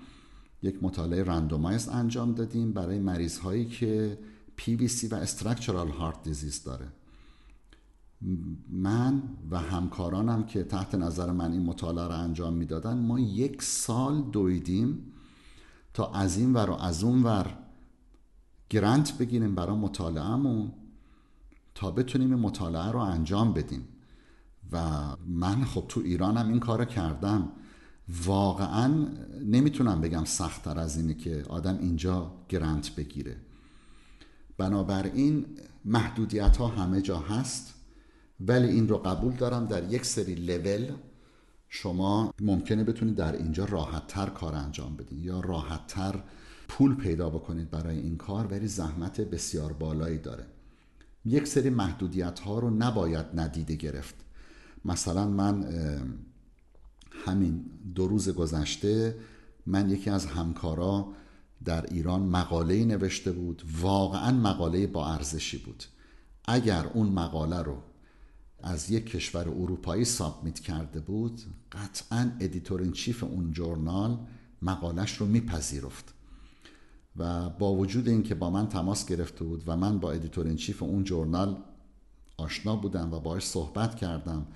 یک 0.62 0.82
مطالعه 0.82 1.24
رندومایزد 1.24 1.90
انجام 1.90 2.34
دادیم 2.34 2.72
برای 2.72 2.98
مریض 2.98 3.38
هایی 3.38 3.64
که 3.64 4.18
PVC 4.58 5.12
و 5.12 5.14
استرکچرال 5.14 5.88
هارت 5.88 6.22
دیزیز 6.22 6.62
داره. 6.64 6.86
من 8.70 9.22
و 9.50 9.58
همکارانم 9.58 10.46
که 10.46 10.62
تحت 10.62 10.94
نظر 10.94 11.32
من 11.32 11.52
این 11.52 11.62
مطالعه 11.62 12.04
رو 12.04 12.14
انجام 12.14 12.54
می‌دادن 12.54 12.98
ما 12.98 13.20
یک 13.20 13.62
سال 13.62 14.22
دویدیم 14.22 15.12
تا 15.94 16.12
از 16.12 16.38
این 16.38 16.52
ور 16.52 16.70
و 16.70 16.74
از 16.74 17.04
اون 17.04 17.22
ور 17.22 17.58
گرنت 18.70 19.18
بگیریم 19.18 19.54
برای 19.54 19.76
مطالعهمون 19.76 20.72
تا 21.74 21.90
بتونیم 21.90 22.32
این 22.32 22.40
مطالعه 22.40 22.92
رو 22.92 22.98
انجام 22.98 23.52
بدیم. 23.52 23.88
و 24.72 24.80
من 25.26 25.64
خب 25.64 25.84
تو 25.88 26.00
ایرانم 26.00 26.48
این 26.48 26.60
کار 26.60 26.84
کردم. 26.84 27.52
واقعا 28.24 29.06
نمی‌تونم 29.44 30.00
بگم 30.00 30.24
سختتر 30.24 30.78
از 30.78 30.96
اینه 30.96 31.14
که 31.14 31.44
آدم 31.48 31.78
اینجا 31.78 32.32
گرنت 32.48 32.94
بگیره. 32.94 33.36
بنابراین 34.58 35.46
محدودیت 35.84 36.56
ها 36.56 36.66
همه 36.66 37.02
جا 37.02 37.18
هست. 37.18 37.74
ولی 38.40 38.68
این 38.68 38.88
رو 38.88 38.98
قبول 38.98 39.32
دارم. 39.32 39.66
در 39.66 39.92
یک 39.92 40.04
سری 40.04 40.34
لول 40.34 40.92
شما 41.68 42.34
ممکنه 42.40 42.84
بتونید 42.84 43.14
در 43.14 43.32
اینجا 43.36 43.64
راحتتر 43.64 44.26
کار 44.26 44.54
انجام 44.54 44.96
بدید 44.96 45.24
یا 45.24 45.40
راحتتر 45.40 46.22
پول 46.68 46.94
پیدا 46.94 47.30
بکنید 47.30 47.70
برای 47.70 47.98
این 47.98 48.16
کار 48.16 48.46
ولی 48.46 48.68
زحمت 48.68 49.20
بسیار 49.20 49.72
بالایی 49.72 50.18
داره. 50.18 50.46
یک 51.24 51.46
سری 51.46 51.70
محدودیت 51.70 52.40
ها 52.40 52.58
رو 52.58 52.70
نباید 52.70 53.26
ندیده 53.34 53.74
گرفت. 53.74 54.14
مثلا 54.84 55.26
من 55.26 55.64
همین 57.26 57.64
دو 57.94 58.08
روز 58.08 58.28
گذشته 58.28 59.16
من 59.66 59.90
یکی 59.90 60.10
از 60.10 60.26
همکارا 60.26 61.08
در 61.64 61.86
ایران 61.86 62.22
مقاله 62.22 62.84
نوشته 62.84 63.32
بود. 63.32 63.62
واقعا 63.80 64.32
مقاله 64.32 64.86
با 64.86 65.06
ارزشی 65.06 65.58
بود. 65.58 65.84
اگر 66.44 66.86
اون 66.94 67.08
مقاله 67.08 67.62
رو 67.62 67.82
از 68.62 68.90
یک 68.90 69.10
کشور 69.10 69.48
اروپایی 69.48 70.04
submit 70.04 70.60
کرده 70.60 71.00
بود 71.00 71.40
قطعا 71.72 72.32
editor 72.40 72.79
in 72.79 72.92
chief 72.92 73.24
اون 73.24 73.50
journal 73.50 74.18
مقالش 74.62 75.16
رو 75.16 75.26
میپذیرفت. 75.26 76.14
و 77.16 77.50
با 77.50 77.74
وجود 77.74 78.08
اینکه 78.08 78.34
با 78.34 78.50
من 78.50 78.68
تماس 78.68 79.06
گرفته 79.06 79.44
بود 79.44 79.62
و 79.66 79.76
من 79.76 79.98
با 79.98 80.12
editor 80.12 80.45
in 80.45 80.56
chief 80.56 80.82
اون 80.82 81.04
journal 81.04 81.56
آشنا 82.36 82.76
بودم 82.76 83.14
و 83.14 83.20
باش 83.20 83.46
صحبت 83.46 83.96
کردم 83.96 84.46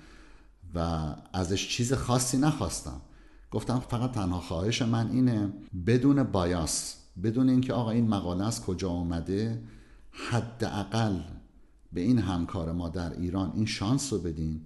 و 0.75 1.15
ازش 1.33 1.69
چیز 1.69 1.93
خاصی 1.93 2.37
نخواستم. 2.37 3.01
گفتم 3.51 3.79
فقط 3.79 4.11
تنها 4.11 4.39
خواهش 4.39 4.81
من 4.81 5.11
اینه 5.11 5.53
بدون 5.85 6.23
bias 6.23 6.95
بدون 7.23 7.49
اینکه 7.49 7.73
آقا 7.73 7.91
این 7.91 8.07
مقاله 8.07 8.45
از 8.47 8.61
کجا 8.61 8.89
آمده 8.89 9.63
حداقل 10.11 11.19
به 11.93 12.01
این 12.01 12.19
همکار 12.19 12.71
ما 12.71 12.89
در 12.89 13.19
ایران 13.19 13.51
این 13.55 13.65
شانس 13.65 14.13
رو 14.13 14.19
بدین 14.19 14.61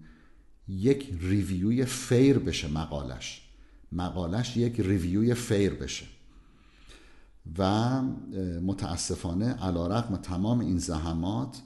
یک 0.67 1.13
review 1.21 1.85
ی 1.85 1.96
fair 1.96 2.39
بشه 2.39 2.67
مقالش. 2.67 3.41
مقالش 3.91 4.57
یک 4.57 4.79
review 4.79 5.33
ی 5.33 5.41
fair 5.41 5.73
بشه. 5.73 6.05
و 7.57 8.01
متاسفانه 8.61 9.53
علی‌رغم 9.53 10.15
تمام 10.15 10.59
این 10.59 10.77
زحمات 10.77 11.61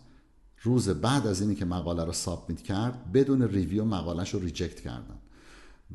روز 0.63 0.89
بعد 0.89 1.27
از 1.27 1.41
اینی 1.41 1.55
که 1.55 1.65
مقاله 1.65 2.03
رو 2.03 2.11
submit 2.11 2.61
کرد 2.61 3.11
بدون 3.11 3.41
review 3.41 3.85
مقالش 3.85 4.33
رو 4.33 4.39
reject 4.39 4.79
کردن. 4.79 5.17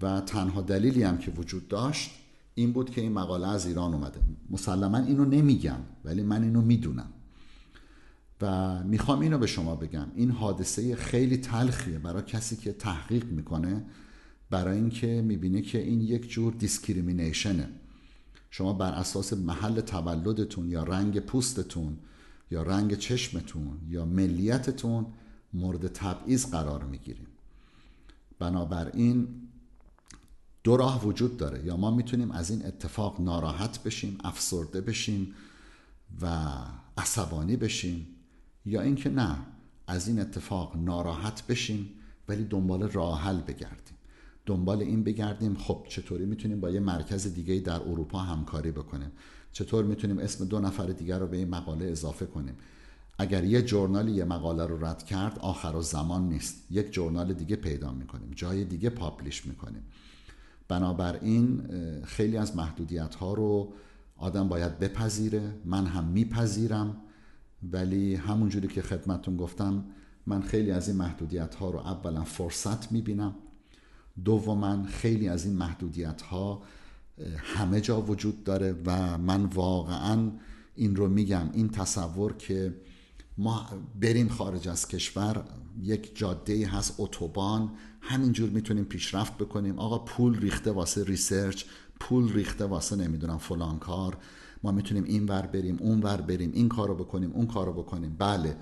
و 0.03 0.21
تنها 0.21 0.61
دلیلی 0.61 1.03
هم 1.03 1.19
که 1.19 1.31
وجود 1.31 1.69
داشت 1.69 2.11
این 2.55 2.73
بود 2.73 2.91
که 2.91 3.01
این 3.01 3.13
مقاله 3.13 3.49
از 3.49 3.67
ایران 3.67 3.95
اومده. 3.95 4.21
مسلما 4.51 4.99
اینو 4.99 5.25
نمیگم 5.25 5.79
ولی 6.05 6.23
من 6.23 6.43
اینو 6.43 6.61
می‌دونم. 6.61 7.09
و 8.41 8.85
می‌خوام 8.85 9.21
اینو 9.21 9.39
به 9.39 9.47
شما 9.47 9.77
بگم. 9.77 10.07
این 10.15 10.31
حادثه 10.31 10.97
خیلی 10.97 11.37
تلخیه 11.37 11.99
برای 11.99 12.23
کسی 12.23 12.57
که 12.57 12.73
تحقیق 12.73 13.25
می‌کنه 13.25 13.85
برای 14.51 14.77
اینکه 14.77 15.23
می‌بینه 15.27 15.63
که 15.63 15.79
این 15.79 16.01
یک 16.01 16.31
جور 16.31 16.53
discrimination 16.53 17.61
ه 17.61 17.69
شما 18.51 18.73
بر 18.73 18.93
اساس 18.93 19.33
محل 19.33 19.81
تولدتون 19.81 20.71
یا 20.71 20.83
رنگ 20.83 21.21
پوستتون 21.21 21.99
یا 22.51 22.63
رنگ 22.63 22.95
چشمتون 22.95 23.79
یا 23.89 24.05
ملیتتون 24.05 25.07
مورد 25.53 25.87
تبعیض 25.87 26.47
قرار 26.47 26.85
می‌گیریم. 26.85 27.27
بنابراین 28.39 29.29
دو 30.65 30.77
راه 30.77 31.07
وجود 31.07 31.37
داره. 31.37 31.65
یا 31.65 31.77
ما 31.77 31.91
می‌تونیم 31.91 32.31
از 32.31 32.51
این 32.51 32.67
اتفاق 32.67 33.21
ناراحت 33.21 33.83
بشیم 33.83 34.19
افسرده 34.25 34.81
بشیم 34.81 35.35
و 36.23 36.53
عصبانی 36.99 37.57
بشیم. 37.57 38.07
یا 38.67 38.81
اینکه 38.81 39.11
نه 39.11 39.37
از 39.87 40.09
این 40.09 40.21
اتفاق 40.21 40.77
ناراحت 40.77 41.47
بشیم 41.47 41.89
ولی 42.29 42.45
دنبال 42.45 42.83
راه 42.83 43.23
حل 43.23 43.41
بگردیم. 43.41 43.97
دنبال 44.47 44.81
این 44.81 45.05
بگردیم 45.05 45.55
خب 45.55 45.87
چطوری 45.89 46.27
می‌تونیم 46.27 46.61
با 46.61 46.71
یه 46.71 46.81
مرکز 46.81 47.35
دیگه 47.35 47.61
در 47.61 47.81
اروپا 47.81 48.19
همکاری 48.19 48.71
بکنیم؟ 48.71 49.11
چطور 49.53 49.85
می‌تونیم 49.85 50.19
اسم 50.19 50.45
دو 50.45 50.61
نفر 50.61 50.87
دیگر 50.87 51.19
رو 51.19 51.27
به 51.27 51.37
این 51.37 51.49
مقاله 51.49 51.85
اضافه 51.85 52.27
کنیم؟ 52.27 52.55
اگر 53.19 53.45
یه 53.45 53.63
جورنالی 53.63 54.13
یه 54.13 54.25
مقاله 54.25 54.67
رو 54.67 54.85
رد 54.85 55.03
کرد 55.03 55.39
آخر 55.39 55.77
و 55.77 55.83
زمان 55.83 56.29
نیست. 56.29 56.67
یک 56.71 56.93
جورنال 56.93 57.33
دیگه 57.33 57.57
پیدا 57.57 57.93
می‌کنیم 57.93 58.31
جای 58.35 58.65
دیگه 58.65 58.91
پابلیش 58.91 59.47
می‌کنیم. 59.47 59.83
بنابراین 60.69 61.63
خیلی 62.05 62.37
از 62.37 62.57
محدودیت 62.57 63.15
ها 63.15 63.35
رو 63.35 63.73
آدم 64.17 64.49
باید 64.49 64.79
بپذیره. 64.79 65.55
من 65.65 65.87
هم 65.87 66.05
میپذیرم. 66.05 66.97
ولی 67.63 68.15
همونجوری 68.15 68.69
که 68.69 68.83
خدمتون 68.83 69.37
گفتم 69.37 69.85
من 70.27 70.43
خیلی 70.43 70.71
از 70.71 70.89
این 70.89 70.97
محدودیت 70.97 71.55
ها 71.55 71.71
رو 71.71 71.79
اولا 71.79 72.25
فرصت 72.25 72.93
می‌بینم. 72.93 73.35
دوما 74.25 74.85
خیلی 74.85 75.29
از 75.29 75.47
این 75.47 75.57
محدودیت 75.57 76.23
ها 76.23 76.63
همه 77.39 77.81
جا 77.81 78.03
وجود 78.03 78.45
داره 78.45 78.77
و 78.87 79.19
من 79.19 79.45
واقعا 79.45 80.31
این 80.75 80.97
رو 80.97 81.09
میگم 81.09 81.51
این 81.53 81.69
تصور 81.69 82.33
که 82.33 82.77
ما 83.39 83.67
بریم 84.01 84.29
خارج 84.29 84.69
از 84.69 84.89
کشور 84.89 85.45
یک 85.83 86.19
جاده 86.19 86.67
هست 86.67 86.95
اتوبان 86.99 87.71
همینجور 88.01 88.51
می‌تونیم 88.51 88.85
پیشرفت 88.85 89.39
بکنیم. 89.39 89.79
آقا 89.79 89.99
پول 89.99 90.41
ریخته 90.41 90.71
واسه 90.71 91.05
research 91.05 91.65
پول 92.01 92.33
ریخته 92.33 92.65
واسه 92.65 92.97
نمی‌دونم 92.97 93.39
فلان 93.39 93.79
کار. 93.79 94.19
ما 94.63 94.73
می‌تونیم 94.73 95.05
این 95.05 95.27
ور 95.27 95.47
بریم 95.47 95.77
اون 95.81 96.03
ور 96.03 96.21
بریم 96.21 96.51
این 96.55 96.69
کارو 96.69 96.95
بکنیم 96.95 97.33
اون 97.33 97.47
کارو 97.47 97.73
بکنیم. 97.73 98.17
بله. 98.19 98.57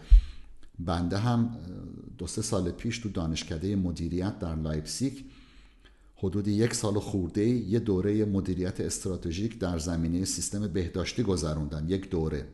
بنده 0.79 1.19
هم 1.19 1.57
دو 2.19 2.27
سه 2.27 2.43
سال 2.43 2.71
پیش 2.71 2.99
تو 2.99 3.09
دانشکده 3.09 3.77
مدیریت 3.77 4.39
در 4.39 4.55
لایپزیگ 4.57 5.25
حدود 6.17 6.49
یک 6.49 6.75
سال 6.75 6.99
خورده 6.99 7.45
یه 7.47 7.79
دوره 7.79 8.25
مدیریت 8.25 8.81
استراتژیک 8.81 9.59
در 9.59 9.79
زمینه 9.79 10.25
سیستم 10.25 10.69
بهداشتی 10.69 11.23
گذروندم 11.23 11.85
یک 11.89 12.11
دوره. 12.11 12.49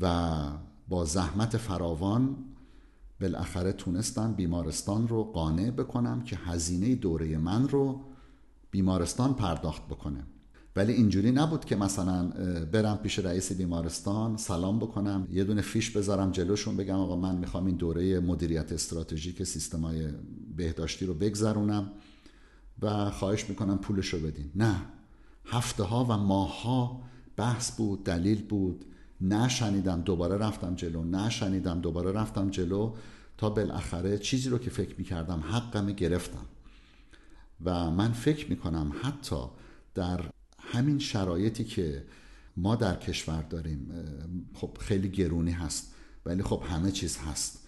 و 0.00 0.40
با 0.88 1.04
زحمت 1.04 1.56
فراوان 1.56 2.36
بالاخره 3.20 3.72
تونستم 3.72 4.32
بیمارستان 4.32 5.08
رو 5.08 5.24
قانع 5.24 5.70
بکنم 5.70 6.22
که 6.22 6.36
هزینه 6.36 6.94
دوره 6.94 7.38
من 7.38 7.68
رو 7.68 8.00
بیمارستان 8.70 9.34
پرداخت 9.34 9.86
بکنه. 9.86 10.26
ولی 10.76 10.92
اینجوری 10.92 11.32
نبود 11.32 11.64
که 11.64 11.76
مثلا 11.76 12.28
برم 12.72 12.96
پیش 12.96 13.18
رئیس 13.18 13.52
بیمارستان 13.52 14.36
سلام 14.36 14.78
بکنم 14.78 15.28
یه 15.32 15.44
دونه 15.44 15.60
فیش 15.60 15.90
بذارم 15.90 16.30
جلوشون 16.30 16.76
بگم 16.76 16.94
آقا 16.94 17.16
من 17.16 17.34
می‌خوام 17.34 17.66
این 17.66 17.76
دوره 17.76 18.20
مدیریت 18.20 18.72
استراتژیک 18.72 19.42
سیستمای 19.42 20.08
بهداشتی 20.56 21.06
رو 21.06 21.14
بگذرونم 21.14 21.90
و 22.82 23.10
خواهش 23.10 23.48
می‌کنم 23.48 23.78
پولش 23.78 24.08
رو 24.08 24.20
بدین. 24.20 24.50
نه. 24.54 24.76
هفته 25.44 25.82
ها 25.82 26.04
و 26.04 26.16
ماه 26.16 26.62
ها 26.62 27.02
بحث 27.36 27.76
بود 27.76 28.04
دلیل 28.04 28.42
بود. 28.42 28.84
نشنیدم 29.20 30.00
دوباره 30.00 30.36
رفتم 30.36 30.74
جلو. 30.74 31.04
نشنیدم 31.04 31.80
دوباره 31.80 32.12
رفتم 32.12 32.50
جلو. 32.50 32.94
تا 33.38 33.50
بالاخره 33.50 34.18
چیزی 34.18 34.48
رو 34.48 34.58
که 34.58 34.70
فکر 34.70 34.94
می‌کردم 34.98 35.40
حقم 35.40 35.86
گرفتم. 35.86 36.46
و 37.64 37.90
من 37.90 38.12
فکر 38.12 38.50
می‌کنم 38.50 38.92
حتی 39.02 39.36
در 39.94 40.20
همین 40.72 40.98
شرایطی 40.98 41.64
که 41.64 42.04
ما 42.56 42.76
در 42.76 42.96
کشور 42.96 43.42
داریم 43.42 43.90
خب 44.54 44.78
خیلی 44.80 45.08
گرونی 45.08 45.50
هست 45.50 45.94
ولی 46.26 46.42
خب 46.42 46.62
همه 46.66 46.90
چیز 46.90 47.18
هست 47.18 47.58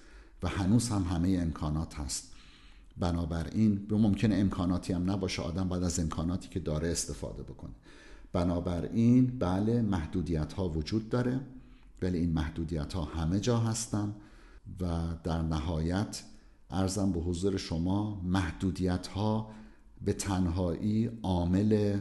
و 0.42 0.48
هنوز 0.48 0.88
هم 0.88 1.02
همه 1.02 1.38
امکانات 1.42 1.94
هست. 1.94 2.32
بنابراین 2.96 3.86
ممکن 3.90 4.32
امکاناتی 4.32 4.92
هم 4.92 5.10
نباشه 5.10 5.42
آدم 5.42 5.68
باید 5.68 5.82
از 5.82 5.98
امکاناتی 5.98 6.48
که 6.48 6.60
داره 6.60 6.88
استفاده 6.88 7.42
بکنه. 7.42 7.72
بنابراین 8.32 9.38
بله 9.38 9.82
محدودیت 9.82 10.52
ها 10.52 10.68
وجود 10.68 11.08
داره 11.08 11.40
ولی 12.02 12.18
این 12.18 12.32
محدودیت 12.32 12.92
ها 12.92 13.04
همه 13.04 13.40
جا 13.40 13.58
هستن 13.58 14.14
و 14.80 14.86
در 15.24 15.42
نهایت 15.42 16.22
ارزم 16.70 17.12
به 17.12 17.20
حضور 17.20 17.56
شما 17.56 18.20
محدودیت 18.24 19.06
ها 19.06 19.50
به 20.04 20.12
تنهایی 20.12 21.10
عامل 21.22 21.98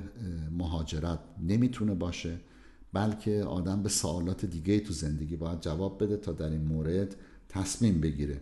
مهاجرت 0.52 1.20
نمی‌تونه 1.42 1.96
باشه 1.96 2.40
بلکه 2.94 3.44
آدم 3.44 3.84
به 3.84 3.90
سوالات 3.90 4.46
دیگه 4.46 4.80
تو 4.80 4.94
زندگی 4.94 5.36
باید 5.36 5.62
جواب 5.62 6.04
بده 6.04 6.18
تا 6.18 6.32
در 6.32 6.50
این 6.50 6.66
مورد 6.66 7.16
تصمیم 7.50 8.02
بگیره. 8.02 8.42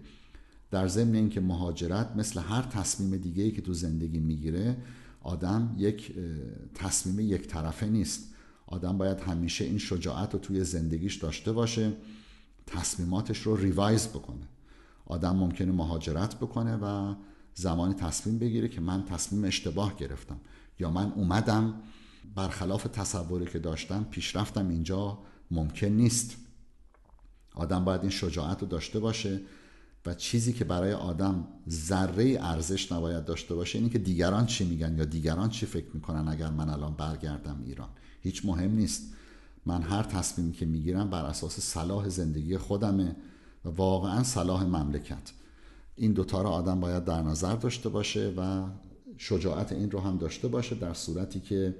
در 0.72 0.88
ضمن 0.88 1.16
اینکه 1.16 1.41
مهاجرت 1.41 2.16
مثل 2.16 2.39
هر 2.39 2.62
تصمیم 2.62 3.18
دیگه 3.18 3.43
ای 3.43 3.51
که 3.51 3.62
تو 3.62 3.74
زندگی 3.74 4.20
می‌گیره 4.20 4.78
آدم 5.22 5.76
یک 5.78 6.14
تصمیم 6.74 7.20
یک 7.20 7.47
طرفه 7.47 7.86
نیست. 7.86 8.34
آدم 8.68 8.97
باید 8.97 9.20
همیشه 9.20 9.66
این 9.66 9.78
شجاعت 9.78 10.34
رو 10.34 10.39
توی 10.39 10.64
زندگیش 10.64 11.16
داشته 11.16 11.51
باشه 11.51 11.93
تصمیماتش 12.68 13.38
رو 13.38 13.55
ریوایز 13.55 14.07
بکنه. 14.07 14.47
آدم 15.05 15.36
ممکنه 15.36 15.72
مهاجرت 15.72 16.36
بکنه 16.36 16.76
و 16.76 17.16
زمانی 17.54 17.93
تصمیم 17.93 18.39
بگیره 18.39 18.68
که 18.68 18.82
من 18.82 19.06
تصمیم 19.06 19.43
اشتباه 19.43 19.97
گرفتم 19.97 20.39
یا 20.80 20.91
من 20.91 21.12
اومدم 21.12 21.74
برخلاف 22.36 22.84
تصوری 22.84 23.45
که 23.45 23.60
داشتم 23.60 24.04
پیشرفتم 24.04 24.70
اینجا 24.70 25.20
ممکن 25.52 25.88
نیست. 25.88 26.36
آدم 27.56 27.86
باید 27.86 28.02
این 28.02 28.10
شجاعت 28.10 28.62
رو 28.62 28.68
داشته 28.68 28.99
باشه 28.99 29.41
و 30.06 30.14
چیزی 30.14 30.54
که 30.54 30.66
برای 30.66 30.93
آدم 30.93 31.47
ذره 31.70 32.38
ارزش 32.41 32.91
نباید 32.91 33.26
داشته 33.26 33.56
باشه 33.56 33.78
اینی 33.78 33.89
که 33.89 33.99
دیگران 33.99 34.45
چی 34.45 34.66
میگن 34.66 34.97
یا 34.97 35.06
دیگران 35.06 35.49
چی 35.49 35.66
فکر 35.66 35.88
می‌کنن 35.93 36.28
اگر 36.28 36.49
من 36.49 36.70
الان 36.70 36.93
برگردم 36.93 37.62
ایران. 37.66 37.89
هیچ 38.22 38.45
مهم 38.45 38.72
نیست. 38.72 39.14
من 39.66 39.82
هر 39.82 40.04
تصمیمی 40.04 40.54
که 40.54 40.66
می‌گیرم 40.66 41.10
بر 41.10 41.26
اساس 41.26 41.60
صلاح 41.60 42.10
زندگی 42.10 42.58
خودمه 42.58 43.16
و 43.66 43.70
واقعا 43.70 44.24
صلاح 44.24 44.64
مملکت. 44.64 45.32
این 46.02 46.14
دوتا 46.14 46.41
رو 46.41 46.49
آدم 46.49 46.80
باید 46.80 47.06
در 47.06 47.22
نظر 47.22 47.56
داشته 47.56 47.89
باشه 47.89 48.34
و 48.38 48.68
شجاعت 49.18 49.72
این 49.72 49.91
رو 49.91 49.99
هم 49.99 50.18
داشته 50.18 50.47
باشه 50.47 50.76
در 50.76 50.93
صورتی 50.93 51.39
که 51.39 51.76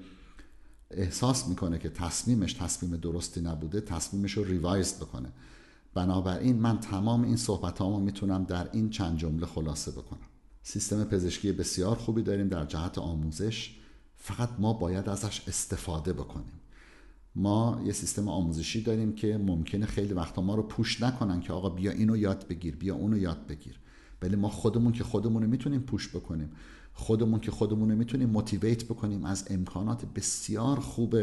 احساس 0.92 1.48
می‌کنه 1.48 1.80
که 1.80 1.90
تصمیمش 1.90 2.54
تصمیم 2.54 2.98
درستی 2.98 3.42
نبوده 3.42 3.82
تصمیمش 3.82 4.32
رو 4.32 4.44
ریوایز 4.44 4.94
بکنه. 4.94 5.32
بنابراین 5.94 6.60
من 6.60 6.80
تمام 6.80 7.24
این 7.24 7.36
صحبت 7.36 7.82
رو 7.82 8.00
می‌تونم 8.00 8.44
در 8.44 8.70
این 8.72 8.90
چند 8.90 9.18
جمله 9.18 9.46
خلاصه 9.46 9.92
بکنم. 9.92 10.28
سیستم 10.64 11.04
پزشکی 11.04 11.52
بسیار 11.52 11.96
خوبی 11.96 12.22
داریم 12.24 12.48
در 12.48 12.66
جهت 12.66 12.98
آموزش. 12.98 13.76
فقط 14.18 14.50
ما 14.60 14.74
باید 14.74 15.10
ازش 15.10 15.42
استفاده 15.48 16.14
بکنیم. 16.14 16.60
ما 17.36 17.82
یه 17.86 17.94
سیستم 17.94 18.28
آموزشی 18.28 18.82
داریم 18.82 19.16
که 19.16 19.38
ممکنه 19.38 19.86
خیلی 19.86 20.14
وقتا 20.14 20.42
ما 20.42 20.56
رو 20.56 20.64
پوش 20.64 21.02
نکنن 21.02 21.40
که 21.40 21.54
آقا 21.54 21.70
بیا 21.70 21.92
اینو 21.92 22.18
یاد 22.18 22.48
بگیر 22.48 22.76
بیا 22.76 22.96
اونو 22.96 23.18
یاد 23.18 23.48
بگیر. 23.48 23.80
ولی 24.22 24.36
ما 24.36 24.50
خودمون 24.50 24.94
که 24.94 25.04
خودمون 25.04 25.44
رو 25.44 25.50
می‌تونیم 25.50 25.82
پوش 25.82 26.16
بکنیم. 26.16 26.52
خودمون 26.94 27.40
که 27.40 27.52
خودمون 27.52 27.90
رو 27.92 27.96
می‌تونیم 27.96 28.30
موتیویت 28.30 28.84
بکنیم 28.84 29.26
از 29.26 29.48
امکانات 29.50 30.06
بسیار 30.06 30.80
خوب 30.80 31.16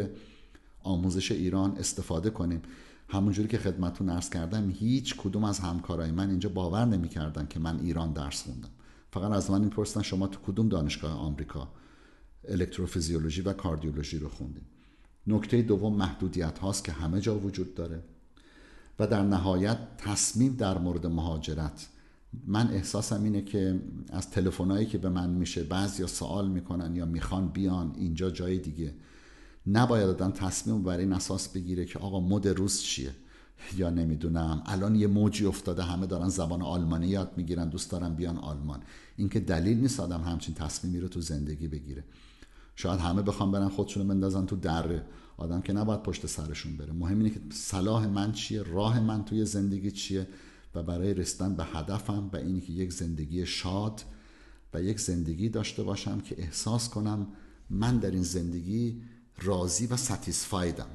آموزش 0.83 1.33
ایران 1.33 1.77
استفاده 1.77 2.31
کنیم. 2.31 2.63
همونجوری 3.09 3.49
که 3.49 3.59
خدمتون 3.59 4.09
ارز 4.09 4.31
کردم 4.31 4.71
هیچ 4.71 5.17
کدوم 5.17 5.45
از 5.45 5.59
همکارای 5.59 6.11
من 6.11 6.31
اینجا 6.31 6.49
باور 6.49 6.85
نمی‌کردن 6.85 7.47
که 7.47 7.61
من 7.61 7.81
ایران 7.81 8.13
درس 8.13 8.43
خوندم. 8.43 8.69
فقط 9.11 9.33
از 9.33 9.51
من 9.51 9.61
می‌پرسن 9.61 10.03
شما 10.03 10.27
تو 10.27 10.53
کدوم 10.53 10.69
دانشگاه 10.69 11.13
آمریکا 11.13 11.69
الکتروفیزیولوژی 12.49 13.43
و 13.43 13.53
کاردیولوژی 13.53 14.19
رو 14.19 14.29
خوندیم 14.29 14.67
نکته 15.27 15.63
دوم 15.63 15.97
محدودیت 15.97 16.59
هاست 16.59 16.85
که 16.85 16.93
همه 16.93 17.21
جا 17.21 17.39
وجود 17.39 17.75
داره. 17.75 18.03
و 18.99 19.07
در 19.07 19.23
نهایت 19.23 19.79
تصمیم 19.99 20.53
در 20.53 20.79
مورد 20.79 21.07
مهاجرت 21.07 21.89
من 22.47 22.71
احساسم 22.71 23.25
اینه 23.25 23.43
که 23.43 23.81
از 24.11 24.31
تلفنایی 24.31 24.87
که 24.87 24.99
به 24.99 25.09
من 25.09 25.31
میشه 25.31 25.63
بعضی 25.63 26.07
سوال 26.07 26.51
می‌کنن 26.51 26.97
یا 26.97 27.07
می‌خوان 27.07 27.49
بیان 27.49 27.93
اینجا 27.97 28.31
جای 28.31 28.59
دیگه. 28.59 28.95
نباید 29.67 30.09
آدم 30.09 30.31
تصمیم 30.31 30.83
بر 30.83 30.99
این 30.99 31.13
اساس 31.13 31.49
بگیره 31.49 31.85
که 31.85 31.99
آقا 31.99 32.21
مد 32.21 32.49
روز 32.49 32.81
چیه؟ 32.81 33.11
یا 33.77 33.91
نمی‌دونم. 33.91 34.63
الان 34.67 34.95
یه 34.95 35.07
موجی 35.07 35.47
افتاده 35.47 35.83
همه 35.83 36.07
دارن 36.07 36.29
زبان 36.29 36.63
آلمانی 36.63 37.07
یاد 37.07 37.33
می‌گیرن 37.37 37.69
دوست 37.69 37.91
دارن 37.91 38.15
بیان 38.15 38.39
آلمان. 38.39 38.83
این 39.17 39.29
که 39.29 39.41
دلیل 39.41 39.79
نیست 39.79 40.01
آدم 40.01 40.21
همچین 40.21 40.55
تصمیمی 40.55 41.01
رو 41.01 41.09
تو 41.09 41.21
زندگی 41.21 41.69
بگیره. 41.69 42.05
شاید 42.77 43.01
همه 43.01 43.23
بخوام 43.23 43.53
برن 43.53 43.69
خودشونو 43.69 44.09
بندازن 44.09 44.47
تو 44.47 44.57
در 44.57 45.03
آدم 45.37 45.61
که 45.61 45.73
نباید 45.73 46.03
پشت 46.03 46.27
سرشون 46.27 46.77
بره. 46.77 46.93
مهم 46.93 47.19
اینه 47.19 47.31
که 47.31 47.41
صلاح 47.53 48.07
من 48.07 48.33
چیه 48.33 48.63
راه 48.63 49.01
من 49.01 49.25
توی 49.25 49.45
زندگی 49.45 49.91
چیه. 49.91 50.27
و 50.75 50.83
برای 50.83 51.15
رسیدن 51.15 51.55
به 51.55 51.65
هدفم 51.65 52.31
و 52.33 52.37
اینی 52.37 52.61
که 52.61 52.73
یک 52.73 52.93
زندگی 52.93 53.47
شاد 53.47 54.03
و 54.75 54.83
یک 54.83 55.01
زندگی 55.01 55.49
داشته 55.49 55.83
باشم 55.83 56.21
که 56.21 56.43
احساس 56.43 56.89
کنم 56.89 57.27
من 57.71 57.99
در 57.99 58.11
این 58.11 58.23
زندگی 58.23 59.03
راضی 59.43 59.87
و 59.87 59.97
ستیسفایدم 59.97 60.89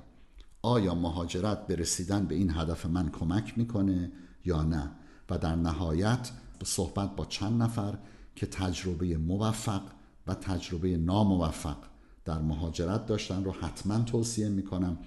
آیا 0.62 0.96
مهاجرت 0.96 1.68
به 1.68 1.76
رسیدن 1.76 2.26
به 2.26 2.36
این 2.36 2.52
هدف 2.52 2.86
من 2.86 3.10
کمک 3.10 3.58
می‌کنه 3.58 4.12
یا 4.46 4.64
نه؟ 4.64 4.92
و 5.30 5.38
در 5.38 5.56
نهایت 5.56 6.32
به 6.60 6.66
صحبت 6.66 7.16
با 7.16 7.26
چند 7.26 7.62
نفر 7.62 7.98
که 8.36 8.46
تجربه 8.46 9.18
موفق 9.18 9.82
و 10.28 10.36
تجربه 10.36 10.98
ناموفق 10.98 11.78
در 12.26 12.40
مهاجرت 12.40 13.06
داشتن 13.06 13.44
رو 13.44 13.52
حتما 13.52 14.00
توصیه 14.00 14.50
می‌کنم. 14.50 14.98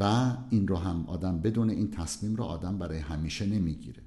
و 0.00 0.32
این 0.50 0.68
رو 0.68 0.76
هم 0.76 1.04
آدم 1.06 1.40
بدون 1.40 1.70
این 1.70 1.90
تصمیم 1.90 2.34
رو 2.34 2.44
آدم 2.44 2.78
برای 2.78 2.98
همیشه 2.98 3.46
نمی‌گیره. 3.46 4.02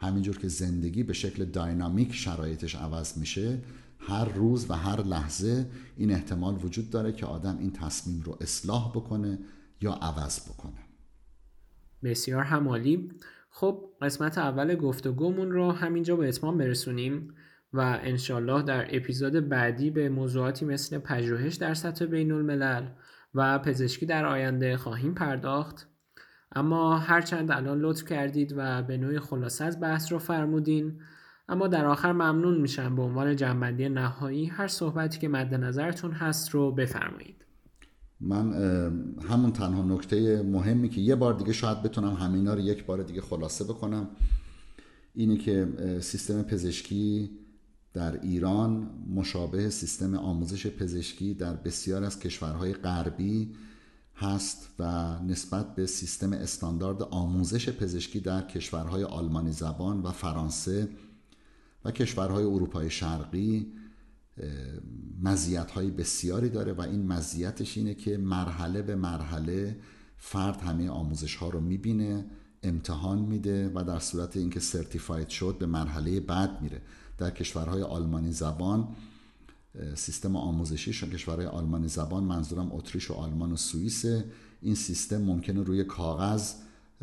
همینجور 0.00 0.38
که 0.38 0.48
زندگی 0.48 1.02
به 1.02 1.12
شکل 1.12 1.44
داینامیک 1.44 2.14
شرایطش 2.14 2.74
عوض 2.74 3.18
میشه 3.18 3.58
هر 3.98 4.24
روز 4.24 4.70
و 4.70 4.74
هر 4.74 5.02
لحظه 5.02 5.66
این 5.96 6.10
احتمال 6.10 6.64
وجود 6.64 6.90
داره 6.90 7.12
که 7.12 7.26
آدم 7.26 7.58
این 7.58 7.72
تصمیم 7.72 8.22
رو 8.22 8.38
اصلاح 8.40 8.90
بکنه 8.90 9.38
یا 9.80 9.92
عوض 9.92 10.48
بکنه. 10.48 10.84
بسیار 12.02 12.42
همالی. 12.42 13.12
خب 13.50 13.84
قسمت 14.02 14.38
اول 14.38 14.74
گفتگومون 14.74 15.50
رو 15.50 15.72
همینجا 15.72 16.16
به 16.16 16.28
اتمام 16.28 16.58
برسونیم 16.58 17.34
و 17.72 18.00
انشالله 18.02 18.62
در 18.62 18.96
اپیزود 18.96 19.48
بعدی 19.48 19.90
به 19.90 20.08
موضوعاتی 20.08 20.64
مثل 20.64 20.98
پژوهش 20.98 21.54
در 21.54 21.74
سطح 21.74 22.04
بین 22.04 22.32
الملل 22.32 22.86
و 23.34 23.58
پزشکی 23.58 24.06
در 24.06 24.26
آینده 24.26 24.76
خواهیم 24.76 25.14
پرداخت. 25.14 25.88
اما 26.56 26.98
هرچند 26.98 27.50
الان 27.50 27.78
لطف 27.78 28.04
کردید 28.04 28.54
و 28.56 28.82
به 28.82 28.96
نوعی 28.96 29.18
خلاصه 29.18 29.64
از 29.64 29.80
بحث 29.80 30.12
رو 30.12 30.18
فرمودین 30.18 31.00
اما 31.48 31.68
در 31.68 31.86
آخر 31.86 32.12
ممنون 32.12 32.60
میشم 32.60 32.96
به 32.96 33.02
عنوان 33.02 33.36
جنبندی 33.36 33.88
نهایی 33.88 34.46
هر 34.46 34.68
صحبتی 34.68 35.18
که 35.18 35.28
مد 35.28 35.54
نظرتون 35.54 36.12
هست 36.12 36.50
رو 36.50 36.72
بفرمایید. 36.72 37.44
من 38.20 38.52
همون 39.28 39.52
تنها 39.52 39.82
نکته 39.82 40.42
مهمی 40.42 40.88
که 40.88 41.00
یه 41.00 41.14
بار 41.14 41.34
دیگه 41.34 41.52
شاید 41.52 41.82
بتونم 41.82 42.12
همینا 42.14 42.54
رو 42.54 42.60
یک 42.60 42.86
بار 42.86 43.02
دیگه 43.02 43.20
خلاصه 43.20 43.64
بکنم 43.64 44.08
اینه 45.14 45.36
که 45.36 45.68
سیستم 46.00 46.42
پزشکی 46.42 47.30
در 47.94 48.20
ایران 48.20 48.90
مشابه 49.14 49.70
سیستم 49.70 50.14
آموزش 50.14 50.66
پزشکی 50.66 51.34
در 51.34 51.52
بسیار 51.52 52.04
از 52.04 52.18
کشورهای 52.18 52.72
غربی 52.72 53.54
هست 54.14 54.68
و 54.78 55.18
نسبت 55.22 55.74
به 55.74 55.86
سیستم 55.86 56.32
استاندارد 56.32 57.02
آموزش 57.02 57.68
پزشکی 57.68 58.20
در 58.20 58.42
کشورهای 58.46 59.04
آلمانی 59.04 59.52
زبان 59.52 60.02
و 60.02 60.10
فرانسه 60.10 60.88
و 61.84 61.90
کشورهای 61.90 62.44
اروپای 62.44 62.90
شرقی 62.90 63.72
مزیت 65.22 65.70
های 65.70 65.90
بسیاری 65.90 66.48
داره 66.48 66.72
و 66.72 66.80
این 66.80 67.06
مزیتش 67.06 67.78
اینه 67.78 67.94
که 67.94 68.16
مرحله 68.16 68.82
به 68.82 68.96
مرحله 68.96 69.76
فرد 70.16 70.60
همه 70.60 70.88
آموزش 70.88 71.36
ها 71.36 71.48
رو 71.48 71.60
می‌بینه 71.60 72.26
امتحان 72.62 73.18
میده 73.18 73.70
و 73.74 73.84
در 73.84 73.98
صورت 73.98 74.36
اینکه 74.36 74.60
سرتیفاید 74.60 75.28
شد 75.28 75.56
به 75.58 75.66
مرحله 75.66 76.20
بعد 76.20 76.62
میره. 76.62 76.82
در 77.18 77.30
کشورهای 77.30 77.82
آلمانی 77.82 78.32
زبان 78.32 78.88
سیستم 79.94 80.36
آموزشی 80.36 80.92
کشورهای 80.92 81.46
آلمانی 81.46 81.88
زبان 81.88 82.24
منظورم 82.24 82.72
اتریش 82.72 83.10
و 83.10 83.14
آلمان 83.14 83.52
و 83.52 83.56
سوئیس 83.56 84.04
این 84.62 84.74
سیستم 84.74 85.22
ممکنه 85.22 85.62
روی 85.62 85.84
کاغذ 85.84 86.52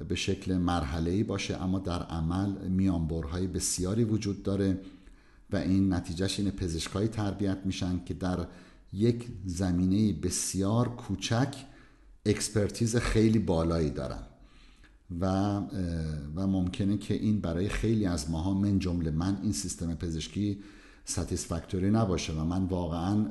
به 0.07 0.15
شکل 0.15 0.57
مرحله 0.57 1.23
باشه 1.23 1.63
اما 1.63 1.79
در 1.79 2.03
عمل 2.03 2.67
میانبرهای 2.67 3.47
بسیاری 3.47 4.03
وجود 4.03 4.43
داره 4.43 4.81
و 5.51 5.55
این 5.55 5.93
نتیجهش 5.93 6.39
اینه 6.39 6.51
پزشکایی 6.51 7.07
تربیت 7.07 7.57
میشن 7.65 8.03
که 8.05 8.13
در 8.13 8.47
یک 8.93 9.27
زمینه 9.45 10.13
بسیار 10.13 10.95
کوچک 10.95 11.55
expertise 12.25 12.95
خیلی 12.95 13.39
بالایی 13.39 13.89
دارن. 13.89 14.23
و 15.19 15.25
و 16.35 16.47
ممکنه 16.47 16.97
که 16.97 17.13
این 17.13 17.41
برای 17.41 17.69
خیلی 17.69 18.05
از 18.05 18.31
ماها 18.31 18.53
من 18.53 18.79
جمله 18.79 19.11
من 19.11 19.39
این 19.43 19.51
سیستم 19.51 19.95
پزشکی 19.95 20.59
satisfactory 21.05 21.89
نباشه 21.89 22.33
و 22.33 22.43
من 22.43 22.63
واقعا 22.63 23.25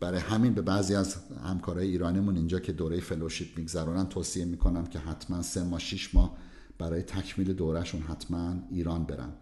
برای 0.00 0.20
همین 0.20 0.54
به 0.54 0.62
بعضی 0.62 0.94
از 0.94 1.16
همکارای 1.44 1.88
ایرانیمون 1.88 2.36
اینجا 2.36 2.60
که 2.60 2.72
دوره 2.72 3.00
fellowship 3.00 3.58
میگذرونن 3.58 4.06
توصیه 4.06 4.44
می‌کنم 4.44 4.86
که 4.86 4.98
حتما 4.98 5.42
سه 5.42 5.64
ماه 5.64 5.80
شیش 5.80 6.14
ماه 6.14 6.36
برای 6.78 7.02
تکمیل 7.02 7.52
دورهشون 7.52 8.00
حتما 8.00 8.54
ایران 8.70 9.04
برن. 9.04 9.32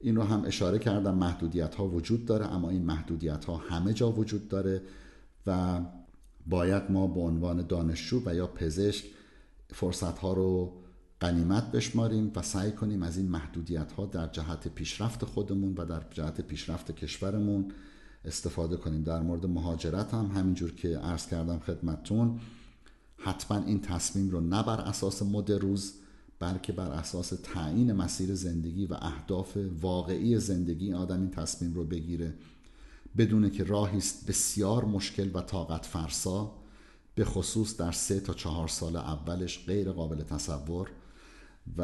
این 0.00 0.16
رو 0.16 0.22
هم 0.22 0.44
اشاره 0.44 0.78
کردم 0.78 1.14
محدودیت 1.14 1.74
ها 1.74 1.88
وجود 1.88 2.24
داره 2.24 2.46
اما 2.46 2.70
این 2.70 2.82
محدودیت 2.82 3.44
ها 3.44 3.56
همه 3.56 3.92
جا 3.92 4.12
وجود 4.12 4.48
داره 4.48 4.82
و 5.46 5.80
باید 6.46 6.82
ما 6.90 7.06
به 7.06 7.20
عنوان 7.20 7.66
دانشجو 7.66 8.22
و 8.26 8.34
یا 8.34 8.46
پزشک 8.46 9.04
فرصت 9.74 10.18
ها 10.18 10.32
رو 10.32 10.72
قنیمت 11.20 11.72
بشماریم 11.72 12.32
و 12.36 12.42
سعی 12.42 12.72
کنیم 12.72 13.02
از 13.02 13.16
این 13.16 13.28
محدودیت 13.28 13.92
ها 13.92 14.06
در 14.06 14.26
جهت 14.26 14.68
پیشرفت 14.68 15.24
خودمون 15.24 15.74
و 15.74 15.84
در 15.84 16.02
جهت 16.10 16.40
پیشرفت 16.40 16.90
کشورمون 16.90 17.72
استفاده 18.24 18.76
کنیم. 18.76 19.02
در 19.02 19.20
مورد 19.20 19.46
مهاجرت 19.46 20.14
هم 20.14 20.26
همینجور 20.26 20.74
که 20.74 20.98
عرض 20.98 21.26
کردم 21.26 21.58
خدمتتون 21.58 22.40
حتما 23.16 23.64
این 23.64 23.80
تصمیم 23.80 24.30
رو 24.30 24.40
نه 24.40 24.62
بر 24.62 24.80
اساس 24.80 25.22
مد 25.22 25.52
روز 25.52 25.92
بلکه 26.38 26.72
بر 26.72 26.90
اساس 26.90 27.32
تعیین 27.42 27.92
مسیر 27.92 28.34
زندگی 28.34 28.86
و 28.86 28.94
اهداف 28.94 29.58
واقعی 29.80 30.38
زندگی 30.38 30.92
آدم 30.92 31.20
این 31.20 31.30
تصمیم 31.30 31.74
رو 31.74 31.84
بگیره. 31.84 32.34
بدونه 33.16 33.50
که 33.50 33.64
راهی 33.64 33.98
است 33.98 34.26
بسیار 34.26 34.84
مشکل 34.84 35.30
و 35.34 35.40
طاقت 35.40 35.86
فرسا 35.86 36.63
به 37.14 37.24
خصوص 37.24 37.76
در 37.76 37.92
سه 37.92 38.20
تا 38.20 38.34
چهار 38.34 38.68
سال 38.68 38.96
اولش 38.96 39.66
غیر 39.66 39.92
قابل 39.92 40.22
تصور 40.22 40.90
و 41.76 41.82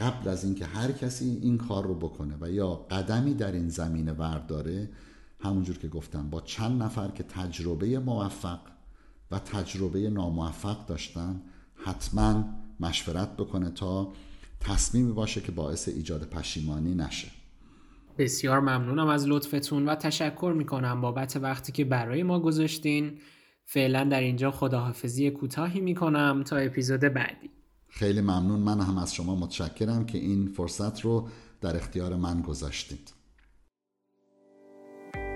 قبل 0.00 0.28
از 0.28 0.44
اینکه 0.44 0.64
هر 0.64 0.92
کسی 0.92 1.38
این 1.42 1.58
کار 1.58 1.86
رو 1.86 1.94
بکنه 1.94 2.36
و 2.40 2.50
یا 2.50 2.74
قدمی 2.74 3.34
در 3.34 3.52
این 3.52 3.68
زمینه 3.68 4.12
ورداره 4.12 4.88
همونجور 5.40 5.78
که 5.78 5.88
گفتم 5.88 6.30
با 6.30 6.40
چند 6.40 6.82
نفر 6.82 7.08
که 7.08 7.22
تجربه 7.22 7.98
موفق 7.98 8.60
و 9.30 9.38
تجربه 9.38 10.10
ناموفق 10.10 10.86
داشتن 10.86 11.42
حتما 11.74 12.44
مشورت 12.80 13.36
بکنه 13.36 13.70
تا 13.70 14.12
تصمیمی 14.60 15.12
باشه 15.12 15.40
که 15.40 15.52
باعث 15.52 15.88
ایجاد 15.88 16.24
پشیمانی 16.24 16.94
نشه. 16.94 17.28
بسیار 18.18 18.60
ممنونم 18.60 19.08
از 19.08 19.28
لطفتون 19.28 19.88
و 19.88 19.94
تشکر 19.94 20.54
می‌کنم 20.56 21.00
بابت 21.00 21.36
وقتی 21.36 21.72
که 21.72 21.84
برای 21.84 22.22
ما 22.22 22.40
گذاشتین. 22.40 23.18
فعلا 23.68 24.04
در 24.04 24.20
اینجا 24.20 24.50
خداحافظی 24.50 25.30
کوتاهی 25.30 25.80
می‌کنم 25.80 26.42
تا 26.46 26.56
اپیزود 26.56 27.00
بعدی. 27.00 27.50
خیلی 27.88 28.20
ممنون. 28.20 28.60
من 28.60 28.80
هم 28.80 28.98
از 28.98 29.14
شما 29.14 29.36
متشکرم 29.36 30.06
که 30.06 30.18
این 30.18 30.46
فرصت 30.46 31.00
رو 31.00 31.28
در 31.60 31.76
اختیار 31.76 32.16
من 32.16 32.42
گذاشتید. 32.42 33.14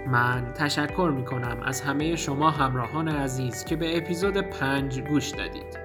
من 0.06 0.52
تشکر 0.56 1.12
می‌کنم 1.16 1.60
از 1.64 1.80
همه 1.80 2.16
شما 2.16 2.50
همراهان 2.50 3.08
عزیز 3.08 3.64
که 3.64 3.76
به 3.76 3.96
اپیزود 3.96 4.36
پنج 4.36 5.00
گوش 5.00 5.30
دادید. 5.30 5.78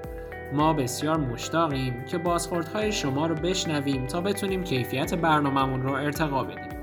ما 0.53 0.73
بسیار 0.73 1.17
مشتاقیم 1.17 2.05
که 2.05 2.17
بازخوردهای 2.17 2.91
شما 2.91 3.27
رو 3.27 3.35
بشنویم 3.35 4.05
تا 4.07 4.21
بتونیم 4.21 4.63
کیفیت 4.63 5.13
برنامهمون 5.13 5.81
رو 5.81 5.91
ارتقا 5.91 6.43
بدیم. 6.43 6.79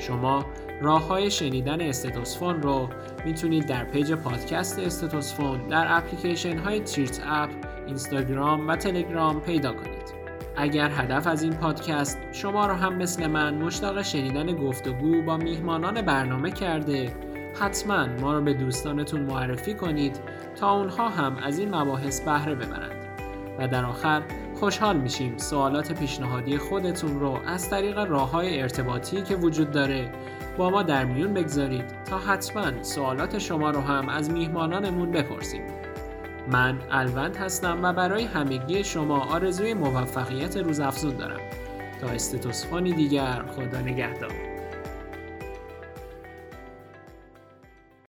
شما 0.00 0.46
راه 0.80 1.06
های 1.06 1.30
شنیدن 1.30 1.80
Stethosphone 1.80 2.62
رو 2.62 2.88
می‌تونید 3.24 3.66
در 3.66 3.84
page 3.84 4.12
پادکست 4.12 4.78
Stethosphone 4.78 5.68
در 5.68 5.86
اپلیکیشن 5.88 6.58
های 6.58 6.80
تریت 6.80 7.20
اپ، 7.26 7.50
اینستاگرام 7.86 8.68
و 8.68 8.76
تلگرام 8.76 9.40
پیدا 9.40 9.72
کنید. 9.72 10.14
اگر 10.56 10.90
هدف 10.90 11.26
از 11.26 11.42
این 11.42 11.52
پادکست 11.52 12.18
شما 12.32 12.66
رو 12.66 12.74
هم 12.74 12.94
مثل 12.94 13.26
من 13.26 13.54
مشتاق 13.54 14.02
شنیدن 14.02 14.56
گفتگو 14.56 15.22
با 15.22 15.36
میهمانان 15.36 16.02
برنامه 16.02 16.50
کرده 16.50 17.12
حتما 17.60 18.06
ما 18.06 18.34
رو 18.34 18.40
به 18.40 18.54
دوستانتون 18.54 19.20
معرفی 19.20 19.74
کنید 19.74 20.20
تا 20.60 20.72
اونها 20.72 21.08
هم 21.08 21.36
از 21.36 21.58
این 21.58 21.74
مباحث 21.74 22.20
بهره 22.20 22.54
ببرند 22.54 23.04
و 23.58 23.68
در 23.68 23.84
آخر 23.84 24.22
خوشحال 24.54 24.96
میشیم 24.96 25.36
سوالات 25.36 25.92
پیشنهادی 25.92 26.58
خودتون 26.58 27.20
رو 27.20 27.40
از 27.46 27.70
طریق 27.70 27.98
راه 27.98 28.30
های 28.30 28.60
ارتباطی 28.62 29.22
که 29.22 29.36
وجود 29.36 29.70
داره 29.70 30.12
با 30.56 30.70
ما 30.70 30.82
در 30.82 31.04
میون 31.04 31.34
بگذارید 31.34 31.84
تا 32.04 32.18
حتما 32.18 32.82
سوالات 32.82 33.38
شما 33.38 33.70
رو 33.70 33.80
هم 33.80 34.08
از 34.08 34.30
میهمانانمون 34.30 35.10
بپرسیم. 35.10 35.62
من 36.52 36.78
الوند 36.90 37.36
هستم 37.36 37.78
و 37.82 37.92
برای 37.92 38.24
همگی 38.24 38.84
شما 38.84 39.20
آرزوی 39.24 39.74
موفقیت 39.74 40.56
روزافزون 40.56 41.16
دارم. 41.16 41.40
تا 42.00 42.06
استتوسفانی 42.06 42.92
دیگر 42.92 43.42
خدا 43.56 43.80
نگهدار. 43.80 44.43